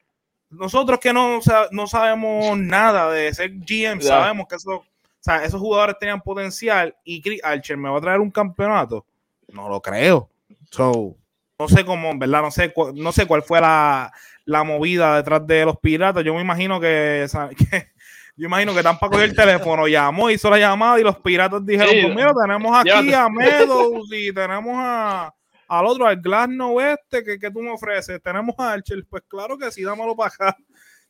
Nosotros 0.50 0.98
que 1.00 1.12
no, 1.14 1.40
no 1.70 1.86
sabemos 1.86 2.58
nada 2.58 3.10
de 3.10 3.32
ser 3.32 3.52
GM, 3.54 4.02
sabemos 4.02 4.46
que 4.46 4.56
eso, 4.56 4.70
o 4.76 4.84
sea, 5.18 5.44
esos 5.44 5.58
jugadores 5.60 5.96
tenían 5.98 6.20
potencial 6.20 6.94
y 7.04 7.22
Chris 7.22 7.40
Archer 7.42 7.76
me 7.78 7.88
va 7.88 7.96
a 7.96 8.00
traer 8.02 8.20
un 8.20 8.30
campeonato. 8.30 9.06
No 9.48 9.68
lo 9.70 9.80
creo. 9.80 10.28
So, 10.70 11.16
no 11.62 11.68
sé 11.68 11.84
cómo, 11.84 12.10
en 12.10 12.18
verdad, 12.18 12.42
no 12.42 12.50
sé, 12.50 12.72
no 12.94 13.12
sé 13.12 13.26
cuál 13.26 13.42
fue 13.42 13.60
la, 13.60 14.12
la 14.44 14.64
movida 14.64 15.16
detrás 15.16 15.46
de 15.46 15.64
los 15.64 15.78
piratas. 15.78 16.24
Yo 16.24 16.34
me 16.34 16.40
imagino 16.40 16.80
que, 16.80 17.26
que- 17.70 17.92
yo 18.36 18.46
imagino 18.46 18.74
que 18.74 18.82
Tampa 18.82 19.08
cogió 19.08 19.24
el 19.24 19.34
teléfono, 19.36 19.86
llamó, 19.88 20.30
hizo 20.30 20.48
la 20.50 20.58
llamada 20.58 20.98
y 20.98 21.02
los 21.02 21.18
piratas 21.18 21.64
dijeron, 21.66 21.90
Sí, 21.92 22.00
pues 22.02 22.14
mira, 22.14 22.32
tenemos 22.40 22.76
aquí 22.76 23.12
a 23.12 23.28
Meadows 23.28 24.08
y 24.12 24.32
tenemos 24.32 24.74
a 24.76 25.34
al 25.68 25.86
otro, 25.86 26.06
al 26.06 26.16
Glasnow 26.20 26.80
este, 26.80 27.24
que, 27.24 27.38
que 27.38 27.50
tú 27.50 27.60
me 27.60 27.70
ofreces. 27.70 28.20
Tenemos 28.22 28.54
a 28.58 28.72
Archer, 28.72 29.02
pues 29.08 29.22
claro 29.26 29.56
que 29.56 29.70
sí, 29.70 29.82
dámelo 29.82 30.14
para 30.14 30.28
acá. 30.28 30.56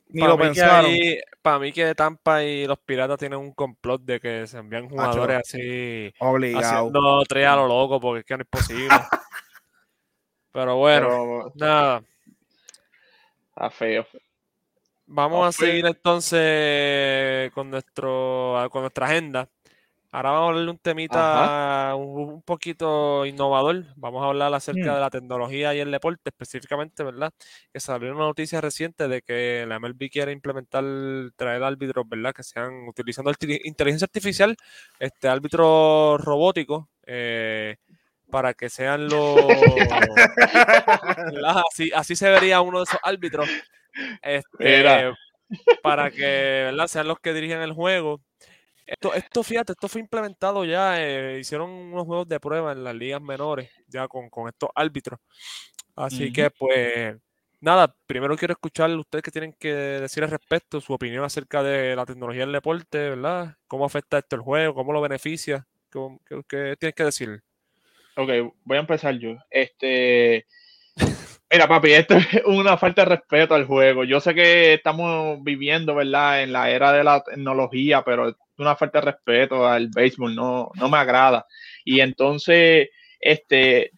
Ni 0.09 0.21
Para 0.21 0.31
lo 0.33 0.37
mí, 0.37 0.43
que 0.43 0.47
pensaron. 0.49 0.85
ahí- 0.91 1.19
para 1.41 1.59
mí 1.59 1.71
que 1.73 1.95
Tampa 1.95 2.43
y 2.43 2.65
los 2.67 2.77
Piratas 2.79 3.17
tienen 3.17 3.39
un 3.39 3.51
complot 3.53 4.03
de 4.03 4.19
que 4.21 4.45
se 4.47 4.57
envían 4.59 4.87
jugadores 4.87 5.39
así 5.39 6.13
Obligado. 6.19 6.63
haciendo 6.87 7.23
tres 7.27 7.47
a 7.47 7.55
lo 7.57 7.67
loco 7.67 7.99
porque 7.99 8.19
es 8.19 8.25
que 8.25 8.37
no 8.37 8.43
es 8.43 8.47
posible. 8.49 8.87
Pero 10.53 10.75
bueno, 10.77 11.07
Pero 11.09 11.51
nada. 11.55 12.03
está 13.49 13.69
feo. 13.69 14.05
Vamos 15.05 15.47
a 15.47 15.51
seguir 15.51 15.85
entonces 15.85 17.51
con 17.53 17.69
nuestro 17.69 18.67
con 18.71 18.81
nuestra 18.83 19.07
agenda. 19.07 19.49
Ahora 20.11 20.29
vamos 20.29 20.45
a 20.45 20.49
hablar 20.49 20.65
de 20.65 20.71
un 20.71 20.77
temita 20.77 21.93
un, 21.97 22.19
un 22.35 22.41
poquito 22.43 23.25
innovador. 23.25 23.83
Vamos 23.95 24.23
a 24.23 24.27
hablar 24.27 24.53
acerca 24.53 24.91
Mm. 24.91 24.93
de 24.95 24.99
la 25.01 25.09
tecnología 25.09 25.73
y 25.73 25.79
el 25.79 25.89
deporte 25.91 26.21
específicamente, 26.29 27.03
¿verdad? 27.03 27.33
Que 27.73 27.79
salió 27.79 28.11
una 28.15 28.25
noticia 28.25 28.61
reciente 28.61 29.07
de 29.07 29.23
que 29.23 29.65
la 29.67 29.77
MLB 29.79 30.09
quiere 30.11 30.31
implementar, 30.31 30.83
traer 31.35 31.63
árbitros, 31.63 32.07
¿verdad? 32.07 32.31
Que 32.31 32.43
sean 32.43 32.87
utilizando 32.87 33.31
inteligencia 33.63 34.05
artificial, 34.05 34.55
este 34.99 35.27
árbitros 35.27 36.21
robóticos, 36.23 36.85
eh, 37.07 37.77
para 38.33 38.53
que 38.55 38.67
sean 38.69 39.07
los... 39.09 39.21
Así, 41.69 41.91
así 41.93 42.15
se 42.15 42.29
vería 42.29 42.61
uno 42.61 42.79
de 42.79 42.83
esos 42.85 42.99
árbitros. 43.03 43.47
Este, 44.21 44.43
para 45.83 46.09
que 46.11 46.21
¿verdad? 46.71 46.87
sean 46.87 47.07
los 47.07 47.19
que 47.19 47.33
dirigen 47.33 47.61
el 47.61 47.73
juego. 47.73 48.21
Esto, 48.85 49.13
esto, 49.13 49.43
fíjate, 49.43 49.73
esto 49.73 49.87
fue 49.87 50.01
implementado 50.01 50.65
ya, 50.65 51.01
eh, 51.01 51.39
hicieron 51.39 51.69
unos 51.69 52.05
juegos 52.05 52.27
de 52.27 52.39
prueba 52.39 52.71
en 52.73 52.83
las 52.83 52.95
ligas 52.95 53.21
menores, 53.21 53.69
ya 53.87 54.07
con, 54.07 54.29
con 54.29 54.49
estos 54.49 54.69
árbitros. 54.75 55.19
Así 55.95 56.25
que, 56.33 56.49
pues, 56.51 57.15
nada, 57.61 57.95
primero 58.07 58.35
quiero 58.35 58.53
escuchar 58.53 58.89
ustedes 58.97 59.23
que 59.23 59.31
tienen 59.31 59.53
que 59.53 59.73
decir 59.73 60.23
al 60.23 60.31
respecto, 60.31 60.81
su 60.81 60.91
opinión 60.93 61.23
acerca 61.23 61.63
de 61.63 61.95
la 61.95 62.05
tecnología 62.05 62.41
del 62.41 62.51
deporte, 62.53 63.09
¿verdad? 63.11 63.55
¿Cómo 63.67 63.85
afecta 63.85 64.17
esto 64.17 64.35
el 64.35 64.41
juego? 64.41 64.73
¿Cómo 64.73 64.91
lo 64.91 65.01
beneficia? 65.01 65.65
¿Qué, 65.91 65.99
qué- 66.25 66.41
qué 66.47 66.75
tienes 66.79 66.95
que 66.95 67.03
decir? 67.05 67.43
Ok, 68.15 68.29
voy 68.63 68.77
a 68.77 68.81
empezar 68.81 69.17
yo. 69.17 69.37
Este. 69.49 70.45
Mira, 71.51 71.67
papi, 71.67 71.91
esto 71.93 72.15
es 72.15 72.43
una 72.45 72.77
falta 72.77 73.03
de 73.03 73.09
respeto 73.15 73.53
al 73.53 73.65
juego. 73.65 74.03
Yo 74.03 74.19
sé 74.19 74.33
que 74.33 74.73
estamos 74.73 75.37
viviendo, 75.43 75.93
¿verdad?, 75.95 76.43
en 76.43 76.51
la 76.51 76.69
era 76.71 76.91
de 76.91 77.03
la 77.03 77.23
tecnología, 77.23 78.03
pero 78.03 78.29
es 78.29 78.35
una 78.57 78.75
falta 78.75 78.99
de 78.99 79.05
respeto 79.11 79.67
al 79.67 79.89
béisbol, 79.89 80.35
no, 80.35 80.71
no 80.75 80.89
me 80.89 80.97
agrada. 80.97 81.45
Y 81.85 81.99
entonces, 81.99 82.89
este, 83.19 83.91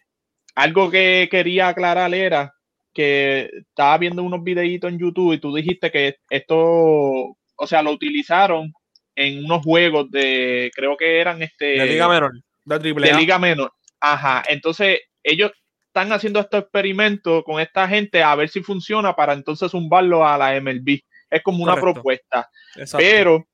algo 0.54 0.90
que 0.90 1.28
quería 1.30 1.68
aclarar 1.68 2.12
era 2.14 2.52
que 2.92 3.50
estaba 3.54 3.98
viendo 3.98 4.22
unos 4.22 4.42
videitos 4.42 4.90
en 4.90 4.98
YouTube 4.98 5.34
y 5.34 5.38
tú 5.38 5.54
dijiste 5.54 5.90
que 5.90 6.16
esto, 6.30 6.56
o 6.56 7.66
sea, 7.66 7.82
lo 7.82 7.90
utilizaron 7.90 8.72
en 9.14 9.44
unos 9.44 9.62
juegos 9.62 10.10
de, 10.10 10.70
creo 10.74 10.96
que 10.96 11.20
eran 11.20 11.42
este 11.42 11.64
De 11.64 11.86
Liga 11.86 12.08
Menor. 12.08 12.32
De 12.64 12.78
triple 12.80 13.08
de. 13.08 13.18
Liga 13.18 13.38
Menor. 13.38 13.72
Ajá, 14.12 14.42
entonces 14.48 15.00
ellos 15.22 15.50
están 15.88 16.12
haciendo 16.12 16.40
estos 16.40 16.60
experimentos 16.60 17.42
con 17.44 17.60
esta 17.60 17.88
gente 17.88 18.22
a 18.22 18.34
ver 18.34 18.48
si 18.48 18.62
funciona 18.62 19.16
para 19.16 19.32
entonces 19.32 19.70
zumbarlo 19.70 20.26
a 20.26 20.36
la 20.36 20.60
MLB. 20.60 21.00
Es 21.30 21.42
como 21.42 21.64
una 21.64 21.72
Correcto. 21.72 21.94
propuesta. 21.94 22.50
Exacto. 22.76 22.98
Pero 22.98 23.46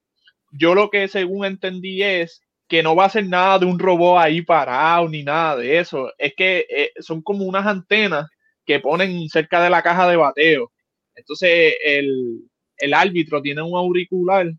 yo 0.51 0.75
lo 0.75 0.91
que 0.91 1.09
según 1.09 1.45
entendí 1.45 2.03
es 2.03 2.43
que 2.69 2.83
no 2.83 2.97
va 2.97 3.07
a 3.07 3.11
ser 3.11 3.27
nada 3.27 3.61
de 3.61 3.67
un 3.67 3.79
robot 3.79 4.19
ahí 4.19 4.43
parado 4.43 5.09
ni 5.09 5.23
nada 5.23 5.57
de 5.57 5.79
eso. 5.79 6.13
Es 6.19 6.35
que 6.37 6.67
eh, 6.69 6.91
son 7.01 7.23
como 7.23 7.45
unas 7.45 7.67
antenas 7.67 8.27
que 8.67 8.81
ponen 8.81 9.29
cerca 9.29 9.63
de 9.63 9.71
la 9.71 9.83
caja 9.83 10.09
de 10.09 10.17
bateo. 10.17 10.73
Entonces 11.15 11.75
el, 11.85 12.41
el 12.79 12.95
árbitro 12.95 13.41
tiene 13.41 13.63
un 13.63 13.77
auricular 13.77 14.51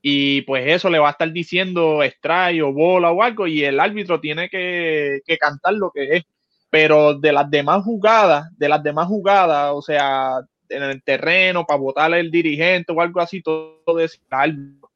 y 0.00 0.42
pues 0.42 0.64
eso 0.66 0.88
le 0.90 0.98
va 0.98 1.08
a 1.08 1.10
estar 1.12 1.30
diciendo 1.32 2.02
strike 2.02 2.62
o 2.62 2.72
bola 2.72 3.10
o 3.10 3.22
algo 3.22 3.46
y 3.46 3.64
el 3.64 3.80
árbitro 3.80 4.20
tiene 4.20 4.48
que, 4.48 5.20
que 5.26 5.38
cantar 5.38 5.74
lo 5.74 5.90
que 5.90 6.16
es. 6.16 6.24
Pero 6.70 7.14
de 7.14 7.32
las 7.32 7.50
demás 7.50 7.82
jugadas, 7.82 8.46
de 8.56 8.68
las 8.68 8.82
demás 8.82 9.06
jugadas, 9.06 9.72
o 9.74 9.80
sea, 9.80 10.40
en 10.68 10.82
el 10.82 11.02
terreno 11.02 11.64
para 11.64 11.78
votar 11.80 12.12
el 12.12 12.30
dirigente 12.30 12.92
o 12.92 13.00
algo 13.00 13.20
así, 13.20 13.42
todo 13.42 13.98
es 13.98 14.20
árbitro. 14.30 14.90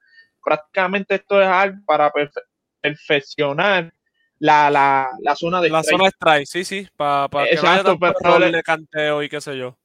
Prácticamente 0.44 1.14
esto 1.14 1.40
es 1.40 1.48
algo 1.48 1.78
para 1.86 2.12
perfe- 2.12 2.42
perfeccionar 2.80 3.92
la, 4.38 4.70
la, 4.70 5.08
la 5.22 5.34
zona 5.34 5.60
de 5.60 5.70
La 5.70 5.82
strike. 5.82 5.98
zona 5.98 6.10
strike, 6.10 6.46
sí, 6.46 6.64
sí, 6.64 6.88
para 6.96 7.28
que 7.30 7.54
Exacto, 7.54 7.98
tanto 7.98 8.12
pero 8.22 8.38
de 8.38 8.62
canteo 8.62 9.22
y 9.22 9.28
qué 9.28 9.40
sé 9.40 9.56
yo. 9.56 9.78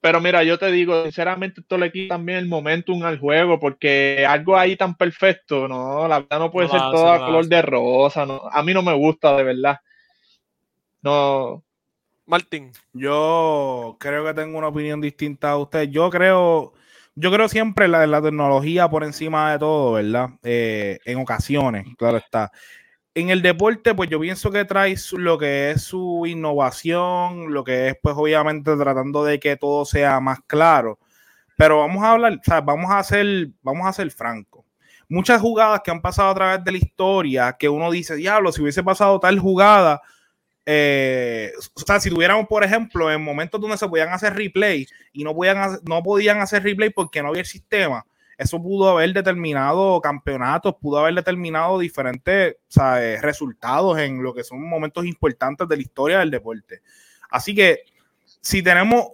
Pero 0.00 0.20
mira, 0.20 0.44
yo 0.44 0.58
te 0.58 0.70
digo, 0.70 1.02
sinceramente, 1.02 1.60
esto 1.60 1.76
le 1.76 1.90
quita 1.90 2.14
también 2.14 2.38
el 2.38 2.46
momentum 2.48 3.02
al 3.04 3.18
juego, 3.18 3.58
porque 3.58 4.24
algo 4.28 4.56
ahí 4.56 4.76
tan 4.76 4.94
perfecto, 4.96 5.66
no, 5.68 6.06
la 6.08 6.20
verdad 6.20 6.38
no 6.38 6.50
puede 6.52 6.68
No 6.68 6.72
ser 6.72 6.80
la 6.82 6.88
hace, 6.88 6.96
todo 6.96 7.08
a 7.12 7.18
no 7.18 7.24
color 7.24 7.40
hace. 7.40 7.48
de 7.48 7.62
rosa, 7.62 8.26
no, 8.26 8.40
a 8.50 8.62
mí 8.62 8.72
no 8.74 8.82
me 8.82 8.94
gusta, 8.94 9.36
de 9.36 9.42
verdad. 9.44 9.78
No, 11.02 11.64
Martín, 12.26 12.72
Yo 12.92 13.96
creo 14.00 14.24
que 14.26 14.34
tengo 14.34 14.58
una 14.58 14.68
opinión 14.68 15.00
distinta 15.00 15.50
a 15.52 15.58
usted. 15.58 15.88
Yo 15.90 16.10
creo, 16.10 16.74
yo 17.14 17.32
creo 17.32 17.48
siempre 17.48 17.86
en 17.86 17.92
la, 17.92 18.06
la 18.06 18.22
tecnología 18.22 18.88
por 18.88 19.04
encima 19.04 19.52
de 19.52 19.58
todo, 19.58 19.92
¿verdad? 19.94 20.30
Eh, 20.42 20.98
en 21.04 21.18
ocasiones, 21.20 21.86
claro 21.96 22.18
está. 22.18 22.52
En 23.14 23.30
el 23.30 23.42
deporte, 23.42 23.94
pues 23.94 24.08
yo 24.10 24.20
pienso 24.20 24.50
que 24.50 24.64
trae 24.64 24.94
lo 25.12 25.38
que 25.38 25.72
es 25.72 25.82
su 25.82 26.24
innovación, 26.26 27.52
lo 27.52 27.64
que 27.64 27.88
es, 27.88 27.96
pues 28.00 28.14
obviamente 28.16 28.76
tratando 28.76 29.24
de 29.24 29.40
que 29.40 29.56
todo 29.56 29.84
sea 29.84 30.20
más 30.20 30.38
claro. 30.46 30.98
Pero 31.56 31.78
vamos 31.80 32.04
a 32.04 32.12
hablar, 32.12 32.34
o 32.34 32.44
sea, 32.44 32.60
vamos 32.60 32.90
a 32.90 33.00
hacer, 33.00 33.48
vamos 33.62 33.86
a 33.86 33.92
ser 33.92 34.10
francos. 34.12 34.64
Muchas 35.08 35.40
jugadas 35.40 35.80
que 35.82 35.90
han 35.90 36.02
pasado 36.02 36.30
a 36.30 36.34
través 36.34 36.64
de 36.64 36.72
la 36.72 36.78
historia, 36.78 37.56
que 37.58 37.68
uno 37.68 37.90
dice, 37.90 38.14
diablo, 38.14 38.52
si 38.52 38.62
hubiese 38.62 38.84
pasado 38.84 39.18
tal 39.18 39.38
jugada, 39.40 40.00
eh, 40.70 41.50
o 41.74 41.80
sea, 41.80 41.98
si 41.98 42.10
tuviéramos, 42.10 42.46
por 42.46 42.62
ejemplo, 42.62 43.10
en 43.10 43.24
momentos 43.24 43.58
donde 43.58 43.78
se 43.78 43.88
podían 43.88 44.10
hacer 44.10 44.34
replay 44.34 44.86
y 45.14 45.24
no 45.24 45.34
podían, 45.34 45.78
no 45.82 46.02
podían 46.02 46.40
hacer 46.42 46.62
replay 46.62 46.90
porque 46.90 47.22
no 47.22 47.28
había 47.28 47.40
el 47.40 47.46
sistema, 47.46 48.04
eso 48.38 48.62
pudo 48.62 48.88
haber 48.90 49.12
determinado 49.12 50.00
campeonatos, 50.00 50.76
pudo 50.80 51.00
haber 51.00 51.14
determinado 51.14 51.78
diferentes 51.80 52.54
resultados 53.20 53.98
en 53.98 54.22
lo 54.22 54.32
que 54.32 54.44
son 54.44 54.62
momentos 54.62 55.04
importantes 55.04 55.66
de 55.68 55.76
la 55.76 55.82
historia 55.82 56.18
del 56.20 56.30
deporte. 56.30 56.80
Así 57.28 57.52
que 57.52 57.80
si 58.40 58.62
tenemos 58.62 59.08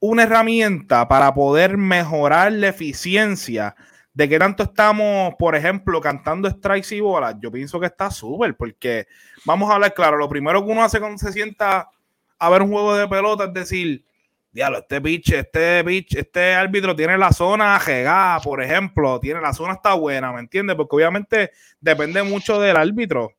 una 0.00 0.22
herramienta 0.22 1.06
para 1.06 1.32
poder 1.34 1.76
mejorar 1.76 2.52
la 2.52 2.68
eficiencia 2.68 3.76
de 4.14 4.28
qué 4.30 4.38
tanto 4.38 4.62
estamos, 4.62 5.34
por 5.38 5.54
ejemplo, 5.54 6.00
cantando 6.00 6.48
strikes 6.48 6.94
y 6.96 7.00
bolas, 7.00 7.36
yo 7.38 7.52
pienso 7.52 7.78
que 7.78 7.86
está 7.86 8.10
súper, 8.10 8.56
porque 8.56 9.06
vamos 9.44 9.70
a 9.70 9.74
hablar 9.74 9.92
claro, 9.92 10.16
lo 10.16 10.28
primero 10.28 10.64
que 10.64 10.72
uno 10.72 10.82
hace 10.82 10.98
cuando 10.98 11.18
se 11.18 11.32
sienta 11.32 11.90
a 12.38 12.48
ver 12.48 12.62
un 12.62 12.70
juego 12.70 12.96
de 12.96 13.06
pelota 13.06 13.44
es 13.44 13.52
decir, 13.52 14.04
diablo, 14.52 14.78
este 14.78 15.00
pitch, 15.00 15.32
este 15.32 15.84
pitch, 15.84 16.16
este 16.16 16.54
árbitro 16.54 16.94
tiene 16.96 17.16
la 17.16 17.32
zona 17.32 17.78
regada, 17.78 18.40
por 18.40 18.62
ejemplo, 18.62 19.20
tiene 19.20 19.40
la 19.40 19.52
zona 19.52 19.74
está 19.74 19.94
buena, 19.94 20.32
¿me 20.32 20.40
entiendes? 20.40 20.76
Porque 20.76 20.96
obviamente 20.96 21.52
depende 21.80 22.22
mucho 22.22 22.60
del 22.60 22.76
árbitro, 22.76 23.32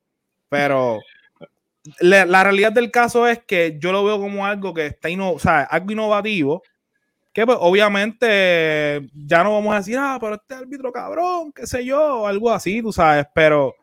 pero 0.50 1.00
la, 2.00 2.44
realidad 2.44 2.72
del 2.72 2.92
caso 2.92 3.28
es 3.28 3.40
que 3.40 3.78
yo 3.80 3.92
lo 3.92 4.06
veo 4.06 4.20
como 4.20 4.46
algo 4.46 4.74
que 4.74 4.88
está 4.88 5.10
inno- 5.10 5.34
o 5.36 5.40
sea, 5.40 5.62
algo 5.64 5.92
innovativo, 5.92 6.64
que 7.34 7.46
pues, 7.46 7.58
obviamente 7.62 9.10
ya 9.14 9.44
no 9.44 9.54
vamos 9.54 9.74
a 9.74 9.78
decir, 9.78 9.98
ah, 9.98 10.18
pero 10.20 10.36
este 10.36 10.56
árbitro 10.56 10.92
cabrón, 10.92 11.52
qué 11.54 11.66
sé 11.66 11.84
yo, 11.86 12.28
algo 12.28 12.52
así, 12.52 12.82
tú 12.82 12.92
sabes, 12.92 13.26
pero 13.34 13.76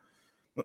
o 0.58 0.64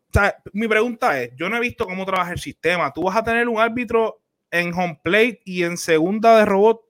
mi 0.54 0.68
pregunta 0.68 1.22
es, 1.22 1.32
yo 1.36 1.50
no 1.50 1.58
he 1.58 1.60
visto 1.60 1.86
cómo 1.86 2.06
trabaja 2.06 2.32
el 2.32 2.40
sistema. 2.40 2.92
Tú 2.92 3.04
vas 3.04 3.16
a 3.16 3.24
tener 3.24 3.48
un 3.48 3.60
árbitro 3.60 4.23
en 4.54 4.72
home 4.72 5.00
plate 5.04 5.42
y 5.46 5.64
en 5.64 5.78
segunda 5.78 6.38
de 6.38 6.46
robot. 6.46 6.82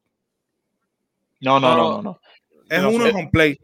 No, 1.39 1.61
no, 1.61 1.69
No, 1.69 1.77
no, 1.77 2.01
no. 2.01 2.19
Es 2.69 2.81
No 2.81 2.89
uno 2.89 3.07
en 3.07 3.15
home 3.15 3.29
plate. 3.31 3.59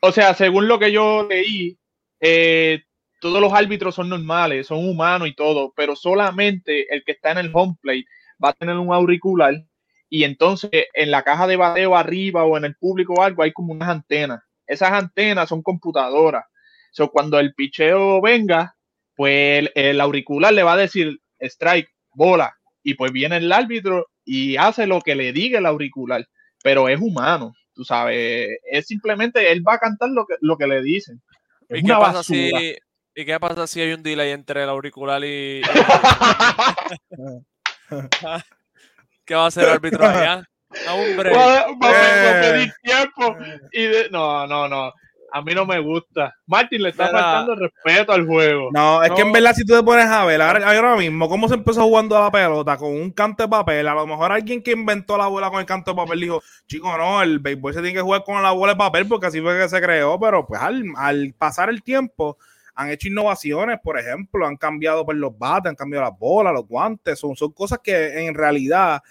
O 0.00 0.12
sea, 0.12 0.32
según 0.32 0.68
lo 0.68 0.78
que 0.78 0.92
yo 0.92 1.26
leí, 1.28 1.76
eh, 2.20 2.84
todos 3.20 3.40
los 3.40 3.52
árbitros 3.52 3.96
son 3.96 4.08
normales, 4.08 4.68
son 4.68 4.88
humanos 4.88 5.28
y 5.28 5.34
todo, 5.34 5.72
pero 5.76 5.96
solamente 5.96 6.86
el 6.94 7.02
que 7.04 7.12
está 7.12 7.32
en 7.32 7.38
el 7.38 7.50
home 7.52 7.76
plate 7.82 8.06
va 8.42 8.50
a 8.50 8.54
tener 8.54 8.76
un 8.76 8.92
auricular 8.94 9.54
y 10.08 10.22
entonces 10.22 10.70
en 10.94 11.10
la 11.10 11.22
caja 11.22 11.48
de 11.48 11.56
bateo 11.56 11.96
arriba 11.96 12.44
o 12.44 12.56
en 12.56 12.64
el 12.64 12.76
público 12.76 13.14
o 13.14 13.22
algo 13.22 13.42
hay 13.42 13.52
como 13.52 13.72
unas 13.72 13.88
antenas. 13.88 14.40
Esas 14.66 14.92
antenas 14.92 15.48
son 15.48 15.62
computadoras. 15.62 16.44
So, 16.92 17.10
cuando 17.10 17.40
el 17.40 17.54
picheo 17.54 18.20
venga, 18.22 18.76
pues 19.16 19.58
el, 19.58 19.72
el 19.74 20.00
auricular 20.00 20.52
le 20.52 20.62
va 20.62 20.74
a 20.74 20.78
decir 20.78 21.20
strike, 21.40 21.88
bola, 22.14 22.54
y 22.82 22.94
pues 22.94 23.12
viene 23.12 23.36
el 23.38 23.52
árbitro 23.52 24.06
y 24.24 24.56
hace 24.56 24.86
lo 24.86 25.00
que 25.00 25.14
le 25.14 25.32
diga 25.32 25.58
el 25.58 25.66
auricular, 25.66 26.26
pero 26.62 26.88
es 26.88 27.00
humano, 27.00 27.52
tú 27.74 27.84
sabes, 27.84 28.48
es 28.70 28.86
simplemente 28.86 29.50
él 29.52 29.62
va 29.66 29.74
a 29.74 29.78
cantar 29.78 30.10
lo 30.10 30.26
que, 30.26 30.34
lo 30.40 30.56
que 30.56 30.66
le 30.66 30.82
dicen. 30.82 31.20
Es 31.68 31.80
¿Y 31.80 31.84
qué, 31.84 31.92
una 31.92 32.00
pasa 32.00 32.22
si. 32.22 32.50
¿Y 33.14 33.24
qué 33.24 33.38
pasa 33.40 33.66
si 33.66 33.80
hay 33.80 33.92
un 33.92 34.02
delay 34.02 34.30
entre 34.30 34.62
el 34.62 34.68
auricular 34.68 35.22
y. 35.24 35.62
¿Qué 39.24 39.34
va 39.34 39.44
a 39.44 39.46
hacer 39.48 39.64
el 39.64 39.70
árbitro 39.70 40.06
allá? 40.06 40.44
A 40.88 40.94
un. 40.94 41.18
Va, 41.18 41.22
va- 41.24 41.66
va 41.82 41.88
a 41.90 41.92
Eh. 41.92 42.52
pedir 42.52 42.72
tiempo 42.82 43.36
y 43.72 43.82
de- 43.84 44.10
no, 44.10 44.46
no, 44.46 44.68
no. 44.68 44.92
A 45.32 45.42
mí 45.42 45.54
no 45.54 45.66
me 45.66 45.78
gusta. 45.78 46.34
Martín 46.46 46.82
le 46.82 46.90
está 46.90 47.08
faltando 47.08 47.52
el 47.52 47.60
respeto 47.60 48.12
al 48.12 48.26
juego. 48.26 48.70
No, 48.72 49.02
es 49.02 49.10
que 49.12 49.22
en 49.22 49.32
verdad 49.32 49.54
si 49.54 49.64
tú 49.64 49.74
te 49.74 49.82
pones 49.82 50.06
a 50.06 50.24
ver 50.24 50.40
ahora 50.42 50.68
ahora 50.68 50.96
mismo 50.96 51.28
cómo 51.28 51.48
se 51.48 51.54
empezó 51.54 51.82
jugando 51.82 52.16
a 52.16 52.22
la 52.22 52.30
pelota 52.30 52.76
con 52.76 52.90
un 52.92 53.10
canto 53.10 53.42
de 53.44 53.48
papel, 53.48 53.86
a 53.88 53.94
lo 53.94 54.06
mejor 54.06 54.32
alguien 54.32 54.62
que 54.62 54.72
inventó 54.72 55.16
la 55.16 55.26
bola 55.26 55.50
con 55.50 55.60
el 55.60 55.66
canto 55.66 55.92
de 55.92 55.96
papel 55.96 56.20
dijo, 56.20 56.42
chico, 56.66 56.96
no, 56.96 57.22
el 57.22 57.38
béisbol 57.38 57.74
se 57.74 57.80
tiene 57.80 57.94
que 57.94 58.02
jugar 58.02 58.24
con 58.24 58.42
la 58.42 58.52
bola 58.52 58.72
de 58.72 58.78
papel 58.78 59.06
porque 59.06 59.26
así 59.26 59.40
fue 59.40 59.58
que 59.58 59.68
se 59.68 59.80
creó, 59.80 60.18
pero 60.18 60.46
pues 60.46 60.60
al, 60.60 60.84
al 60.96 61.34
pasar 61.38 61.68
el 61.70 61.82
tiempo 61.82 62.38
han 62.74 62.90
hecho 62.90 63.08
innovaciones, 63.08 63.78
por 63.82 63.98
ejemplo, 63.98 64.46
han 64.46 64.56
cambiado 64.56 65.04
pues, 65.04 65.18
los 65.18 65.36
bates, 65.36 65.68
han 65.70 65.76
cambiado 65.76 66.06
las 66.06 66.18
bolas, 66.18 66.54
los 66.54 66.66
guantes, 66.66 67.18
son, 67.18 67.36
son 67.36 67.52
cosas 67.52 67.80
que 67.82 68.26
en 68.26 68.34
realidad 68.34 69.02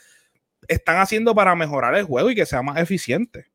están 0.67 0.97
haciendo 0.97 1.36
para 1.36 1.55
mejorar 1.55 1.95
el 1.95 2.05
juego 2.05 2.30
y 2.30 2.36
que 2.36 2.45
sea 2.45 2.61
más 2.61 2.78
eficiente. 2.78 3.49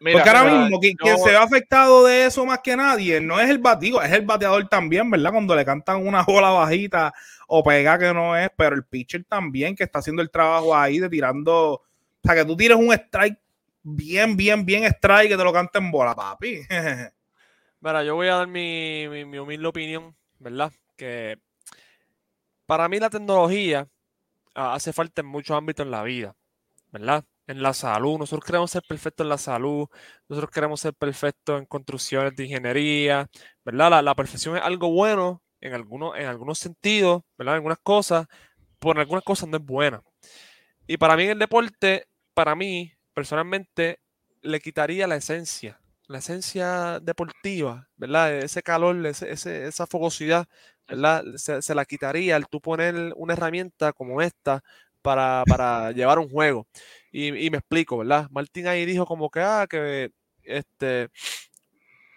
Mira, 0.00 0.18
Porque 0.18 0.28
ahora 0.30 0.44
mismo, 0.60 0.80
yo- 0.80 0.96
quien 0.96 1.18
se 1.18 1.30
ve 1.30 1.36
afectado 1.36 2.04
de 2.06 2.26
eso 2.26 2.46
más 2.46 2.60
que 2.60 2.76
nadie 2.76 3.20
no 3.20 3.40
es 3.40 3.50
el 3.50 3.58
batido, 3.58 4.00
es 4.00 4.12
el 4.12 4.24
bateador 4.24 4.68
también, 4.68 5.10
¿verdad? 5.10 5.32
Cuando 5.32 5.56
le 5.56 5.64
cantan 5.64 6.06
una 6.06 6.22
bola 6.22 6.50
bajita 6.50 7.12
o 7.48 7.64
pega 7.64 7.98
que 7.98 8.14
no 8.14 8.36
es, 8.36 8.48
pero 8.56 8.76
el 8.76 8.84
pitcher 8.84 9.24
también 9.24 9.74
que 9.74 9.82
está 9.84 9.98
haciendo 9.98 10.22
el 10.22 10.30
trabajo 10.30 10.76
ahí 10.76 11.00
de 11.00 11.08
tirando. 11.08 11.72
O 11.72 11.82
sea, 12.22 12.34
que 12.36 12.44
tú 12.44 12.56
tires 12.56 12.76
un 12.76 12.92
strike 12.92 13.38
bien, 13.82 14.36
bien, 14.36 14.64
bien 14.64 14.84
strike 14.84 15.30
que 15.30 15.36
te 15.36 15.44
lo 15.44 15.52
canten 15.52 15.90
bola, 15.90 16.14
papi. 16.14 16.60
Mira, 17.80 18.04
yo 18.04 18.14
voy 18.14 18.28
a 18.28 18.36
dar 18.36 18.46
mi, 18.46 19.06
mi, 19.08 19.24
mi 19.24 19.38
humilde 19.38 19.66
opinión, 19.66 20.14
¿verdad? 20.38 20.72
Que 20.96 21.38
para 22.66 22.88
mí 22.88 22.98
la 22.98 23.10
tecnología 23.10 23.88
ah, 24.54 24.74
hace 24.74 24.92
falta 24.92 25.22
en 25.22 25.26
muchos 25.28 25.56
ámbitos 25.56 25.84
en 25.86 25.90
la 25.90 26.02
vida, 26.02 26.34
¿verdad? 26.92 27.24
En 27.48 27.62
la 27.62 27.72
salud, 27.74 28.18
nosotros 28.18 28.44
queremos 28.44 28.70
ser 28.70 28.82
perfectos 28.86 29.24
en 29.24 29.30
la 29.30 29.38
salud, 29.38 29.88
nosotros 30.28 30.50
queremos 30.52 30.80
ser 30.80 30.92
perfectos 30.94 31.58
en 31.58 31.64
construcciones 31.66 32.36
de 32.36 32.44
ingeniería, 32.44 33.26
¿verdad? 33.64 33.90
La, 33.90 34.02
la 34.02 34.14
perfección 34.14 34.56
es 34.58 34.62
algo 34.62 34.90
bueno 34.92 35.42
en 35.62 35.72
algunos, 35.74 36.14
en 36.18 36.26
algunos 36.26 36.58
sentidos, 36.58 37.22
¿verdad? 37.38 37.54
En 37.54 37.58
algunas 37.58 37.78
cosas, 37.82 38.26
pero 38.78 38.92
en 38.92 38.98
algunas 38.98 39.24
cosas 39.24 39.48
no 39.48 39.56
es 39.56 39.64
buena. 39.64 40.02
Y 40.86 40.96
para 40.98 41.16
mí 41.16 41.24
en 41.24 41.30
el 41.32 41.38
deporte, 41.40 42.06
para 42.34 42.54
mí, 42.56 42.92
personalmente, 43.14 44.00
le 44.42 44.60
quitaría 44.60 45.06
la 45.06 45.16
esencia 45.16 45.80
la 46.08 46.18
esencia 46.18 47.00
deportiva, 47.00 47.88
¿verdad? 47.96 48.34
Ese 48.38 48.62
calor, 48.62 49.04
ese- 49.06 49.30
ese- 49.30 49.66
esa 49.66 49.86
fogosidad, 49.86 50.46
¿verdad? 50.88 51.22
Se, 51.36 51.60
se 51.62 51.74
la 51.74 51.84
quitaría 51.84 52.34
al 52.36 52.48
tú 52.48 52.60
poner 52.62 53.12
una 53.16 53.34
herramienta 53.34 53.92
como 53.92 54.22
esta 54.22 54.62
para, 55.08 55.42
para 55.48 55.90
llevar 55.92 56.18
un 56.18 56.28
juego. 56.28 56.66
Y, 57.10 57.28
y 57.46 57.48
me 57.50 57.56
explico, 57.56 57.96
¿verdad? 57.96 58.28
Martín 58.30 58.66
ahí 58.66 58.84
dijo 58.84 59.06
como 59.06 59.30
que, 59.30 59.40
ah, 59.40 59.66
que 59.66 60.10
este, 60.42 61.08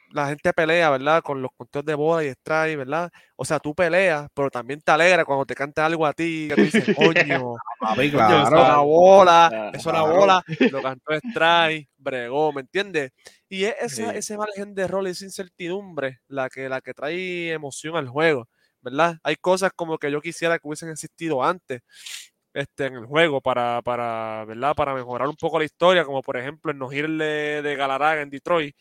la 0.09 0.27
gente 0.27 0.51
pelea, 0.51 0.89
¿verdad? 0.89 1.21
Con 1.23 1.41
los 1.41 1.51
conteos 1.55 1.85
de 1.85 1.95
bola 1.95 2.25
y 2.25 2.27
strike, 2.27 2.77
¿verdad? 2.79 3.09
O 3.37 3.45
sea, 3.45 3.59
tú 3.59 3.73
peleas, 3.73 4.27
pero 4.33 4.49
también 4.49 4.81
te 4.81 4.91
alegra 4.91 5.23
cuando 5.23 5.45
te 5.45 5.55
canta 5.55 5.85
algo 5.85 6.05
a 6.05 6.11
ti, 6.11 6.47
que 6.49 6.55
tú 6.55 6.63
dices, 6.63 6.83
coño, 7.39 7.53
papi, 7.79 8.11
Coño, 8.11 8.25
eso 8.25 8.41
es 8.41 8.47
una 8.49 8.49
claro. 8.65 8.83
bola, 8.83 9.47
Claro. 9.49 9.69
eso 9.69 9.77
es 9.77 9.85
una 9.85 10.01
bola, 10.01 10.43
lo 10.69 10.81
cantó 10.81 11.13
Strike, 11.13 11.89
bregó, 11.97 12.51
¿me 12.51 12.59
entiendes? 12.59 13.11
Y 13.47 13.63
es 13.63 13.75
esa, 13.79 14.11
Sí. 14.11 14.17
ese 14.17 14.37
margen 14.37 14.75
de 14.75 14.85
rol, 14.85 15.07
esa 15.07 15.23
incertidumbre, 15.23 16.19
la 16.27 16.49
que, 16.49 16.67
la 16.67 16.81
que 16.81 16.93
trae 16.93 17.53
emoción 17.53 17.95
al 17.95 18.09
juego, 18.09 18.49
¿verdad? 18.81 19.15
Hay 19.23 19.37
cosas 19.37 19.71
como 19.73 19.97
que 19.97 20.11
yo 20.11 20.19
quisiera 20.19 20.59
que 20.59 20.67
hubiesen 20.67 20.89
existido 20.89 21.41
antes 21.41 21.81
este, 22.54 22.86
en 22.88 22.95
el 22.95 23.06
juego 23.06 23.41
para, 23.41 23.82
para, 23.82 24.45
¿verdad? 24.45 24.76
Para 24.76 24.93
mejorar 24.93 25.28
un 25.28 25.36
poco 25.36 25.60
la 25.60 25.66
historia, 25.66 26.04
como 26.06 26.22
por 26.22 26.38
ejemplo 26.38 26.72
el 26.72 26.78
no 26.78 26.89
de, 26.89 27.62
de 27.62 27.76
Galarraga 27.76 28.22
en 28.22 28.30
Detroit, 28.30 28.76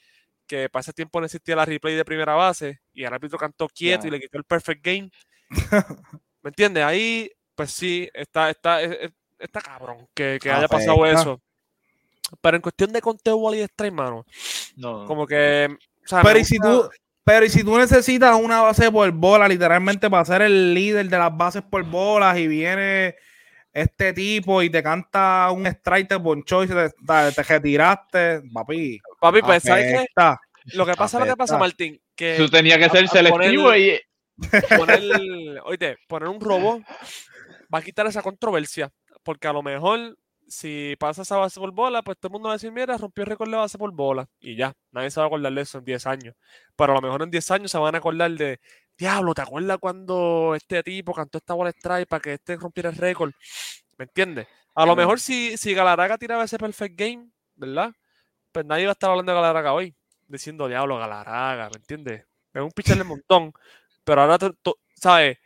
que 0.46 0.68
para 0.68 0.80
ese 0.80 0.92
tiempo 0.92 1.20
no 1.20 1.26
existía 1.26 1.54
la 1.56 1.64
replay 1.64 1.94
de 1.94 2.04
primera 2.04 2.34
base 2.34 2.80
y 2.92 3.04
el 3.04 3.12
árbitro 3.12 3.38
cantó 3.38 3.68
quieto 3.68 4.06
y 4.06 4.10
le 4.10 4.20
quitó 4.20 4.38
el 4.38 4.44
perfect 4.44 4.84
game. 4.84 5.10
¿Me 6.42 6.48
entiendes? 6.48 6.84
Ahí, 6.84 7.30
pues 7.54 7.70
sí, 7.70 8.08
está, 8.12 8.50
está, 8.50 8.82
es- 8.82 8.96
es- 9.00 9.12
está 9.38 9.60
cabrón 9.60 10.06
que, 10.14 10.38
que 10.42 10.50
haya 10.50 10.68
pasado 10.68 11.06
eso. 11.06 11.40
Pero 12.40 12.56
en 12.56 12.62
cuestión 12.62 12.92
de 12.92 13.00
conteo 13.00 13.54
y 13.54 13.60
strike, 13.60 13.92
mano, 13.92 14.24
No. 14.76 15.04
como 15.06 15.26
que. 15.26 15.68
o 16.04 16.08
sea, 16.08 16.18
me 16.18 16.24
Pero 16.24 16.38
y 16.38 16.44
si 16.44 16.58
tú, 16.58 16.88
pero 17.24 17.44
y 17.44 17.50
si 17.50 17.64
tú 17.64 17.76
necesitas 17.76 18.36
una 18.40 18.62
base 18.62 18.90
por 18.90 19.10
bola, 19.12 19.48
literalmente 19.48 20.08
para 20.08 20.24
ser 20.24 20.42
el 20.42 20.74
líder 20.74 21.08
de 21.08 21.18
las 21.18 21.36
bases 21.36 21.62
por 21.62 21.82
bolas, 21.84 22.38
y 22.38 22.46
viene 22.46 23.16
este 23.72 24.12
tipo 24.12 24.62
y 24.62 24.70
te 24.70 24.82
canta 24.82 25.50
un 25.52 25.66
strike, 25.66 26.08
te 26.08 26.18
ponchó 26.20 26.64
y 26.64 26.68
se 26.68 26.74
te, 26.74 26.90
te, 26.90 27.32
te 27.34 27.42
retiraste, 27.42 28.42
papi. 28.52 29.00
Papi, 29.20 29.42
pues, 29.42 29.62
¿sabes 29.62 30.06
qué? 30.14 30.36
Lo 30.74 30.84
que 30.86 30.94
pasa, 30.94 31.18
lo 31.18 31.26
que 31.26 31.36
pasa. 31.36 31.56
Martín, 31.58 32.00
que 32.14 32.34
Eso 32.36 32.48
tenía 32.48 32.78
que 32.78 32.84
a- 32.86 32.90
ser 32.90 33.08
selectivo 33.08 33.64
poner- 33.70 34.02
y 34.38 34.76
poner, 34.76 35.60
oíste, 35.64 35.96
poner 36.08 36.28
un 36.28 36.40
robot 36.40 36.82
va 37.72 37.78
a 37.78 37.82
quitar 37.82 38.06
esa 38.06 38.22
controversia, 38.22 38.90
porque 39.22 39.48
a 39.48 39.52
lo 39.52 39.62
mejor 39.62 40.16
si 40.48 40.96
pasa 40.98 41.22
esa 41.22 41.36
base 41.36 41.60
por 41.60 41.70
bola, 41.72 42.02
pues 42.02 42.18
todo 42.18 42.28
el 42.28 42.32
mundo 42.32 42.48
va 42.48 42.54
a 42.54 42.56
decir, 42.56 42.72
mira, 42.72 42.96
rompió 42.98 43.22
el 43.22 43.30
récord 43.30 43.48
de 43.50 43.56
base 43.56 43.78
por 43.78 43.92
bola, 43.92 44.28
y 44.40 44.56
ya, 44.56 44.72
nadie 44.90 45.10
se 45.10 45.20
va 45.20 45.24
a 45.24 45.26
acordar 45.28 45.52
de 45.52 45.60
eso 45.60 45.78
en 45.78 45.84
10 45.84 46.06
años, 46.06 46.34
pero 46.74 46.92
a 46.92 46.96
lo 46.96 47.02
mejor 47.02 47.22
en 47.22 47.30
10 47.30 47.48
años 47.52 47.70
se 47.70 47.78
van 47.78 47.94
a 47.94 47.98
acordar 47.98 48.32
de, 48.32 48.58
diablo, 49.00 49.34
¿te 49.34 49.42
acuerdas 49.42 49.78
cuando 49.78 50.54
este 50.54 50.82
tipo 50.82 51.14
cantó 51.14 51.38
esta 51.38 51.54
bola 51.54 51.70
strike 51.70 52.06
para 52.06 52.20
que 52.20 52.34
este 52.34 52.56
rompiera 52.56 52.90
el 52.90 52.96
récord? 52.96 53.32
¿Me 53.96 54.04
entiendes? 54.04 54.46
A 54.74 54.86
lo 54.86 54.94
mejor 54.94 55.18
si, 55.18 55.56
si 55.56 55.74
Galarraga 55.74 56.18
tiraba 56.18 56.44
ese 56.44 56.58
perfect 56.58 56.98
game, 56.98 57.30
¿verdad? 57.56 57.92
Pues 58.52 58.66
nadie 58.66 58.84
va 58.84 58.90
a 58.90 58.92
estar 58.92 59.10
hablando 59.10 59.32
de 59.32 59.36
Galarraga 59.36 59.72
hoy, 59.72 59.94
diciendo, 60.28 60.68
diablo, 60.68 60.98
Galarraga, 60.98 61.70
¿me 61.70 61.76
entiendes? 61.78 62.24
Es 62.52 62.62
un 62.62 62.70
pitcher 62.70 62.98
de 62.98 63.04
montón, 63.04 63.52
pero 64.04 64.22
ahora, 64.22 64.38
¿sabes? 64.94 65.38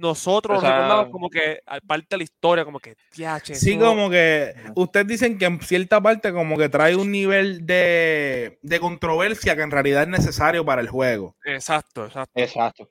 Nosotros 0.00 0.58
O 0.58 0.62
nos 0.62 0.70
recordamos 0.70 1.08
como 1.10 1.28
que 1.28 1.60
al 1.66 1.82
parte 1.82 2.06
de 2.10 2.16
la 2.16 2.22
historia, 2.24 2.64
como 2.64 2.80
que, 2.80 2.94
tiache, 3.12 3.54
Sí, 3.54 3.72
eso- 3.72 3.80
como 3.80 4.08
que 4.08 4.54
ustedes 4.74 5.06
dicen 5.06 5.36
que 5.38 5.44
en 5.44 5.60
cierta 5.60 6.00
parte 6.00 6.32
como 6.32 6.56
que 6.56 6.70
trae 6.70 6.96
un 6.96 7.12
nivel 7.12 7.66
de, 7.66 8.58
de 8.62 8.80
controversia 8.80 9.54
que 9.56 9.62
en 9.62 9.70
realidad 9.70 10.02
es 10.04 10.08
necesario 10.08 10.64
para 10.64 10.80
el 10.80 10.88
juego. 10.88 11.36
Exacto, 11.44 12.06
exacto. 12.06 12.40
Exacto. 12.40 12.90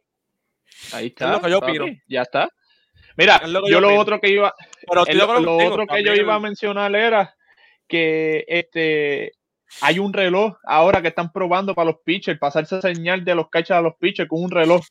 Ahí 0.94 1.08
está. 1.08 1.32
lo 1.32 1.42
que 1.42 1.50
yo 1.50 1.60
papi, 1.60 1.80
opino. 1.80 1.98
Ya 2.08 2.22
está. 2.22 2.48
Mira, 3.18 3.38
Es 3.44 3.50
lo 3.50 3.64
que 3.64 3.70
yo, 3.72 3.78
yo 3.78 3.82
lo 3.82 3.88
opino. 3.88 4.02
otro 4.02 4.20
que 4.22 4.30
iba, 4.30 4.54
Pero 4.88 5.06
el- 5.08 5.18
lo 5.44 5.58
otro 5.58 5.88
que 5.88 6.04
yo 6.04 6.14
iba 6.14 6.36
a 6.36 6.40
mencionar 6.40 6.96
era 6.96 7.36
que 7.88 8.46
este 8.48 9.32
hay 9.82 10.00
un 10.00 10.14
reloj 10.14 10.56
ahora 10.64 11.02
que 11.02 11.10
están 11.10 11.32
probando 11.32 11.74
para 11.76 11.92
los 11.92 12.02
pitchers, 12.06 12.40
pasarse 12.40 12.82
señal 12.82 13.26
de 13.26 13.36
los 13.36 13.50
catchers 13.50 13.80
a 13.80 13.82
los 13.82 13.94
pitchers 14.00 14.30
con 14.30 14.44
un 14.44 14.52
reloj. 14.52 14.82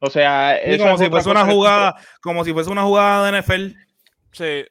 O 0.00 0.10
sea, 0.10 0.56
Sí, 0.62 0.70
eso 0.72 0.84
como 0.84 0.94
es 0.94 1.00
si 1.00 1.08
fuese 1.10 1.30
una 1.30 1.44
que- 1.46 1.52
jugada, 1.52 1.96
como 2.20 2.44
si 2.44 2.52
fuese 2.52 2.70
una 2.70 2.82
jugada 2.84 3.30
de 3.30 3.40
NFL. 3.42 3.74
Sí, 4.32 4.64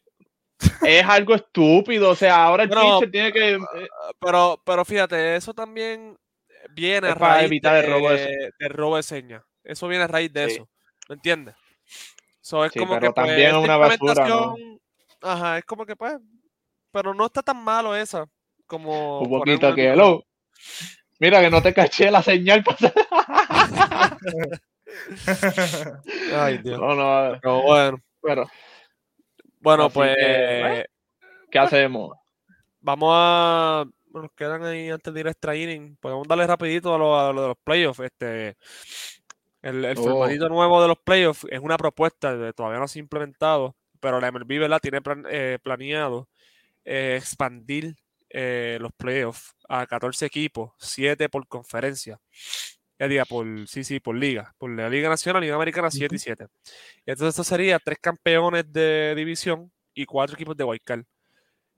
Es 0.86 1.06
algo 1.06 1.36
estúpido. 1.36 2.10
O 2.12 2.16
sea, 2.16 2.46
ahora 2.46 2.64
el 2.64 2.70
Bueno, 2.70 3.00
pitcher 3.00 3.12
tiene 3.12 3.32
que. 3.34 3.56
eh, 3.56 3.60
pero, 4.20 4.62
pero 4.66 4.84
fíjate, 4.86 5.36
eso 5.36 5.54
también 5.54 6.18
viene 6.72 7.08
Es 7.10 7.14
a 7.14 7.18
para 7.20 7.34
raíz 7.36 7.46
evitar 7.48 7.84
el 7.84 7.92
robo 7.92 8.10
de 8.10 8.52
de, 8.58 8.70
robo 8.70 8.96
de 8.98 9.04
señas. 9.04 9.44
Eso 9.64 9.88
viene 9.88 10.06
a 10.06 10.08
raíz 10.08 10.32
de 10.34 10.48
Sí. 10.50 10.56
eso. 10.56 10.70
¿Me 11.10 11.16
entiendes? 11.16 11.56
So, 12.42 12.64
es 12.66 12.72
Sí, 12.72 12.80
como 12.80 12.94
pero 12.94 13.08
que 13.10 13.14
pues, 13.14 13.28
también 13.28 13.40
es 13.50 13.56
esta 13.56 13.60
una 13.60 13.78
basura, 13.78 14.28
¿no? 14.28 14.56
Ajá, 15.22 15.58
es 15.60 15.66
como 15.66 15.86
que 15.86 15.96
pues. 15.96 16.16
Pero 16.92 17.14
no 17.14 17.26
está 17.26 17.44
tan 17.44 17.62
malo 17.64 17.96
esa. 17.96 18.26
Como. 18.66 19.20
un 19.22 19.30
poquito 19.30 19.76
que. 19.76 19.94
Mira 21.20 21.42
que 21.42 21.50
no 21.50 21.62
te 21.62 21.74
caché 21.74 22.10
la 22.10 22.24
señal. 22.24 22.64
Ay, 26.34 26.58
Dios. 26.64 26.80
no, 26.80 26.96
no. 26.96 27.40
Pero 27.42 27.62
bueno. 27.62 27.98
Pero, 28.22 28.50
Bueno, 29.60 29.90
pues 29.90 30.16
que. 30.16 30.86
¿Qué 31.52 31.60
hacemos? 31.60 32.16
vamos 32.82 33.10
a. 33.14 33.86
Nos 34.14 34.32
quedan 34.32 34.64
ahí 34.64 34.90
antes 34.90 35.14
de 35.14 35.20
ir 35.20 35.28
a 35.28 35.32
extra 35.32 35.56
inning. 35.56 35.96
Podemos 35.98 36.28
darle 36.28 36.48
rapidito 36.48 36.94
a 36.96 36.98
lo, 36.98 37.20
a 37.20 37.32
lo 37.34 37.42
de 37.42 37.48
los 37.50 37.58
playoffs. 37.64 38.00
Este, 38.00 38.56
el, 39.62 39.86
el 39.86 39.98
Oh. 40.00 40.04
formatito 40.04 40.50
nuevo 40.50 40.82
de 40.82 40.88
los 40.88 40.98
playoffs 40.98 41.46
es 41.50 41.60
una 41.60 41.78
propuesta, 41.78 42.36
de- 42.36 42.54
todavía 42.54 42.80
no 42.80 42.88
se 42.88 43.00
ha 43.00 43.02
implementado, 43.02 43.76
pero 44.00 44.20
la 44.20 44.32
MLB 44.32 44.60
¿verdad? 44.60 44.80
tiene 44.82 45.02
plan- 45.02 45.26
eh, 45.30 45.60
planeado 45.62 46.30
eh, 46.86 47.16
expandir 47.18 47.96
eh, 48.30 48.78
los 48.82 48.92
playoffs 48.94 49.56
a 49.70 49.86
14 49.86 50.26
equipos, 50.26 50.72
7 50.80 51.28
por 51.30 51.48
conferencia. 51.48 52.20
Ya 53.00 53.08
diga, 53.08 53.26
por, 53.26 53.68
sí, 53.68 53.84
sí, 53.84 54.00
por 54.00 54.16
liga. 54.16 54.54
Por 54.58 54.72
la 54.72 54.90
Liga 54.90 55.10
Nacional, 55.10 55.42
Liga 55.42 55.56
Americana, 55.56 55.92
7 55.92 56.16
y 56.16 56.20
7. 56.20 56.48
Entonces, 57.06 57.36
eso 57.36 57.44
sería 57.44 57.80
tres 57.80 58.00
campeones 58.02 58.72
de 58.72 59.14
división 59.16 59.72
y 59.94 60.06
cuatro 60.06 60.36
equipos 60.36 60.58
de 60.58 60.64
Wildcard. 60.64 61.04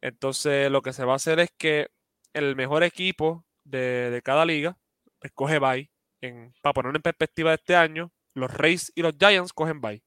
Entonces, 0.02 0.72
lo 0.72 0.82
que 0.82 0.94
se 0.94 1.06
va 1.06 1.14
a 1.14 1.16
hacer 1.18 1.40
es 1.40 1.50
que 1.58 1.88
el 2.34 2.56
mejor 2.56 2.84
equipo 2.84 3.46
de, 3.66 4.10
de 4.12 4.22
cada 4.22 4.46
liga 4.46 4.78
escoge 5.22 5.60
bye. 5.60 5.90
En, 6.22 6.54
para 6.62 6.74
ponerlo 6.74 6.98
en 6.98 7.02
perspectiva 7.02 7.52
de 7.52 7.56
este 7.56 7.76
año, 7.76 8.12
los 8.34 8.54
Rays 8.54 8.92
y 8.96 9.02
los 9.02 9.14
Giants 9.20 9.54
cogen 9.54 9.82
bye. 9.82 10.04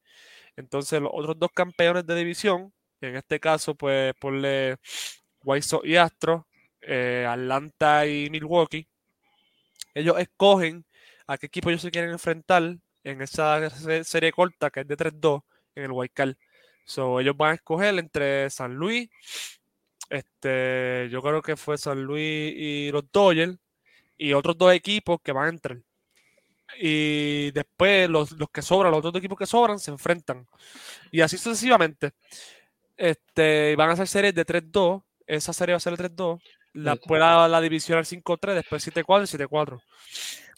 Entonces, 0.56 1.00
los 1.00 1.10
otros 1.12 1.38
dos 1.38 1.50
campeones 1.54 2.06
de 2.06 2.14
división, 2.14 2.72
en 3.00 3.16
este 3.16 3.40
caso, 3.40 3.74
pues 3.74 4.14
ponle 4.20 4.76
White 5.44 5.66
Sox 5.66 5.86
y 5.86 5.96
Astros, 5.96 6.42
eh, 6.82 7.26
Atlanta 7.28 8.06
y 8.06 8.30
Milwaukee, 8.30 8.86
ellos 9.94 10.18
escogen 10.18 10.84
a 11.26 11.38
qué 11.38 11.46
equipo 11.46 11.70
ellos 11.70 11.82
se 11.82 11.90
quieren 11.90 12.10
enfrentar 12.10 12.62
en 13.04 13.22
esa 13.22 13.70
se- 13.70 14.04
serie 14.04 14.32
corta 14.32 14.70
que 14.70 14.80
es 14.80 14.88
de 14.88 14.96
3-2 14.96 15.42
en 15.74 15.90
el 15.90 16.10
Card. 16.12 16.34
So, 16.84 17.20
ellos 17.20 17.36
van 17.36 17.52
a 17.52 17.54
escoger 17.54 17.98
entre 17.98 18.50
San 18.50 18.74
Luis, 18.74 19.08
este, 20.10 21.08
yo 21.10 21.22
creo 21.22 21.40
que 21.42 21.56
fue 21.56 21.78
San 21.78 22.02
Luis 22.02 22.52
y 22.56 22.90
los 22.92 23.04
Dodgers, 23.10 23.56
y 24.18 24.32
otros 24.34 24.56
dos 24.58 24.72
equipos 24.72 25.20
que 25.22 25.32
van 25.32 25.46
a 25.46 25.50
entrar. 25.50 25.78
Y 26.78 27.50
después 27.52 28.08
los, 28.08 28.32
los 28.32 28.48
que 28.50 28.62
sobran, 28.62 28.90
los 28.90 28.98
otros 28.98 29.12
dos 29.12 29.20
equipos 29.20 29.38
que 29.38 29.46
sobran, 29.46 29.78
se 29.78 29.90
enfrentan. 29.90 30.46
Y 31.10 31.20
así 31.20 31.36
sucesivamente. 31.36 32.12
Este, 32.96 33.74
van 33.76 33.90
a 33.90 33.96
ser 33.96 34.08
series 34.08 34.34
de 34.34 34.44
3-2. 34.46 35.02
Esa 35.26 35.52
serie 35.52 35.74
va 35.74 35.78
a 35.78 35.80
ser 35.80 35.96
de 35.96 36.04
3-2. 36.10 36.40
La, 36.74 36.92
después 36.94 37.20
la, 37.20 37.48
la 37.48 37.60
división 37.60 37.98
al 37.98 38.06
5-3, 38.06 38.54
después 38.54 38.86
7-4 38.86 39.24
y 39.24 39.26
7-4. 39.26 39.82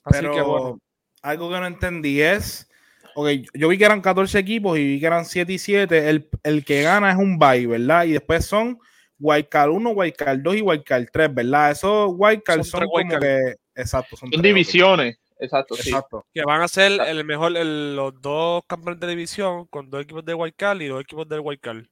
Así 0.04 0.18
Pero 0.20 0.34
que 0.34 0.42
bueno. 0.42 0.78
algo 1.22 1.50
que 1.50 1.60
no 1.60 1.66
entendí 1.66 2.20
es. 2.20 2.68
Ok, 3.16 3.28
yo 3.54 3.68
vi 3.68 3.78
que 3.78 3.84
eran 3.84 4.00
14 4.00 4.38
equipos 4.38 4.76
y 4.78 4.84
vi 4.86 5.00
que 5.00 5.06
eran 5.06 5.24
7 5.24 5.52
y 5.52 5.58
7. 5.58 6.10
El, 6.10 6.28
el 6.42 6.64
que 6.64 6.82
gana 6.82 7.10
es 7.10 7.16
un 7.16 7.38
bye, 7.38 7.66
¿verdad? 7.66 8.04
Y 8.04 8.12
después 8.12 8.44
son 8.44 8.78
Wildcard 9.20 9.70
1, 9.70 9.90
Wildcard 9.90 10.38
2 10.40 10.56
y 10.56 10.60
Wildcard 10.62 11.06
3, 11.12 11.34
¿verdad? 11.34 11.70
Esos 11.70 12.10
Wildcards 12.16 12.68
Son 12.68 12.80
son, 12.80 12.88
como 12.88 12.96
wildcard. 12.98 13.20
que. 13.22 13.54
Exacto, 13.76 14.16
son, 14.16 14.30
Son 14.32 14.42
divisiones. 14.42 15.16
Exacto, 15.38 15.74
sí. 15.76 15.88
Exacto. 15.90 16.26
Que 16.34 16.42
van 16.42 16.60
a 16.62 16.68
ser 16.68 17.00
el 17.00 17.24
mejor, 17.24 17.56
el- 17.56 17.96
los 17.96 18.20
dos 18.20 18.62
campeones 18.66 19.00
de 19.00 19.06
división 19.08 19.66
con 19.66 19.90
dos 19.90 20.02
equipos 20.02 20.24
de 20.24 20.34
Wildcard 20.34 20.80
y 20.80 20.86
dos 20.88 21.00
equipos 21.02 21.28
del 21.28 21.40
Wildcard. 21.40 21.84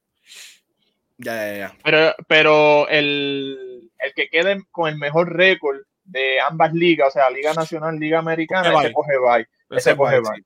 Ya, 1.17 1.35
ya, 1.35 1.57
ya. 1.57 1.77
Pero, 1.83 2.15
pero 2.27 2.87
el, 2.89 3.89
el 3.99 4.13
que 4.13 4.27
quede 4.29 4.61
con 4.71 4.89
el 4.89 4.97
mejor 4.97 5.31
récord 5.33 5.77
de 6.03 6.39
ambas 6.39 6.73
ligas, 6.73 7.07
o 7.07 7.11
sea, 7.11 7.29
Liga 7.29 7.53
Nacional, 7.53 7.97
Liga 7.97 8.19
Americana, 8.19 8.69
ese 8.69 8.87
bye. 8.87 8.93
coge 8.93 9.17
bye. 9.17 9.47
Ese 9.69 9.89
Ese 9.91 9.97
coge 9.97 10.19
bye, 10.19 10.29
bye. 10.29 10.37
En 10.37 10.45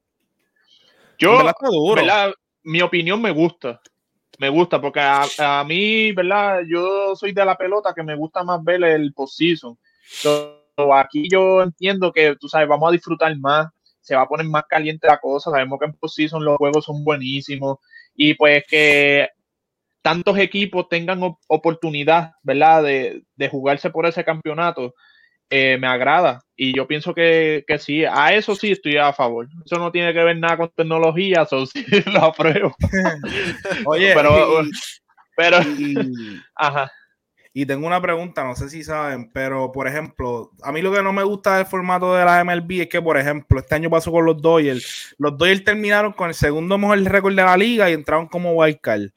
Yo, 1.18 1.38
verdad 1.38 1.56
está 1.58 1.68
duro. 1.68 1.96
¿verdad? 2.02 2.34
Mi 2.64 2.82
opinión 2.82 3.22
me 3.22 3.32
gusta. 3.32 3.82
Me 4.40 4.50
gusta 4.50 4.80
porque 4.80 5.00
a, 5.00 5.24
a 5.40 5.64
mí, 5.64 6.12
¿verdad? 6.12 6.62
Yo 6.68 7.16
soy 7.16 7.32
de 7.32 7.44
la 7.44 7.58
pelota 7.58 7.94
que 7.96 8.04
me 8.04 8.16
gusta 8.16 8.44
más 8.44 8.64
ver 8.64 8.84
el 8.84 9.12
postseason. 9.14 9.78
So, 10.06 10.62
aquí 10.94 11.28
yo 11.28 11.64
entiendo 11.64 12.12
que, 12.12 12.36
tú 12.36 12.48
sabes, 12.48 12.68
vamos 12.68 12.90
a 12.90 12.92
disfrutar 12.92 13.36
más. 13.38 13.68
Se 14.00 14.16
va 14.16 14.22
a 14.22 14.28
poner 14.28 14.46
más 14.46 14.64
caliente 14.70 15.08
la 15.08 15.18
cosa. 15.18 15.50
Sabemos 15.50 15.80
que 15.80 15.86
en 15.86 15.94
postseason 15.94 16.46
los 16.46 16.58
juegos 16.58 16.86
son 16.86 17.04
buenísimos. 17.04 17.80
Y 18.14 18.36
pues 18.36 18.64
que 18.68 19.28
tantos 20.04 20.38
equipos 20.38 20.88
tengan 20.88 21.24
op- 21.24 21.40
oportunidad, 21.48 22.34
¿verdad? 22.44 22.84
De, 22.84 23.24
de 23.36 23.50
jugarse 23.50 23.90
por 23.90 24.06
ese 24.06 24.24
campeonato. 24.24 24.94
Eh, 25.50 25.78
me 25.80 25.88
agrada 25.88 26.42
y 26.56 26.76
yo 26.76 26.88
pienso 26.88 27.14
que, 27.14 27.64
que 27.68 27.78
sí, 27.80 28.04
a 28.04 28.34
eso 28.34 28.56
sí 28.56 28.72
estoy 28.72 28.98
a 28.98 29.14
favor. 29.14 29.48
Eso 29.66 29.78
no 29.78 29.92
tiene 29.92 30.14
que 30.14 30.24
ver 30.24 30.38
nada 30.38 30.58
con 30.58 30.70
tecnología, 30.76 31.44
eso 31.44 31.66
sí 31.66 31.86
lo 32.12 32.24
apruebo. 32.26 32.76
Oye, 33.86 34.14
Pero- 34.14 34.64
y- 34.64 34.72
Pero, 35.36 35.58
y- 35.62 36.42
ajá, 36.56 36.92
Y 37.54 37.66
tengo 37.66 37.86
una 37.88 38.02
pregunta, 38.02 38.44
no 38.44 38.56
sé 38.56 38.70
si 38.70 38.84
saben, 38.84 39.32
pero 39.32 39.72
por 39.72 39.88
ejemplo, 39.88 40.52
a 40.64 40.72
mí 40.72 40.82
lo 40.82 40.92
que 40.92 41.02
no 41.04 41.14
me 41.14 41.24
gusta 41.24 41.58
del 41.58 41.66
formato 41.66 42.14
de 42.16 42.26
la 42.26 42.44
MLB 42.44 42.82
es 42.82 42.88
que, 42.88 43.02
por 43.02 43.18
ejemplo, 43.18 43.60
este 43.60 43.76
año 43.76 43.90
pasó 43.90 44.12
con 44.12 44.26
los 44.26 44.42
Dodgers. 44.42 45.16
Los 45.18 45.38
Dodgers 45.38 45.64
terminaron 45.64 46.14
con 46.14 46.30
el 46.30 46.36
segundo 46.36 46.78
mejor 46.78 47.00
récord 47.04 47.36
de 47.36 47.44
la 47.44 47.58
liga 47.58 47.90
y 47.90 47.94
entraron 47.94 48.28
como 48.28 48.54
wildcard. 48.54 49.10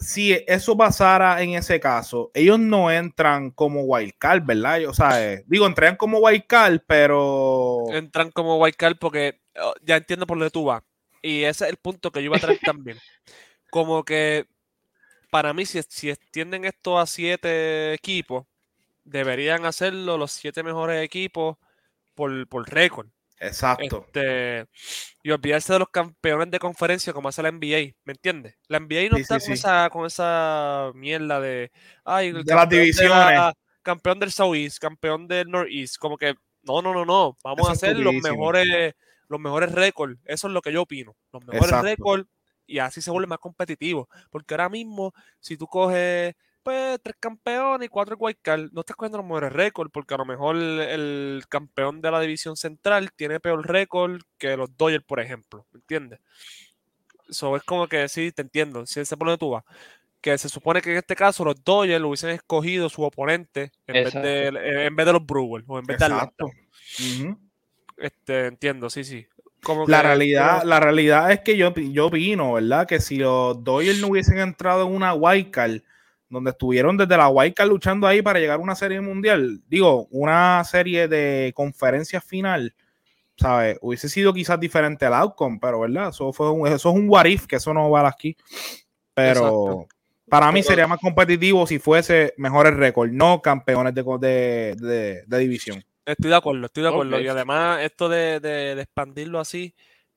Si 0.00 0.32
eso 0.46 0.76
pasara 0.76 1.42
en 1.42 1.50
ese 1.50 1.78
caso, 1.78 2.30
ellos 2.34 2.58
no 2.58 2.90
entran 2.90 3.50
como 3.50 3.82
wildcard, 3.82 4.42
¿verdad? 4.44 4.84
O 4.86 4.94
sea, 4.94 5.32
eh, 5.32 5.44
digo, 5.46 5.66
entrarían 5.66 5.96
como 5.96 6.18
wildcard, 6.18 6.80
pero... 6.86 7.84
Entran 7.90 8.30
como 8.30 8.58
Wildcard 8.58 8.96
porque 8.98 9.40
oh, 9.60 9.74
ya 9.82 9.96
entiendo 9.96 10.26
por 10.26 10.38
dónde 10.38 10.50
tú 10.50 10.64
vas. 10.64 10.82
Y 11.22 11.44
ese 11.44 11.64
es 11.64 11.70
el 11.70 11.76
punto 11.76 12.10
que 12.10 12.20
yo 12.20 12.26
iba 12.26 12.36
a 12.36 12.40
traer 12.40 12.60
también. 12.60 12.98
Como 13.70 14.04
que 14.04 14.46
para 15.30 15.54
mí, 15.54 15.64
si, 15.64 15.80
si 15.88 16.10
extienden 16.10 16.64
esto 16.64 16.98
a 16.98 17.06
siete 17.06 17.94
equipos, 17.94 18.46
deberían 19.04 19.64
hacerlo 19.64 20.18
los 20.18 20.32
siete 20.32 20.62
mejores 20.62 21.04
equipos 21.04 21.56
por, 22.14 22.48
por 22.48 22.68
récord. 22.68 23.08
Exacto. 23.40 24.04
Este, 24.06 24.66
y 25.22 25.30
olvidarse 25.30 25.72
de 25.72 25.78
los 25.80 25.88
campeones 25.88 26.50
de 26.50 26.58
conferencia 26.58 27.12
como 27.12 27.28
hace 27.30 27.42
la 27.42 27.48
NBA, 27.50 27.94
¿me 28.04 28.12
entiendes? 28.12 28.54
La 28.68 28.78
NBA 28.78 29.08
no 29.10 29.16
Sí, 29.16 29.22
está 29.22 29.40
sí, 29.40 29.46
con, 29.46 29.56
sí. 29.56 29.60
Esa, 29.60 29.90
con 29.90 30.06
esa 30.06 30.92
mierda 30.94 31.40
de, 31.40 31.72
ay, 32.04 32.28
el 32.28 32.44
De 32.44 32.54
las 32.54 32.62
campeón 32.62 32.70
de 32.70 32.80
divisiones. 32.80 33.10
la- 33.10 33.54
campeón 33.82 34.18
del 34.20 34.30
Southeast, 34.30 34.78
campeón 34.78 35.26
del 35.26 35.48
Northeast, 35.50 35.96
como 35.96 36.18
que, 36.18 36.34
no, 36.62 36.82
no, 36.82 36.92
no, 36.92 37.06
no, 37.06 37.36
vamos 37.42 37.60
Eso 37.60 37.68
a 37.70 37.72
hacer 37.72 37.96
los 37.96 38.12
mejores, 38.22 38.94
los 39.28 39.40
mejores 39.40 39.72
récords, 39.72 40.18
eso 40.26 40.48
es 40.48 40.52
lo 40.52 40.60
que 40.60 40.70
yo 40.72 40.82
opino, 40.82 41.16
los 41.32 41.42
mejores 41.46 41.80
récords, 41.80 42.28
y 42.66 42.78
así 42.78 43.00
se 43.00 43.10
vuelve 43.10 43.26
más 43.26 43.38
competitivo, 43.38 44.06
porque 44.30 44.52
ahora 44.52 44.68
mismo, 44.68 45.14
si 45.40 45.56
tú 45.56 45.66
coges 45.66 46.34
pues 46.70 47.00
tres 47.02 47.16
campeones 47.18 47.86
y 47.86 47.88
cuatro 47.88 48.16
wildcard, 48.16 48.70
no 48.70 48.82
estás 48.82 48.94
cogiendo 48.94 49.18
los 49.18 49.26
mejores 49.26 49.52
récords, 49.52 49.90
porque 49.92 50.14
a 50.14 50.18
lo 50.18 50.24
mejor 50.24 50.54
el, 50.54 51.42
campeón 51.48 52.00
de 52.00 52.10
la 52.12 52.20
división 52.20 52.56
central 52.56 53.10
tiene 53.12 53.40
peor 53.40 53.66
récord 53.66 54.20
que 54.38 54.56
los 54.56 54.76
Dodgers, 54.76 55.04
por 55.04 55.18
ejemplo, 55.18 55.66
¿me 55.72 55.78
entiendes? 55.78 56.20
Eso 57.28 57.56
es 57.56 57.64
como 57.64 57.88
que 57.88 58.08
sí, 58.08 58.30
te 58.30 58.42
entiendo, 58.42 58.86
si 58.86 59.04
se 59.04 59.16
pone 59.16 59.36
tú 59.36 59.50
vas. 59.50 59.64
Que 60.20 60.38
se 60.38 60.48
supone 60.48 60.80
que 60.80 60.92
en 60.92 60.98
este 60.98 61.16
caso 61.16 61.44
los 61.44 61.64
Dodgers 61.64 62.00
lo 62.00 62.08
hubiesen 62.08 62.30
escogido 62.30 62.88
su 62.88 63.02
oponente 63.02 63.72
en, 63.88 64.04
vez 64.04 64.14
de, 64.14 64.46
en 64.86 64.94
vez 64.94 65.06
de 65.06 65.12
los 65.12 65.26
Brewers 65.26 65.64
o 65.66 65.78
en 65.78 65.86
vez 65.86 65.98
de 65.98 66.04
Atlanta. 66.04 66.44
Ujú. 66.44 67.38
Este, 67.96 68.46
entiendo, 68.46 68.90
sí, 68.90 69.02
sí. 69.02 69.26
Como 69.62 69.88
La 69.88 70.02
que- 70.02 70.06
realidad, 70.06 70.62
la 70.62 70.78
realidad 70.78 71.32
es 71.32 71.40
que 71.40 71.56
yo, 71.56 71.74
yo 71.74 72.06
opino, 72.06 72.52
¿verdad? 72.52 72.86
Que 72.86 73.00
si 73.00 73.16
los 73.16 73.64
Dodgers 73.64 73.98
no 73.98 74.08
hubiesen 74.08 74.38
entrado 74.38 74.86
en 74.86 74.94
una 74.94 75.14
wildcard, 75.14 75.80
donde 76.30 76.52
estuvieron 76.52 76.96
desde 76.96 77.16
la 77.16 77.28
wildcard 77.28 77.68
luchando 77.68 78.06
ahí 78.06 78.22
para 78.22 78.38
llegar 78.38 78.58
a 78.58 78.62
una 78.62 78.74
serie 78.74 79.00
mundial, 79.00 79.60
digo, 79.68 80.06
una 80.10 80.62
serie 80.64 81.08
de 81.08 81.52
conferencias 81.54 82.24
final, 82.24 82.74
¿sabes? 83.36 83.78
Hubiese 83.82 84.08
sido 84.08 84.32
quizás 84.32 84.58
diferente 84.58 85.04
el 85.06 85.12
outcome, 85.12 85.58
pero 85.60 85.80
¿verdad? 85.80 86.10
Eso, 86.10 86.32
fue 86.32 86.50
un, 86.50 86.66
eso 86.68 86.90
es 86.90 86.94
un 86.96 87.08
what 87.08 87.26
if, 87.26 87.46
que 87.46 87.56
eso 87.56 87.74
no 87.74 87.90
vale 87.90 88.08
aquí. 88.08 88.36
Pero 89.12 89.30
Exacto. 89.40 89.88
para 90.28 90.52
mí 90.52 90.62
sería 90.62 90.86
más 90.86 91.00
competitivo 91.00 91.66
si 91.66 91.78
fuese 91.78 92.32
mejores 92.36 92.74
récords, 92.74 93.12
no 93.12 93.42
campeones 93.42 93.94
de, 93.94 94.02
de, 94.02 94.76
de- 94.78 95.22
de 95.26 95.38
división. 95.38 95.84
Estoy 96.06 96.30
de 96.30 96.36
acuerdo, 96.36 96.66
estoy 96.66 96.82
de 96.84 96.88
acuerdo. 96.88 97.20
Y 97.20 97.28
además, 97.28 97.82
esto 97.82 98.08
de, 98.08 98.40
de- 98.40 98.74
de 98.76 98.82
expandirlo 98.82 99.38
así, 99.40 99.74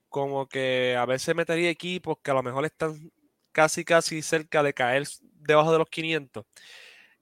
como 0.09 0.47
que 0.47 0.95
a 0.97 1.05
veces 1.05 1.35
metería 1.35 1.69
equipos 1.69 2.17
que 2.23 2.31
a 2.31 2.35
lo 2.35 2.43
mejor 2.43 2.65
están 2.65 3.11
casi, 3.51 3.83
casi 3.83 4.21
cerca 4.21 4.61
de 4.63 4.73
caer 4.73 5.03
debajo 5.45 5.71
de 5.71 5.79
los 5.79 5.89
500. 5.89 6.45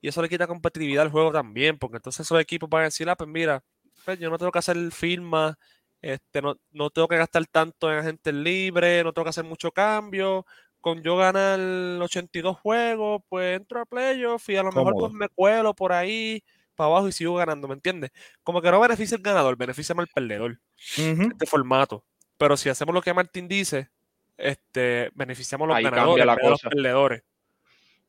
Y 0.00 0.08
eso 0.08 0.20
le 0.20 0.28
quita 0.28 0.46
competitividad 0.46 1.04
al 1.04 1.10
juego 1.10 1.32
también, 1.32 1.78
porque 1.78 1.96
entonces 1.96 2.26
esos 2.26 2.40
equipos 2.40 2.68
van 2.68 2.82
a 2.82 2.84
decir, 2.86 3.08
ah, 3.08 3.16
pues 3.16 3.30
mira, 3.30 3.62
pues 4.04 4.18
yo 4.18 4.30
no 4.30 4.38
tengo 4.38 4.50
que 4.50 4.58
hacer 4.58 4.76
firma, 4.90 5.58
este, 6.00 6.42
no, 6.42 6.56
no 6.72 6.90
tengo 6.90 7.06
que 7.06 7.16
gastar 7.16 7.46
tanto 7.46 7.90
en 7.90 7.98
agentes 7.98 8.34
libres, 8.34 9.04
no 9.04 9.12
tengo 9.12 9.24
que 9.24 9.30
hacer 9.30 9.44
mucho 9.44 9.70
cambio. 9.70 10.44
Con 10.80 11.00
yo 11.00 11.16
ganar 11.16 11.60
82 11.60 12.58
juegos, 12.58 13.22
pues 13.28 13.56
entro 13.56 13.80
a 13.80 13.86
playoff 13.86 14.48
y 14.48 14.56
a 14.56 14.64
lo 14.64 14.72
mejor 14.72 14.94
pues 14.98 15.12
me 15.12 15.28
cuelo 15.28 15.74
por 15.74 15.92
ahí 15.92 16.42
para 16.74 16.88
abajo 16.88 17.06
y 17.06 17.12
sigo 17.12 17.36
ganando, 17.36 17.68
¿me 17.68 17.74
entiendes? 17.74 18.10
Como 18.42 18.60
que 18.60 18.68
no 18.72 18.80
beneficia 18.80 19.16
el 19.16 19.22
ganador, 19.22 19.56
beneficia 19.56 19.94
más 19.94 20.06
el 20.08 20.12
perdedor, 20.12 20.58
Ujú. 20.98 21.22
este 21.30 21.46
formato. 21.46 22.04
Pero 22.36 22.56
si 22.56 22.68
hacemos 22.68 22.92
lo 22.92 23.00
que 23.00 23.14
Martín 23.14 23.46
dice, 23.46 23.90
este, 24.36 25.12
beneficiamos 25.14 25.66
a 25.66 25.68
los 25.68 25.76
Ahí 25.76 25.84
ganadores 25.84 26.26
la 26.26 26.34
los 26.34 26.60
perdedores. 26.60 27.22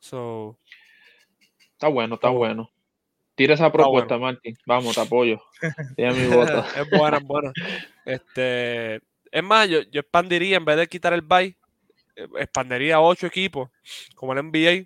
So, 0.04 0.60
Está 1.72 1.88
bueno, 1.88 2.16
está 2.16 2.28
Está 2.28 2.38
bueno. 2.38 2.64
bueno. 2.64 2.72
Tira 3.36 3.54
esa 3.54 3.72
propuesta, 3.72 4.18
bueno. 4.18 4.34
Martín. 4.34 4.58
Vamos, 4.66 4.96
te 4.96 5.02
apoyo. 5.02 5.42
Tiene 5.96 6.14
mi 6.14 6.28
voto. 6.28 6.60
es 6.60 6.90
buena, 6.90 7.18
es 7.18 7.24
buena. 7.24 7.54
Este, 8.04 8.96
es 9.32 9.44
más, 9.44 9.70
yo, 9.70 9.82
yo 9.84 10.02
expandiría, 10.02 10.58
en 10.58 10.66
vez 10.66 10.76
de 10.76 10.88
quitar 10.88 11.14
el 11.14 11.22
bye, 11.22 11.56
eh, 12.18 12.28
expandiría 12.38 12.98
a 12.98 13.02
ocho 13.02 13.28
equipos, 13.28 13.70
como 14.14 14.34
el 14.34 14.44
NBA, 14.44 14.84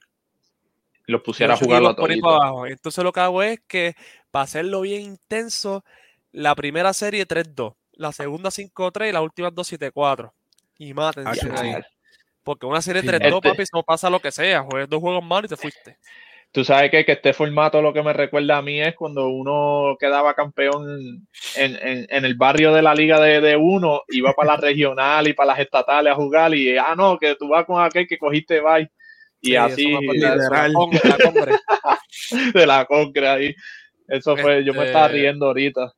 Los 1.08 1.24
pusiera 1.24 1.56
a 1.56 1.58
jugar 1.58 1.82
abajo. 1.84 2.68
Entonces 2.68 3.04
lo 3.04 3.12
que 3.12 3.20
hago 3.20 3.42
es 3.42 3.60
que, 3.68 3.96
para 4.30 4.44
hacerlo 4.44 4.82
bien 4.82 5.02
intenso, 5.02 5.84
la 6.32 6.54
primera 6.54 6.94
serie 6.94 7.28
3-2, 7.28 7.74
la 7.94 8.12
segunda 8.12 8.52
5-3 8.52 9.10
y 9.10 9.12
las 9.14 9.24
últimas 9.24 9.56
dos 9.56 9.72
7-4. 9.74 10.32
Y 10.78 10.94
sí. 11.34 11.48
Porque 12.48 12.66
una 12.66 12.82
serie 12.82 13.02
3-2, 13.04 13.36
este- 13.36 13.50
papi, 13.50 13.62
eso 13.64 13.84
pasa 13.84 14.10
lo 14.10 14.22
que 14.22 14.32
sea. 14.32 14.62
Juegas 14.64 14.88
dos 14.90 15.02
juegos 15.02 15.22
malos 15.24 15.52
y 15.52 15.56
te 15.56 15.62
fuiste. 15.62 15.98
Tú 16.54 16.64
sabes 16.64 16.90
que, 16.90 17.04
que 17.04 17.12
este 17.12 17.34
formato 17.34 17.82
lo 17.82 17.92
que 17.92 18.02
me 18.02 18.14
recuerda 18.14 18.56
a 18.58 18.62
mí 18.62 18.80
es 18.82 18.96
cuando 18.96 19.28
uno 19.28 19.98
quedaba 20.00 20.34
campeón 20.34 21.28
en, 21.58 21.76
en- 21.76 22.08
en 22.10 22.24
el 22.26 22.36
barrio 22.36 22.74
de 22.74 22.82
la 22.82 22.96
liga 22.96 23.20
de, 23.20 23.42
de 23.42 23.58
uno, 23.58 24.02
iba 24.08 24.32
para 24.34 24.54
la 24.54 24.58
regional 24.62 25.28
y 25.28 25.34
para 25.34 25.48
las 25.52 25.60
estatales 25.60 26.14
a 26.14 26.16
jugar 26.16 26.56
y, 26.56 26.78
ah, 26.78 26.96
no, 26.96 27.18
que 27.20 27.36
tú 27.36 27.50
vas 27.50 27.66
con 27.66 27.84
aquel 27.84 28.08
que 28.08 28.18
cogiste 28.18 28.62
bye. 28.62 28.90
Y 29.42 29.48
Sí, 29.50 29.56
así, 29.58 29.86
de 30.12 30.18
la 30.20 30.72
congre, 30.74 31.02
la 31.04 31.18
congre. 31.18 31.56
de 32.54 32.66
la 32.66 32.86
concre 32.86 33.28
ahí. 33.28 33.56
Eso 34.08 34.38
fue, 34.38 34.64
yo 34.64 34.74
me 34.74 34.86
estaba 34.86 35.08
Este- 35.08 35.18
riendo 35.18 35.48
ahorita. 35.48 35.92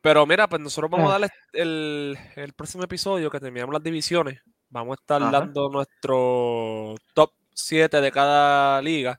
Pero 0.00 0.26
mira, 0.26 0.48
pues 0.48 0.60
nosotros 0.60 0.90
vamos 0.90 1.10
a 1.10 1.16
Ah. 1.16 1.18
darle 1.18 1.28
el, 1.52 2.18
el 2.36 2.52
próximo 2.52 2.84
episodio 2.84 3.30
que 3.30 3.40
terminamos 3.40 3.72
las 3.72 3.82
divisiones. 3.82 4.40
Vamos 4.76 4.98
a 4.98 5.00
estar 5.00 5.22
Ajá. 5.22 5.30
dando 5.30 5.70
nuestro 5.70 6.94
top 7.14 7.32
7 7.54 8.00
de 8.02 8.12
cada 8.12 8.82
liga. 8.82 9.18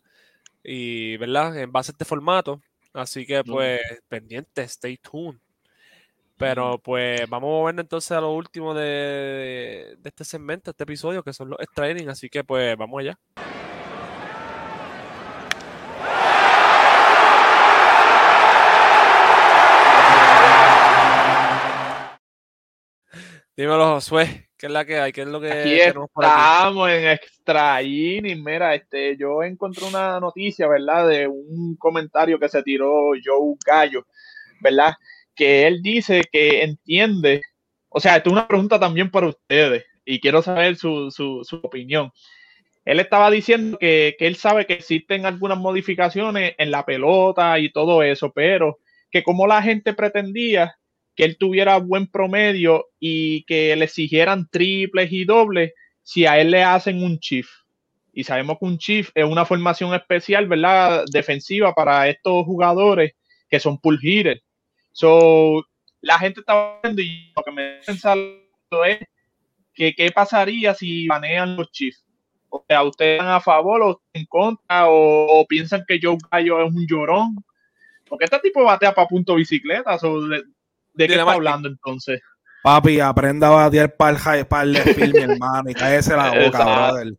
Y, 0.64 1.18
¿verdad? 1.18 1.58
En 1.58 1.72
base 1.72 1.92
a 1.92 1.94
este 1.94 2.06
formato. 2.06 2.62
Así 2.94 3.26
que, 3.26 3.44
pues, 3.44 3.82
pendiente, 4.08 4.62
stay 4.64 4.98
tuned. 4.98 5.40
Pero, 6.38 6.78
pues, 6.78 7.28
vamos 7.28 7.48
a 7.48 7.52
movernos 7.52 7.84
entonces 7.84 8.12
a 8.12 8.22
lo 8.22 8.34
último 8.34 8.76
de, 8.76 9.96
de 9.98 10.10
este 10.10 10.24
segmento, 10.24 10.70
este 10.70 10.84
episodio, 10.84 11.24
que 11.24 11.34
son 11.34 11.50
los 11.50 11.60
extra 11.60 11.90
innings. 11.90 12.10
Así 12.10 12.30
que, 12.30 12.44
pues, 12.44 12.78
vamos 12.78 13.00
allá. 13.00 13.18
Dímelo, 23.58 23.96
Josué, 23.96 24.50
¿qué 24.56 24.68
es 24.68 24.72
la 24.72 24.86
que 24.86 25.00
hay? 25.00 25.12
¿Qué 25.12 25.22
es 25.22 25.28
lo 25.28 25.42
que 25.42 25.52
Aquí 25.52 25.78
tenemos 25.80 26.12
por 26.14 26.24
aquí? 26.24 26.36
estamos 26.36 26.92
en 26.92 27.08
Extra 27.08 27.82
Innings. 27.82 28.44
Mira, 28.44 28.76
este, 28.76 29.18
yo 29.18 29.42
encontré 29.42 29.84
una 29.86 30.20
noticia, 30.20 30.68
¿verdad? 30.68 31.08
De 31.08 31.28
un 31.28 31.76
comentario 31.76 32.38
que 32.38 32.50
se 32.50 32.62
tiró 32.62 33.14
Joe 33.14 33.56
Gallo, 33.66 34.06
¿verdad? 34.62 34.94
Que 35.36 35.66
él 35.66 35.82
dice 35.82 36.22
que 36.32 36.62
entiende, 36.62 37.42
o 37.90 38.00
sea, 38.00 38.18
esto 38.18 38.30
es 38.30 38.34
una 38.34 38.48
pregunta 38.48 38.80
también 38.80 39.10
para 39.10 39.26
ustedes 39.26 39.86
y 40.06 40.20
quiero 40.20 40.44
saber 40.44 40.76
su, 40.76 41.10
su, 41.10 41.44
su 41.44 41.56
opinión. 41.56 42.12
Él 42.86 43.00
estaba 43.00 43.32
diciendo 43.32 43.80
que, 43.80 44.16
que 44.20 44.28
él 44.28 44.36
sabe 44.36 44.68
que 44.68 44.74
existen 44.74 45.26
algunas 45.26 45.58
modificaciones 45.58 46.54
en 46.60 46.70
la 46.70 46.86
pelota 46.86 47.58
y 47.58 47.72
todo 47.72 48.04
eso, 48.04 48.32
pero 48.32 48.78
que 49.10 49.24
como 49.24 49.48
la 49.48 49.64
gente 49.64 49.96
pretendía 49.96 50.78
que 51.18 51.26
él 51.26 51.38
tuviera 51.38 51.78
buen 51.78 52.06
promedio 52.06 52.86
y 53.00 53.44
que 53.46 53.76
le 53.76 53.86
exigieran 53.86 54.48
triples 54.50 55.12
y 55.12 55.26
dobles 55.26 55.74
si 56.04 56.28
a 56.28 56.40
él 56.40 56.52
le 56.52 56.64
hacen 56.64 57.04
un 57.04 57.20
chief. 57.20 57.50
Y 58.14 58.24
sabemos 58.24 58.58
que 58.60 58.66
un 58.66 58.78
chief 58.78 59.10
es 59.16 59.26
una 59.26 59.44
formación 59.44 59.96
especial, 59.96 60.48
¿verdad? 60.48 61.06
Defensiva 61.12 61.74
para 61.74 62.08
estos 62.08 62.46
jugadores 62.46 63.14
que 63.50 63.60
son 63.60 63.80
pull 63.80 64.00
hitters. 64.00 64.42
So, 64.92 65.66
la 66.02 66.20
gente 66.20 66.42
está 66.42 66.80
viendo 66.84 67.02
y 67.02 67.34
lo 67.36 67.44
que 67.44 67.52
me 67.52 67.80
pensando 67.84 68.86
es 68.86 69.00
que 69.74 69.94
qué 69.96 70.12
pasaría 70.12 70.76
si 70.76 71.08
banean 71.08 71.56
los 71.56 71.72
chiefs. 71.72 72.06
O 72.50 72.64
sea, 72.68 72.84
¿ustedes 72.84 73.20
están 73.20 73.34
a 73.34 73.42
favor 73.42 73.82
o 73.82 74.02
en 74.14 74.26
contra? 74.26 74.88
¿O, 74.88 75.46
piensan 75.48 75.84
que 75.88 76.00
Joe 76.02 76.18
Gallo 76.32 76.64
es 76.64 76.72
un 76.72 76.86
llorón? 76.88 77.36
Porque 78.08 78.26
este 78.26 78.40
tipo 78.40 78.64
batea 78.64 78.94
para 78.94 79.08
punto 79.08 79.36
bicicleta. 79.36 79.98
so, 79.98 80.22
¿De, 80.28 80.44
de 80.98 81.08
qué 81.08 81.16
está 81.16 81.32
hablando 81.32 81.68
entonces? 81.70 82.20
Papi, 82.64 83.00
aprenda 83.00 83.48
a 83.48 83.52
batear 83.52 83.96
para 83.96 84.12
el 84.12 84.18
high, 84.18 84.44
para 84.48 84.64
el 84.64 84.78
field, 84.78 85.16
mi 85.16 85.22
hermano, 85.34 85.70
y 85.70 85.74
cállese 85.74 86.16
la 86.16 86.32
boca, 86.32 86.64
brother. 86.66 87.14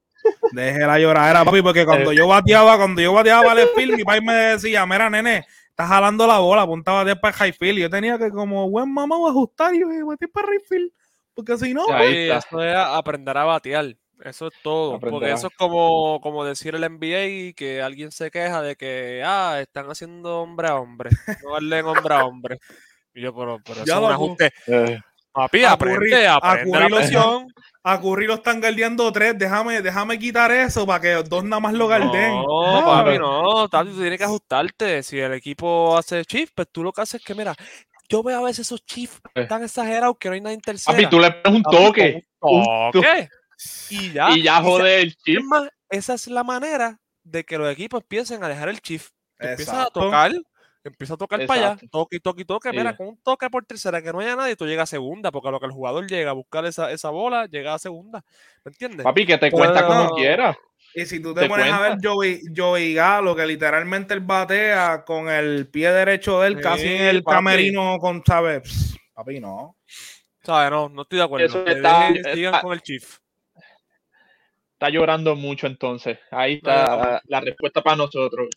Deje 0.53 0.79
la 0.81 0.99
lloradera, 0.99 1.45
papi, 1.45 1.63
porque 1.63 1.87
cuando 1.87 2.13
yo 2.13 2.27
bateaba, 2.29 2.77
cuando 2.77 3.01
yo 3.01 3.13
bateaba 3.13 3.43
para 3.45 3.63
el 3.63 3.69
field, 3.69 3.97
mi 3.97 4.05
papi 4.05 4.21
me 4.21 4.35
decía, 4.35 4.85
mira, 4.85 5.09
nene, 5.09 5.47
estás 5.71 5.89
jalando 5.89 6.27
la 6.27 6.39
bola, 6.39 6.63
apunta 6.63 6.91
a 6.91 6.95
batear 6.97 7.21
para 7.21 7.31
el 7.33 7.39
high 7.39 7.53
field. 7.53 7.79
Y 7.79 7.83
yo 7.83 7.91
tenía 7.91 8.19
que, 8.19 8.31
como 8.31 8.69
buen 8.69 8.93
mamá, 8.93 9.17
ajustar 9.29 9.75
y 9.75 9.81
yo, 9.81 10.07
batear 10.07 10.31
para 10.31 10.49
el 10.49 10.53
right 10.55 10.67
field. 10.69 10.91
Porque 11.35 11.57
si 11.57 11.73
no, 11.73 11.89
Ahí 11.91 12.13
Sí, 12.13 12.19
está. 12.31 12.39
eso 12.39 12.63
es 12.63 12.75
aprender 12.77 13.37
a 13.39 13.45
batear. 13.45 13.87
Eso 14.25 14.49
es 14.49 14.55
todo. 14.63 14.97
Aprender 14.97 15.21
Porque 15.21 15.33
eso 15.33 15.47
es 15.47 15.57
como, 15.57 16.21
como 16.21 16.45
decir 16.45 16.75
el 16.75 16.81
NBA 16.83 17.55
que 17.55 17.81
alguien 17.81 18.11
se 18.11 18.31
queja 18.33 18.61
de 18.61 18.75
que, 18.75 19.23
ah, 19.25 19.61
están 19.61 19.87
haciendo 19.89 20.41
hombre 20.43 20.67
a 20.69 20.75
hombre. 20.75 21.11
No 21.45 21.53
darle 21.55 21.83
hombre 21.83 22.15
a 22.15 22.25
hombre. 22.27 22.59
Y 23.19 23.23
yo, 23.23 23.35
pero, 23.35 23.59
pero 23.65 23.77
eso 23.83 23.85
Ya 23.85 23.95
es 23.95 23.99
un 23.99 24.05
lo- 24.05 24.09
ajuste. 24.11 24.53
Eh, 24.67 25.01
Papi, 25.33 25.65
a 25.65 25.73
aprende, 25.73 26.27
a 26.27 26.35
aprende 26.37 27.19
a 27.85 28.01
Curry 28.01 28.27
lo 28.27 28.35
están 28.35 28.61
guardiando 28.61 29.11
tres, 29.13 29.39
déjame, 29.39 29.81
déjame 29.83 30.19
quitar 30.19 30.51
eso 30.51 30.85
para 30.87 31.01
que 31.01 31.13
dos 31.29 31.45
nada 31.45 31.61
más 31.61 31.73
lo 31.75 31.87
guarden. 31.87 32.33
No, 32.35 32.83
papi, 32.85 33.19
no. 33.19 33.69
Tati, 33.69 33.91
tú 33.91 34.01
tienes 34.01 34.19
que 34.19 34.25
ajustarte. 34.25 35.03
Si 35.03 35.19
el 35.19 35.33
equipo 35.35 35.97
hace 35.97 36.25
chief, 36.25 36.51
pues 36.55 36.69
tú 36.73 36.83
lo 36.83 36.93
que 36.93 37.01
haces 37.03 37.21
es 37.21 37.27
que, 37.27 37.35
mira, 37.35 37.55
yo 38.09 38.23
veo 38.23 38.39
a 38.41 38.43
veces 38.43 38.67
esos 38.67 38.85
chiefs 38.85 39.21
Eh. 39.35 39.47
tan 39.47 39.63
exagerados 39.63 40.17
que 40.19 40.29
no 40.29 40.35
hay 40.35 40.41
nadie 40.41 40.55
en 40.57 40.61
tercera. 40.61 40.97
Papi, 40.97 41.09
tú 41.09 41.19
le 41.21 41.31
pones 41.31 41.57
un 41.59 41.63
toque 41.63 42.27
un 42.41 42.91
toque. 42.93 43.29
Y 43.91 44.13
ya. 44.13 44.31
y 44.31 44.43
ya 44.43 44.61
jode 44.63 45.01
el 45.03 45.17
chip. 45.17 45.39
Es 45.39 45.45
más, 45.45 45.69
esa 45.91 46.15
es 46.15 46.27
la 46.29 46.45
manera 46.45 46.99
de 47.25 47.45
que 47.45 47.59
los 47.59 47.71
equipos 47.73 48.03
empiecen 48.03 48.43
a 48.45 48.49
dejar 48.49 48.69
el 48.69 48.81
chief. 48.81 49.09
Tú 49.39 49.47
empiezas 49.47 49.87
a 49.87 49.91
tocar, 49.91 50.33
empiezas 50.89 51.15
a 51.15 51.19
tocar 51.19 51.47
para 51.47 51.61
allá, 51.61 51.73
Exacto. 51.75 51.89
toque 51.91 52.17
y 52.17 52.21
toque 52.21 52.43
y 52.43 52.45
toque. 52.45 52.71
Mira, 52.73 52.91
Sí. 52.93 52.97
con 52.99 53.07
un 53.09 53.17
toque 53.23 53.49
por 53.51 53.65
tercera 53.65 54.03
que 54.03 54.13
no 54.13 54.21
haya 54.21 54.37
nadie, 54.37 54.57
tú 54.57 54.67
llegas 54.67 54.91
a 54.91 54.97
segunda, 54.97 55.31
porque 55.31 55.49
a 55.49 55.51
lo 55.53 55.61
que 55.61 55.67
el 55.67 55.73
jugador 55.73 56.07
llega 56.07 56.31
a 56.31 56.35
buscar 56.35 56.65
esa, 56.67 56.91
esa 56.93 57.11
bola, 57.11 57.47
llega 57.47 57.75
a 57.75 57.79
segunda. 57.79 58.25
¿Me 58.65 58.71
entiendes? 58.71 59.05
Papi, 59.05 59.25
que 59.27 59.39
te 59.39 59.51
cuenta 59.51 59.87
Puedo- 59.87 60.07
como 60.09 60.17
quiera. 60.17 60.57
Y 60.95 61.05
si 61.07 61.21
tú 61.21 61.35
te, 61.35 61.43
¿Te 61.43 61.49
pones 61.49 61.71
a 61.73 61.81
ver? 61.81 61.99
Joey, 62.03 62.41
Joey 62.57 62.95
Galo, 62.95 63.37
que 63.37 63.47
literalmente 63.47 64.15
él 64.15 64.21
batea 64.21 65.05
con 65.05 65.29
el 65.29 65.69
pie 65.69 65.93
derecho 65.93 66.41
de 66.41 66.49
él, 66.49 66.57
Sí, 66.57 66.63
casi 66.63 66.87
en 66.89 67.03
el 67.03 67.23
papi. 67.23 67.37
camerino 67.37 67.99
con, 67.99 68.23
¿sabes? 68.27 68.63
Pss, 68.63 68.99
Papi, 69.15 69.39
no. 69.41 69.77
¿Sabes? 70.43 70.71
No, 70.71 70.89
no 70.89 71.03
estoy 71.03 71.19
de 71.19 71.25
acuerdo. 71.25 71.47
Eso 71.47 71.65
Que 71.65 71.73
está- 71.73 72.09
sigan 72.09 72.55
está- 72.55 72.61
con 72.63 72.73
el 72.73 72.81
chief. 72.83 73.19
Está 74.73 74.89
llorando 74.91 75.35
mucho 75.35 75.67
entonces. 75.67 76.19
Ahí 76.31 76.61
No, 76.63 76.71
no, 76.73 76.79
está 76.79 76.97
la, 76.97 77.23
la 77.27 77.41
respuesta 77.41 77.83
para 77.83 77.97
nosotros. 77.97 78.49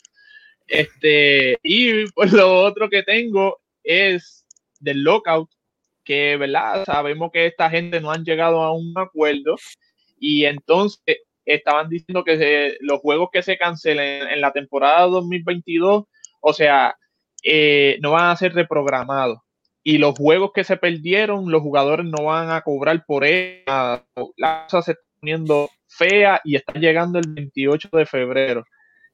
Este, 0.71 1.57
y 1.63 2.09
pues 2.11 2.31
lo 2.31 2.61
otro 2.61 2.89
que 2.89 3.03
tengo 3.03 3.59
es 3.83 4.45
del 4.79 5.03
lockout, 5.03 5.49
que 6.03 6.37
verdad, 6.37 6.85
sabemos 6.85 7.29
que 7.31 7.45
esta 7.45 7.69
gente 7.69 7.99
no 7.99 8.09
han 8.09 8.23
llegado 8.23 8.61
a 8.61 8.71
un 8.73 8.93
acuerdo 8.97 9.55
y 10.17 10.45
entonces 10.45 11.17
estaban 11.45 11.89
diciendo 11.89 12.23
que 12.23 12.37
se- 12.37 12.77
los 12.79 12.99
juegos 13.01 13.29
que 13.33 13.43
se 13.43 13.57
cancelen 13.57 14.27
en 14.29 14.39
la 14.39 14.51
temporada 14.53 15.07
2022, 15.07 16.05
o 16.39 16.53
sea, 16.53 16.95
eh, 17.43 17.97
no 18.01 18.11
van 18.11 18.29
a 18.29 18.35
ser 18.37 18.53
reprogramados. 18.53 19.39
Y 19.83 19.97
los 19.97 20.15
juegos 20.17 20.51
que 20.53 20.63
se 20.63 20.77
perdieron, 20.77 21.51
los 21.51 21.61
jugadores 21.61 22.05
no 22.05 22.25
van 22.25 22.49
a 22.51 22.61
cobrar 22.61 23.03
por 23.05 23.25
ellos. 23.25 23.65
La 24.37 24.65
cosa 24.69 24.81
se 24.83 24.91
está 24.91 25.03
poniendo 25.19 25.69
fea 25.87 26.39
y 26.43 26.55
está 26.55 26.73
llegando 26.73 27.19
el 27.19 27.25
28 27.27 27.89
de 27.91 28.05
febrero. 28.05 28.63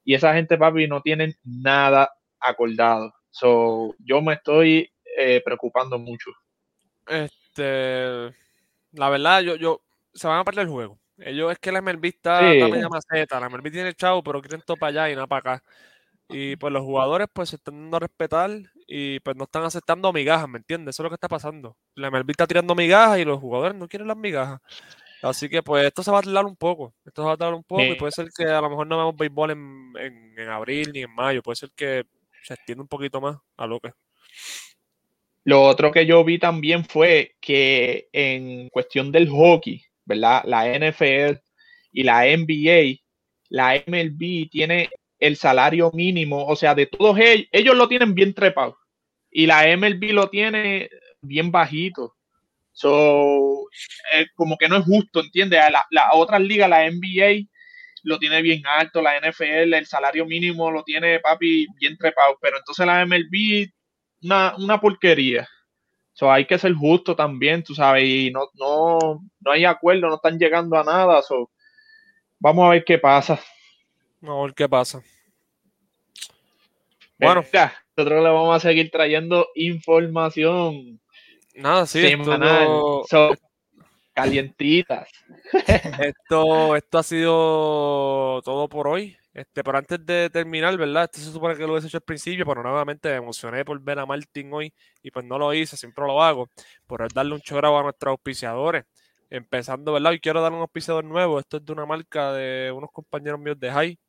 Y 0.08 0.14
esa 0.14 0.34
gente, 0.34 0.58
papi, 0.58 0.88
no 0.88 1.02
tienen 1.02 1.36
nada 1.44 2.10
acordado. 2.40 3.14
So, 3.30 3.94
yo 4.00 4.22
me 4.22 4.36
estoy 4.36 4.90
eh, 5.18 5.42
preocupando 5.44 6.00
mucho. 6.00 6.32
Este, 7.06 8.34
la 8.94 9.10
verdad, 9.10 9.42
yo, 9.42 9.58
yo, 9.58 9.82
se 10.14 10.30
van 10.30 10.40
a 10.40 10.46
perder 10.46 10.64
el 10.64 10.72
juego. 10.72 10.98
Ellos 11.18 11.52
es 11.52 11.60
que 11.60 11.74
la 11.74 11.82
MLB 11.82 12.06
está, 12.06 12.40
Sí. 12.40 12.58
está 12.58 12.70
media 12.70 12.88
maceta, 12.88 13.38
la 13.38 13.50
MLB 13.50 13.70
tiene 13.70 13.90
el 13.90 13.98
chavo, 13.98 14.24
pero 14.24 14.42
quieren 14.42 14.62
todo 14.66 14.78
para 14.78 14.92
allá 14.92 15.12
y 15.12 15.16
nada 15.16 15.28
para 15.28 15.56
acá. 15.56 15.64
Y 16.30 16.56
pues 16.56 16.72
los 16.72 16.84
jugadores 16.84 17.28
pues 17.34 17.50
se 17.50 17.58
están 17.58 17.76
dando 17.76 17.98
a 17.98 18.00
respetar 18.00 18.50
y 18.88 19.20
pues 19.20 19.36
no 19.36 19.44
están 19.44 19.64
aceptando 19.64 20.14
migajas, 20.14 20.48
¿me 20.48 20.60
entiendes? 20.60 20.96
Eso 20.96 21.04
es 21.04 21.06
lo 21.06 21.10
que 21.10 21.16
está 21.16 21.28
pasando. 21.28 21.76
La 21.96 22.10
MLB 22.10 22.32
está 22.32 22.48
tirando 22.48 22.76
migajas 22.76 23.20
y 23.20 23.26
los 23.26 23.42
jugadores 23.42 23.76
no 23.76 23.90
quieren 23.90 24.08
las 24.08 24.16
migajas. 24.16 24.62
Así 25.22 25.50
que 25.50 25.64
pues 25.64 25.86
esto 25.86 26.04
se 26.04 26.12
va 26.12 26.20
a 26.20 26.22
tardar 26.22 26.46
un 26.46 26.56
poco, 26.56 26.94
esto 27.06 27.24
se 27.24 27.28
va 27.28 27.34
a 27.34 27.38
tardar 27.38 27.56
un 27.56 27.64
poco 27.64 27.84
y 27.84 27.96
puede 27.96 28.12
ser 28.12 28.30
que 28.36 28.46
a 28.46 28.62
lo 28.62 28.70
mejor 28.70 28.88
no 28.88 28.98
veamos 28.98 29.18
béisbol 29.18 29.52
en, 29.52 29.94
en, 30.00 30.34
en 30.38 30.50
abril 30.50 30.92
ni 30.94 31.02
en 31.02 31.14
mayo, 31.16 31.42
puede 31.42 31.56
ser 31.56 31.72
que 31.76 32.06
se 32.44 32.54
extienda 32.54 32.84
un 32.84 32.88
poquito 32.88 33.20
más 33.20 33.38
a 33.58 33.66
lo 33.66 33.80
que. 33.80 33.92
Lo 35.44 35.64
otro 35.64 35.92
que 35.92 36.06
yo 36.06 36.24
vi 36.24 36.38
también 36.38 36.86
fue 36.86 37.36
que 37.40 38.10
en 38.12 38.70
cuestión 38.70 39.12
del 39.12 39.30
hockey, 39.30 39.84
¿verdad? 40.06 40.44
La 40.46 40.68
NFL 40.68 41.40
y 41.92 42.04
la 42.04 42.26
NBA 42.26 43.02
la 43.50 43.76
MLB 43.76 44.50
tiene 44.50 44.90
el 45.20 45.36
salario 45.36 45.92
mínimo, 45.94 46.46
o 46.46 46.56
sea, 46.56 46.76
de 46.76 46.86
todos 46.86 47.18
ellos, 47.20 47.48
ellos 47.52 47.76
lo 47.76 47.88
tienen 47.88 48.14
bien 48.14 48.34
trepado 48.34 48.78
y 49.32 49.48
la 49.48 49.66
MLB 49.76 50.12
lo 50.12 50.30
tiene 50.30 50.90
bien 51.22 51.52
bajito. 51.52 52.16
So, 52.78 53.70
eh, 54.14 54.28
como 54.36 54.56
que 54.56 54.70
no 54.70 54.78
es 54.78 54.86
justo, 54.86 55.20
¿entiendes? 55.20 55.60
La, 55.72 55.84
la 55.90 56.14
otras 56.14 56.40
ligas, 56.40 56.70
la 56.70 56.88
NBA 56.88 57.50
lo 58.04 58.20
tiene 58.20 58.44
bien 58.44 58.62
alto, 58.68 59.02
la 59.02 59.18
NFL, 59.20 59.74
el 59.74 59.88
salario 59.88 60.28
mínimo 60.28 60.70
lo 60.70 60.84
tiene 60.84 61.20
papi 61.20 61.66
bien 61.80 61.98
trepado, 61.98 62.38
pero 62.40 62.60
entonces 62.60 62.86
la 62.86 63.04
MLB, 63.04 63.72
una, 64.22 64.56
una 64.58 64.80
porquería. 64.80 65.50
So, 66.14 66.32
hay 66.32 66.46
que 66.46 66.60
ser 66.60 66.72
justo 66.76 67.16
también, 67.16 67.64
tú 67.64 67.74
sabes, 67.74 68.04
y 68.04 68.30
no, 68.30 68.42
no, 68.54 69.24
no 69.40 69.52
hay 69.52 69.66
acuerdo, 69.66 70.08
no 70.08 70.18
están 70.18 70.38
llegando 70.38 70.78
a 70.78 70.84
nada. 70.84 71.24
So, 71.24 71.50
vamos 72.38 72.68
a 72.68 72.70
ver 72.74 72.86
qué 72.86 73.00
pasa. 73.00 73.40
Vamos 74.22 74.40
a 74.40 74.46
ver 74.46 74.54
qué 74.54 74.70
pasa. 74.70 75.02
Bueno, 77.18 77.42
nosotros 77.42 78.24
le 78.24 78.30
vamos 78.30 78.56
a 78.56 78.60
seguir 78.60 78.92
trayendo 78.92 79.48
información. 79.56 81.00
Nada, 81.58 81.88
sí, 81.88 82.02
semanal. 82.02 82.64
esto, 82.64 83.04
So, 83.10 83.36
calientitas. 84.14 85.10
esto, 86.00 86.76
esto 86.76 86.98
ha 86.98 87.04
sido 87.04 88.42
todo 88.44 88.70
por 88.70 88.88
hoy. 88.88 89.18
Este, 89.34 89.64
pero 89.64 89.78
antes 89.78 90.04
de 90.06 90.30
terminar, 90.32 90.76
¿verdad? 90.78 91.06
Esto 91.06 91.20
se 91.20 91.32
supone 91.32 91.56
que 91.56 91.64
lo 91.64 91.74
hubiese 91.74 91.88
hecho 91.88 91.98
al 91.98 92.04
principio, 92.04 92.46
pero 92.46 92.64
nuevamente 92.64 93.10
me 93.10 93.16
emocioné 93.16 93.66
por 93.66 93.80
ver 93.80 94.00
a 94.00 94.06
Martín 94.06 94.52
hoy 94.54 94.74
y 95.04 95.12
pues 95.12 95.26
no 95.26 95.38
lo 95.38 95.54
hice, 95.54 95.78
siempre 95.78 96.06
lo 96.06 96.24
hago, 96.24 96.50
por 96.88 97.12
darle 97.12 97.34
un 97.34 97.42
chorro 97.42 97.78
a 97.78 97.84
nuestros 97.84 98.12
auspiciadores. 98.12 98.86
Empezando, 99.30 99.94
¿verdad? 99.94 100.14
Y 100.14 100.20
quiero 100.20 100.42
dar 100.42 100.54
un 100.54 100.62
auspiciador 100.62 101.04
nuevo. 101.04 101.40
Esto 101.40 101.58
es 101.58 101.66
de 101.66 101.74
una 101.74 101.86
marca 101.86 102.34
de 102.34 102.72
unos 102.72 102.92
compañeros 102.92 103.40
míos 103.40 103.60
de 103.60 103.72
High, 103.72 104.00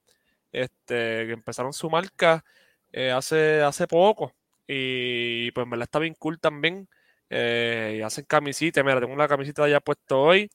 este, 0.52 1.26
que 1.26 1.32
empezaron 1.32 1.72
su 1.72 1.90
marca 1.90 2.44
eh, 2.92 3.10
hace, 3.10 3.62
hace 3.62 3.86
poco. 3.86 4.32
Y 4.66 5.50
pues 5.52 5.66
me 5.66 5.76
la 5.76 5.84
está 5.84 5.98
bien 5.98 6.14
cool 6.18 6.38
también. 6.38 6.88
Eh, 7.30 7.96
y 7.98 8.02
hacen 8.02 8.24
camisetas. 8.26 8.84
Mira, 8.84 9.00
tengo 9.00 9.12
una 9.12 9.28
camiseta 9.28 9.68
ya 9.68 9.80
puesto 9.80 10.20
hoy. 10.20 10.50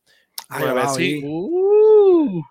Ay, 0.49 0.63
Nueve, 0.65 0.81
va, 0.81 0.89
sí. 0.89 1.21
vi. 1.21 1.23
Uh, 1.25 2.41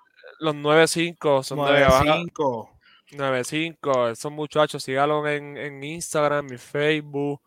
Los 0.41 0.55
9-5 0.55 1.43
son 1.43 1.59
de 1.59 1.81
baja. 1.83 2.05
9-5. 2.05 2.69
9-5, 3.13 4.11
esos 4.13 4.33
muchachos, 4.33 4.83
síganlo 4.83 5.27
en, 5.29 5.57
en 5.59 5.85
Instagram, 5.85 6.47
en 6.51 6.59
Facebook. 6.59 7.41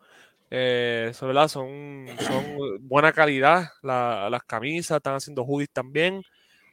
Eh, 0.50 1.12
¿verdad? 1.20 1.48
Son, 1.48 2.06
son 2.20 2.44
buena 2.82 3.12
calidad 3.12 3.70
la- 3.82 4.30
las 4.30 4.44
camisas, 4.44 4.98
están 4.98 5.16
haciendo 5.16 5.42
hoodies 5.44 5.70
también. 5.72 6.22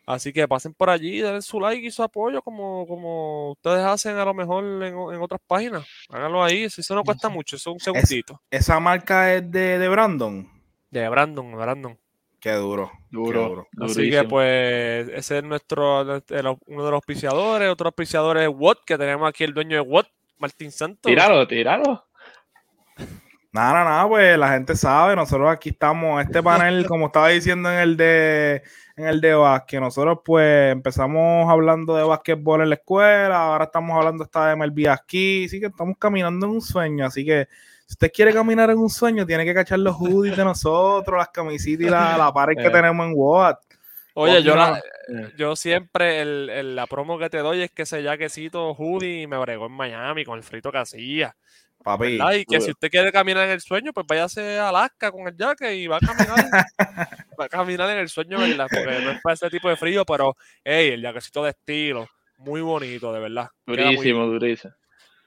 Así 0.06 0.34
que 0.34 0.48
pasen 0.48 0.74
por 0.74 0.90
allí, 0.90 1.22
den 1.22 1.42
su 1.42 1.60
like 1.60 1.86
y 1.88 1.92
su 1.92 2.04
apoyo 2.04 2.42
como, 2.42 2.86
como 2.88 3.52
ustedes 3.52 3.86
hacen 3.86 4.18
a 4.18 4.26
lo 4.26 4.34
mejor 4.34 4.64
en, 4.64 4.94
en 4.94 5.22
otras 5.22 5.40
páginas. 5.48 5.88
Háganlo 6.10 6.44
ahí, 6.44 6.70
si 6.70 6.82
eso 6.82 6.94
no 6.96 7.04
cuesta 7.04 7.30
mucho, 7.30 7.56
eso 7.56 7.70
es 7.70 7.74
un 7.74 7.80
segundito. 7.80 8.42
Esa 8.52 8.80
marca 8.82 9.34
es 9.34 9.50
de, 9.50 9.80
de 9.80 9.88
Brandon. 9.88 10.50
De 10.92 11.08
Brandon, 11.08 11.52
Brandon. 11.54 11.98
Qué 12.40 12.52
duro. 12.52 12.92
qué 13.10 13.18
duro. 13.48 13.68
Así 13.80 14.10
que 14.10 14.18
pues 14.30 15.08
ese 15.14 15.38
es 15.38 15.44
nuestro, 15.46 16.02
el- 16.02 16.58
uno 16.68 16.84
de 16.84 16.92
los 16.92 16.94
auspiciadores. 16.94 17.70
Otro 17.72 17.88
auspiciador 17.88 18.38
es 18.38 18.50
Watt, 18.54 18.80
que 18.86 18.98
tenemos 18.98 19.30
aquí 19.30 19.46
el 19.46 19.54
dueño 19.54 19.78
de 19.78 19.82
Watt, 19.82 20.08
Martín 20.40 20.70
Santos. 20.74 21.10
Tíralo, 21.10 21.48
tíralo. 21.48 22.06
Nada, 23.54 23.84
nada, 23.84 24.08
pues 24.10 24.36
la 24.38 24.50
gente 24.50 24.76
sabe, 24.76 25.16
nosotros 25.16 25.50
aquí 25.52 25.70
estamos, 25.70 26.22
este 26.24 26.42
panel, 26.42 26.86
como 26.88 27.06
estaba 27.06 27.30
diciendo 27.30 27.72
en 27.72 27.80
el 27.80 27.98
de 27.98 28.64
en 28.96 29.08
el 29.08 29.22
de 29.22 29.34
básquet, 29.36 29.80
nosotros 29.80 30.20
pues 30.26 30.72
empezamos 30.72 31.50
hablando 31.50 31.96
de 31.96 32.04
básquetbol 32.04 32.62
en 32.62 32.70
la 32.70 32.76
escuela, 32.76 33.38
ahora 33.44 33.66
estamos 33.66 33.96
hablando 33.96 34.24
hasta 34.24 34.48
de 34.50 34.56
MLB 34.56 34.88
aquí, 34.90 35.46
así 35.46 35.60
que 35.60 35.68
estamos 35.68 35.98
caminando 36.00 36.46
en 36.48 36.52
un 36.54 36.62
sueño, 36.62 37.06
así 37.06 37.24
que 37.26 37.48
si 37.86 37.94
usted 37.94 38.12
quiere 38.12 38.34
caminar 38.34 38.70
en 38.72 38.78
un 38.80 38.90
sueño, 38.90 39.26
tiene 39.26 39.46
que 39.46 39.54
cachar 39.54 39.80
los 39.80 39.96
hoodies 39.98 40.36
de 40.38 40.44
nosotros, 40.46 41.18
las 41.18 41.30
camisetas 41.30 41.88
y 41.88 41.90
la, 41.90 42.18
la 42.18 42.32
pared 42.34 42.56
que 42.56 42.68
Eh. 42.68 42.72
tenemos 42.72 43.06
en 43.06 43.14
Watt. 43.16 43.60
Oye, 44.16 44.42
yo, 44.44 44.56
la- 44.56 44.80
yo 45.38 45.56
siempre, 45.56 46.22
el, 46.22 46.50
el- 46.52 46.76
la 46.76 46.86
promo 46.88 47.18
que 47.20 47.30
te 47.32 47.40
doy 47.40 47.62
es 47.64 47.72
que 47.72 47.82
ese 47.84 48.04
jaquecito 48.04 48.74
hoodie 48.76 49.28
me 49.28 49.38
bregó 49.38 49.66
en 49.68 49.72
Miami 49.74 50.24
con 50.24 50.38
el 50.38 50.44
frito 50.44 50.72
que 50.72 50.78
hacía. 50.78 51.36
Papi, 51.84 52.18
¿verdad? 52.18 52.34
Y 52.34 52.46
que 52.46 52.62
si 52.62 52.72
usted 52.72 52.90
quiere 52.90 53.12
caminar 53.12 53.46
en 53.46 53.52
el 53.52 53.62
sueño, 53.62 53.92
pues 53.94 54.08
váyase 54.08 54.58
a 54.58 54.70
Alaska 54.70 55.12
con 55.12 55.28
el 55.28 55.36
jaque 55.36 55.76
y 55.76 55.88
va 55.88 55.98
a 55.98 56.00
caminar, 56.00 56.38
va 57.40 57.46
a 57.46 57.50
caminar 57.50 57.90
en 57.90 57.98
el 58.00 58.10
sueño, 58.10 58.40
¿verdad? 58.40 58.68
Porque 58.70 59.00
no 59.02 59.12
es 59.12 59.22
para 59.22 59.34
ese 59.34 59.50
tipo 59.50 59.70
de 59.70 59.76
frío, 59.76 60.06
pero, 60.06 60.36
hey, 60.64 60.92
el 60.94 61.02
jaquecito 61.02 61.44
de 61.44 61.52
estilo, 61.52 62.08
muy 62.38 62.62
bonito, 62.62 63.14
de 63.14 63.20
verdad. 63.20 63.50
Durísimo, 63.66 64.26
durísimo. 64.26 64.74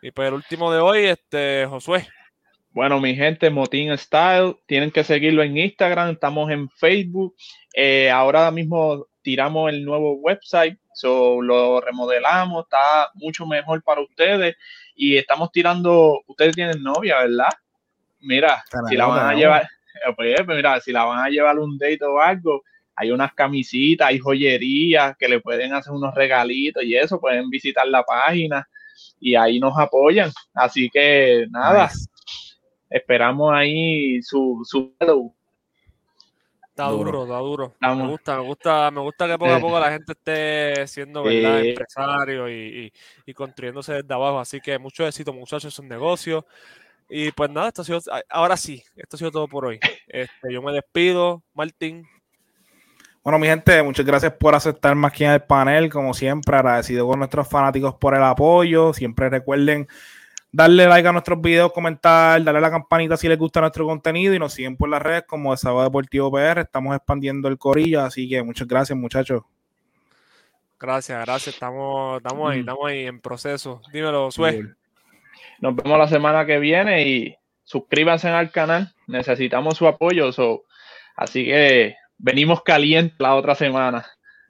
Y 0.02 0.10
pues 0.10 0.28
el 0.28 0.34
último 0.34 0.72
de 0.72 0.78
hoy, 0.78 1.04
este, 1.06 1.66
Josué. 1.68 2.06
Bueno, 2.70 3.00
mi 3.00 3.14
gente, 3.14 3.48
Motín 3.48 3.96
Style, 3.96 4.54
tienen 4.66 4.90
que 4.90 5.02
seguirlo 5.02 5.42
en 5.42 5.56
Instagram, 5.56 6.10
estamos 6.10 6.50
en 6.50 6.68
Facebook. 6.68 7.34
Eh, 7.74 8.10
ahora 8.10 8.50
mismo 8.50 9.06
tiramos 9.22 9.72
el 9.72 9.84
nuevo 9.84 10.12
website, 10.16 10.78
so, 10.96 11.42
lo 11.42 11.78
remodelamos, 11.82 12.64
está 12.64 13.10
mucho 13.14 13.46
mejor 13.46 13.82
para 13.82 14.00
ustedes 14.00 14.56
y 14.94 15.18
estamos 15.18 15.52
tirando, 15.52 16.22
ustedes 16.26 16.54
tienen 16.54 16.82
novia, 16.82 17.18
¿verdad? 17.18 17.50
Mira, 18.20 18.64
si 18.88 18.96
la 18.96 19.06
van 19.06 19.26
a 19.26 19.34
llevar, 19.34 19.62
eh, 19.64 20.12
pues, 20.16 20.40
pues, 20.42 20.56
mira, 20.56 20.80
si 20.80 20.92
la 20.92 21.04
van 21.04 21.18
a 21.18 21.28
llevar 21.28 21.58
un 21.58 21.76
date 21.76 22.02
o 22.02 22.18
algo, 22.18 22.62
hay 22.94 23.10
unas 23.10 23.34
camisitas, 23.34 24.08
hay 24.08 24.18
joyerías 24.18 25.14
que 25.18 25.28
le 25.28 25.40
pueden 25.40 25.74
hacer 25.74 25.92
unos 25.92 26.14
regalitos 26.14 26.82
y 26.82 26.96
eso, 26.96 27.20
pueden 27.20 27.50
visitar 27.50 27.86
la 27.86 28.02
página 28.02 28.66
y 29.20 29.34
ahí 29.34 29.60
nos 29.60 29.78
apoyan. 29.78 30.30
Así 30.54 30.88
que 30.88 31.46
nada, 31.50 31.88
Nice. 31.88 32.08
esperamos 32.88 33.52
ahí 33.52 34.22
su, 34.22 34.62
su. 34.64 35.35
Está 36.76 36.88
Duro. 36.90 37.04
duro, 37.10 37.22
está 37.24 37.36
duro. 37.38 37.64
Estamos- 37.72 38.04
Me 38.04 38.10
gusta, 38.10 38.36
me 38.36 38.42
gusta, 38.42 38.90
me 38.90 39.00
gusta 39.00 39.26
que 39.26 39.38
poco 39.38 39.52
a 39.54 39.60
poco 39.60 39.80
la 39.80 39.90
gente 39.92 40.12
esté 40.12 40.86
siendo 40.86 41.22
¿verdad? 41.22 41.60
Eh. 41.62 41.70
empresario 41.70 42.50
y, 42.50 42.52
y- 42.54 42.92
y 43.30 43.32
construyéndose 43.32 43.94
desde 43.94 44.12
abajo. 44.12 44.38
Así 44.40 44.60
que 44.60 44.78
mucho 44.78 45.06
éxito, 45.06 45.32
muchachos, 45.32 45.64
en 45.64 45.70
sus 45.70 45.84
negocios. 45.86 46.44
Y 47.08 47.30
pues 47.32 47.48
nada, 47.50 47.68
esto 47.68 47.80
ha 47.80 47.84
sido, 47.86 48.00
ahora 48.28 48.58
sí, 48.58 48.82
esto 48.94 49.16
ha 49.16 49.18
sido 49.18 49.30
todo 49.30 49.48
por 49.48 49.64
hoy. 49.64 49.80
Este, 50.06 50.52
yo 50.52 50.60
me 50.60 50.70
despido, 50.72 51.42
Martín. 51.54 52.06
Bueno, 53.22 53.38
mi 53.38 53.46
gente, 53.46 53.82
muchas 53.82 54.04
gracias 54.04 54.32
por 54.34 54.54
aceptarme 54.54 55.06
aquí 55.06 55.24
en 55.24 55.30
el 55.32 55.42
panel. 55.42 55.90
Como 55.90 56.12
siempre, 56.14 56.56
agradecido 56.56 57.06
con 57.08 57.18
nuestros 57.20 57.48
fanáticos 57.48 57.94
por 57.94 58.14
el 58.14 58.22
apoyo. 58.22 58.92
Siempre 58.92 59.30
recuerden 59.30 59.88
darle 60.56 60.86
like 60.86 61.06
a 61.06 61.12
nuestros 61.12 61.38
videos, 61.38 61.70
comentar, 61.70 62.42
darle 62.42 62.58
a 62.58 62.62
la 62.62 62.70
campanita 62.70 63.16
si 63.18 63.28
les 63.28 63.38
gusta 63.38 63.60
nuestro 63.60 63.84
contenido 63.84 64.32
y 64.32 64.38
nos 64.38 64.54
siguen 64.54 64.74
por 64.76 64.88
las 64.88 65.02
redes 65.02 65.24
como 65.26 65.50
Desahogo 65.50 65.82
Deportivo 65.84 66.32
PR. 66.32 66.60
Estamos 66.62 66.96
expandiendo 66.96 67.48
el 67.48 67.58
corillo, 67.58 68.00
así 68.00 68.26
que 68.26 68.42
muchas 68.42 68.66
gracias, 68.66 68.98
muchachos. 68.98 69.42
Gracias, 70.80 71.20
gracias. 71.26 71.54
Estamos, 71.54 72.18
estamos 72.22 72.50
ahí, 72.50 72.56
Mm. 72.56 72.60
estamos 72.60 72.86
ahí 72.86 73.06
en 73.06 73.20
proceso. 73.20 73.82
Dímelo, 73.92 74.30
Sue. 74.30 74.64
Nos 75.60 75.76
vemos 75.76 75.98
la 75.98 76.08
semana 76.08 76.46
que 76.46 76.58
viene 76.58 77.06
y 77.06 77.36
suscríbanse 77.64 78.28
al 78.30 78.50
canal. 78.50 78.94
Necesitamos 79.06 79.76
su 79.76 79.86
apoyo. 79.86 80.32
so, 80.32 80.64
así 81.16 81.44
que 81.44 81.96
venimos 82.16 82.62
calientes 82.62 83.16
la 83.18 83.34
otra 83.34 83.54
semana. 83.54 84.06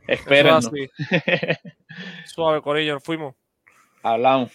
Espérennos. 0.07 0.71
Suave, 2.27 2.63
Corillo, 2.63 3.01
fuimos. 3.01 3.35
Hablamos. 4.05 4.53